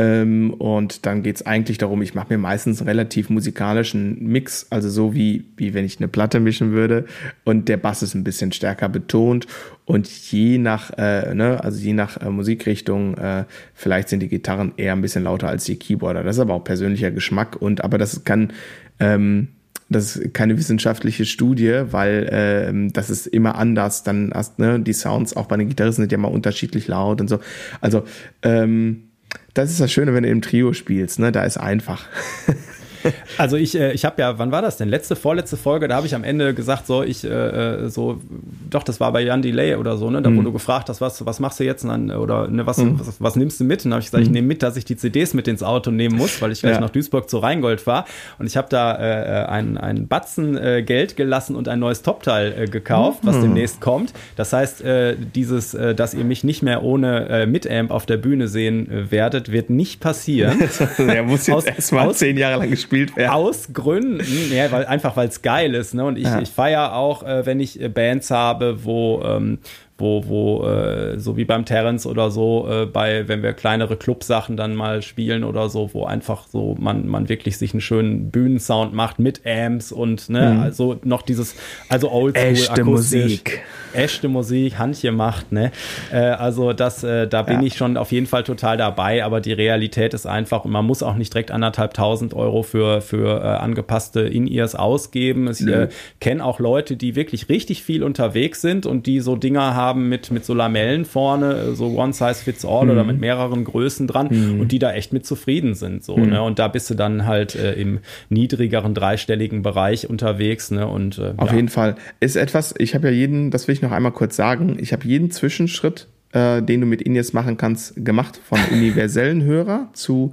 [0.00, 4.66] Ähm, und dann geht es eigentlich darum, ich mache mir meistens einen relativ musikalischen Mix,
[4.70, 7.04] also so wie, wie wenn ich eine Platte mischen würde.
[7.44, 9.46] Und der Bass ist ein bisschen stärker betont.
[9.84, 14.72] Und je nach, äh, ne, also je nach äh, Musikrichtung, äh, vielleicht sind die Gitarren
[14.78, 16.24] eher ein bisschen lauter als die Keyboarder.
[16.24, 17.60] Das ist aber auch persönlicher Geschmack.
[17.60, 18.54] Und aber das kann
[19.00, 19.48] ähm,
[19.90, 24.02] das ist keine wissenschaftliche Studie, weil äh, das ist immer anders.
[24.02, 27.28] Dann hast ne, die Sounds auch bei den Gitarristen sind ja mal unterschiedlich laut und
[27.28, 27.40] so.
[27.82, 28.04] Also
[28.42, 29.09] ähm,
[29.54, 31.32] das ist das Schöne, wenn du im Trio spielst, ne?
[31.32, 32.06] Da ist einfach.
[33.38, 34.88] Also ich, äh, ich habe ja, wann war das denn?
[34.88, 38.20] Letzte, vorletzte Folge, da habe ich am Ende gesagt, so, ich, äh, äh so,
[38.68, 40.20] doch, das war bei Jan Delay oder so, ne?
[40.22, 40.44] Da, mhm.
[40.44, 42.98] du gefragt hast, was, was machst du jetzt dann, oder ne, was, mhm.
[42.98, 43.84] was, was, nimmst du mit?
[43.84, 44.30] Und dann habe ich gesagt, mhm.
[44.30, 46.74] ich nehme mit, dass ich die CDs mit ins Auto nehmen muss, weil ich gleich
[46.74, 46.80] ja.
[46.80, 48.04] nach Duisburg zu Rheingold war.
[48.38, 52.54] Und ich habe da äh, einen, einen Batzen äh, Geld gelassen und ein neues Topteil
[52.56, 53.42] äh, gekauft, was mhm.
[53.42, 54.12] demnächst kommt.
[54.36, 58.16] Das heißt, äh, dieses, äh, dass ihr mich nicht mehr ohne äh, Mitamp auf der
[58.16, 60.58] Bühne sehen äh, werdet, wird nicht passieren.
[60.98, 63.32] Der muss jetzt erstmal zehn Jahre lang gespielt gespielt werden.
[63.32, 65.94] Aus Gründen, ja, weil, einfach weil es geil ist.
[65.94, 66.04] Ne?
[66.04, 66.40] Und ich, ja.
[66.40, 69.58] ich feiere auch, äh, wenn ich äh, Bands habe, wo, ähm,
[70.00, 74.56] wo, wo äh, so wie beim Terrence oder so, äh, bei, wenn wir kleinere Clubsachen
[74.56, 78.94] dann mal spielen oder so, wo einfach so man, man wirklich sich einen schönen Bühnensound
[78.94, 80.60] macht mit Amps und ne, mhm.
[80.60, 81.54] also noch dieses,
[81.88, 83.62] also oldschool, Echte Musik.
[83.92, 85.72] Echte Musik, Handchen macht, ne?
[86.12, 87.66] Äh, also das, äh, da bin ja.
[87.66, 91.02] ich schon auf jeden Fall total dabei, aber die Realität ist einfach, und man muss
[91.02, 95.50] auch nicht direkt anderthalb tausend Euro für, für äh, angepasste In-Ears ausgeben.
[95.50, 95.88] Ich äh,
[96.20, 100.08] kenne auch Leute, die wirklich richtig viel unterwegs sind und die so Dinger haben, haben
[100.08, 102.90] mit, mit so Lamellen vorne, so One Size Fits All mhm.
[102.90, 104.60] oder mit mehreren Größen dran mhm.
[104.60, 106.04] und die da echt mit zufrieden sind.
[106.04, 106.30] So, mhm.
[106.30, 106.42] ne?
[106.42, 107.98] Und da bist du dann halt äh, im
[108.28, 110.70] niedrigeren dreistelligen Bereich unterwegs.
[110.70, 110.86] Ne?
[110.86, 111.56] Und, äh, Auf ja.
[111.56, 111.96] jeden Fall.
[112.20, 115.06] Ist etwas, ich habe ja jeden, das will ich noch einmal kurz sagen, ich habe
[115.06, 118.40] jeden Zwischenschritt äh, den du mit Ines machen kannst, gemacht.
[118.42, 120.32] Von universellen Hörer zu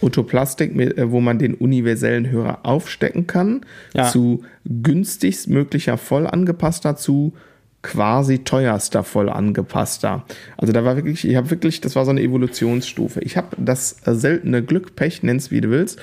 [0.00, 3.62] Otoplastik, äh, wo man den universellen Hörer aufstecken kann,
[3.94, 4.08] ja.
[4.08, 7.32] zu günstigst möglicher voll angepasster zu
[7.82, 10.24] quasi teuerster voll angepasster.
[10.58, 13.20] Also da war wirklich, ich habe wirklich, das war so eine Evolutionsstufe.
[13.20, 15.98] Ich habe das seltene Glück, Pech, nenn's wie du willst.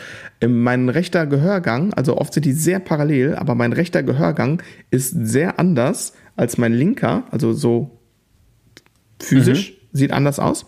[0.45, 5.59] Mein rechter Gehörgang, also oft sind die sehr parallel, aber mein rechter Gehörgang ist sehr
[5.59, 7.99] anders als mein linker, also so
[9.19, 9.97] physisch, mhm.
[9.97, 10.65] sieht anders aus.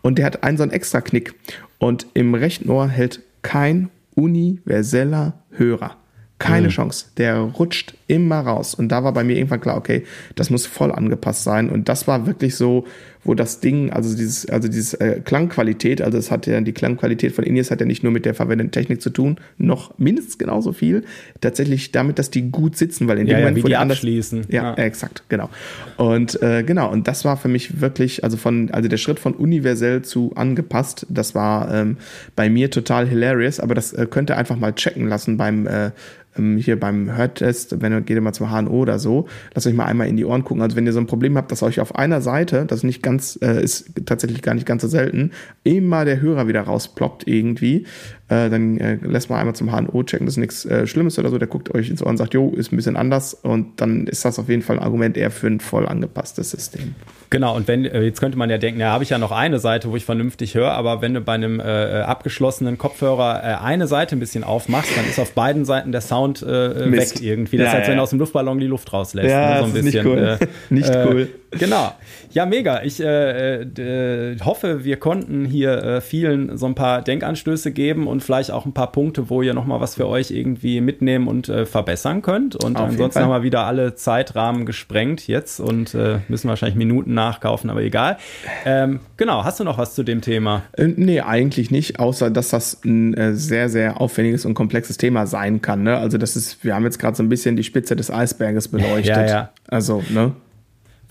[0.00, 1.34] Und der hat einen so einen extra Knick.
[1.78, 5.96] Und im rechten Ohr hält kein universeller Hörer.
[6.42, 6.72] Keine mhm.
[6.72, 7.06] Chance.
[7.16, 8.74] Der rutscht immer raus.
[8.74, 10.04] Und da war bei mir irgendwann klar, okay,
[10.34, 11.70] das muss voll angepasst sein.
[11.70, 12.86] Und das war wirklich so,
[13.24, 17.32] wo das Ding, also dieses, also dieses äh, Klangqualität, also es hat ja die Klangqualität
[17.32, 20.72] von Ines hat ja nicht nur mit der verwendeten Technik zu tun, noch mindestens genauso
[20.72, 21.04] viel.
[21.40, 23.98] Tatsächlich damit, dass die gut sitzen, weil in dem ja, Moment, ja, wo die anders
[23.98, 24.46] abschließen.
[24.48, 25.50] Ja, ja, exakt, genau.
[25.96, 29.34] Und äh, genau, und das war für mich wirklich, also von, also der Schritt von
[29.34, 31.98] universell zu angepasst, das war ähm,
[32.34, 35.90] bei mir total hilarious, aber das äh, könnt ihr einfach mal checken lassen beim äh,
[36.36, 39.74] ähm, hier beim Hörtest, wenn ihr geht ihr mal zum HNO oder so, lasst euch
[39.74, 40.62] mal einmal in die Ohren gucken.
[40.62, 43.11] Also wenn ihr so ein Problem habt, dass euch auf einer Seite, das nicht ganz,
[43.18, 45.32] äh, ist tatsächlich gar nicht ganz so selten,
[45.64, 47.86] immer der Hörer wieder rausploppt irgendwie,
[48.32, 51.28] äh, dann äh, lässt man einmal zum HNO checken, das ist nichts äh, Schlimmes oder
[51.28, 54.06] so, der guckt euch ins Ohr und sagt, jo, ist ein bisschen anders und dann
[54.06, 56.94] ist das auf jeden Fall ein Argument eher für ein voll angepasstes System.
[57.28, 59.58] Genau, und wenn, äh, jetzt könnte man ja denken, ja, habe ich ja noch eine
[59.58, 63.86] Seite, wo ich vernünftig höre, aber wenn du bei einem äh, äh abgeschlossenen Kopfhörer eine
[63.86, 67.56] Seite ein bisschen aufmachst, dann ist auf beiden Seiten der Sound weg irgendwie.
[67.56, 69.30] Das ja, ist, als wenn du aus dem Luftballon die Luft rauslässt.
[69.30, 69.92] Ja, ne, so ein bisschen.
[70.02, 70.38] Nicht cool.
[70.70, 71.28] nicht cool.
[71.58, 71.92] Genau.
[72.32, 72.82] Ja, mega.
[72.82, 78.72] Ich hoffe, wir konnten hier vielen so ein paar Denkanstöße geben und vielleicht auch ein
[78.72, 82.56] paar Punkte, wo ihr nochmal was für euch irgendwie mitnehmen und äh, verbessern könnt.
[82.56, 87.14] Und Auf ansonsten haben wir wieder alle Zeitrahmen gesprengt jetzt und äh, müssen wahrscheinlich Minuten
[87.14, 88.18] nachkaufen, aber egal.
[88.64, 90.62] Ähm, genau, hast du noch was zu dem Thema?
[90.72, 95.26] Äh, nee, eigentlich nicht, außer dass das ein äh, sehr, sehr aufwendiges und komplexes Thema
[95.26, 95.82] sein kann.
[95.82, 95.96] Ne?
[95.96, 99.16] Also das ist, wir haben jetzt gerade so ein bisschen die Spitze des Eisberges beleuchtet.
[99.16, 99.50] Ja, ja.
[99.68, 100.32] Also, ne?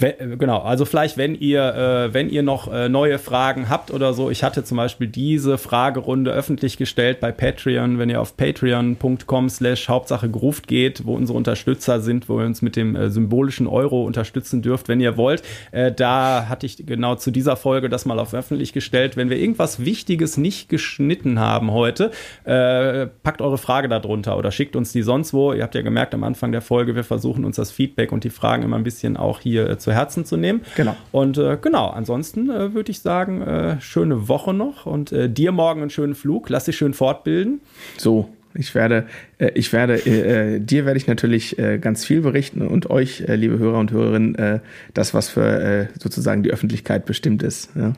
[0.02, 1.64] We- äh, Genau, also vielleicht, wenn ihr,
[2.10, 5.58] äh, wenn ihr noch äh, neue Fragen habt oder so, ich hatte zum Beispiel diese
[5.58, 11.38] Fragerunde öffentlich gestellt bei Patreon, wenn ihr auf patreon.com slash Hauptsache Gruft geht, wo unsere
[11.38, 15.44] Unterstützer sind, wo ihr uns mit dem äh, symbolischen Euro unterstützen dürft, wenn ihr wollt.
[15.72, 19.18] Äh, da hatte ich genau zu dieser Folge das mal auf öffentlich gestellt.
[19.18, 22.12] Wenn wir irgendwas Wichtiges nicht geschnitten haben heute,
[22.46, 25.54] äh, packt eure Frage da drunter oder schickt uns die sonst wo.
[25.54, 28.30] Ihr habt ja gemerkt am Anfang der Folge, wir versuchen uns das Feedback und die
[28.30, 30.62] Fragen immer ein bisschen auch hier äh, zu Herzen zu nehmen.
[30.76, 30.96] Genau.
[31.12, 35.52] Und äh, genau, ansonsten äh, würde ich sagen, äh, schöne Woche noch und äh, dir
[35.52, 36.50] morgen einen schönen Flug.
[36.50, 37.62] Lass dich schön fortbilden.
[37.98, 39.06] So, ich werde,
[39.38, 43.80] äh, ich werde, äh, dir werde ich natürlich ganz viel berichten und euch, liebe Hörer
[43.80, 44.62] und Hörerinnen,
[44.94, 47.70] das, was für sozusagen die Öffentlichkeit bestimmt ist.
[47.76, 47.94] Ja,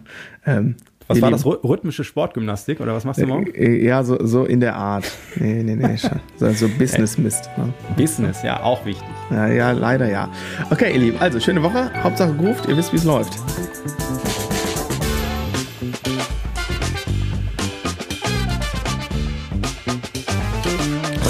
[0.45, 0.75] ähm,
[1.07, 1.45] Was war das?
[1.45, 3.53] Rhy- Rhythmische Sportgymnastik oder was machst du morgen?
[3.53, 5.05] Äh, Ja, so, so in der Art.
[5.35, 5.97] Nee, nee, nee,
[6.37, 7.49] so, so Business-Mist.
[7.57, 7.67] Ja.
[7.97, 9.05] Business, ja, auch wichtig.
[9.29, 10.29] Ja, ja, leider ja.
[10.71, 11.91] Okay, ihr Lieben, also schöne Woche.
[12.03, 13.33] Hauptsache Grooved, ihr wisst, wie es läuft.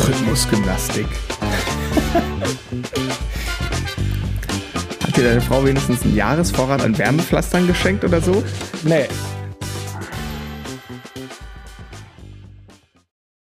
[0.06, 1.08] Rhythmusgymnastik.
[5.04, 8.44] Hat dir deine Frau wenigstens einen Jahresvorrat an Wärmepflastern geschenkt oder so?
[8.84, 9.06] Nee,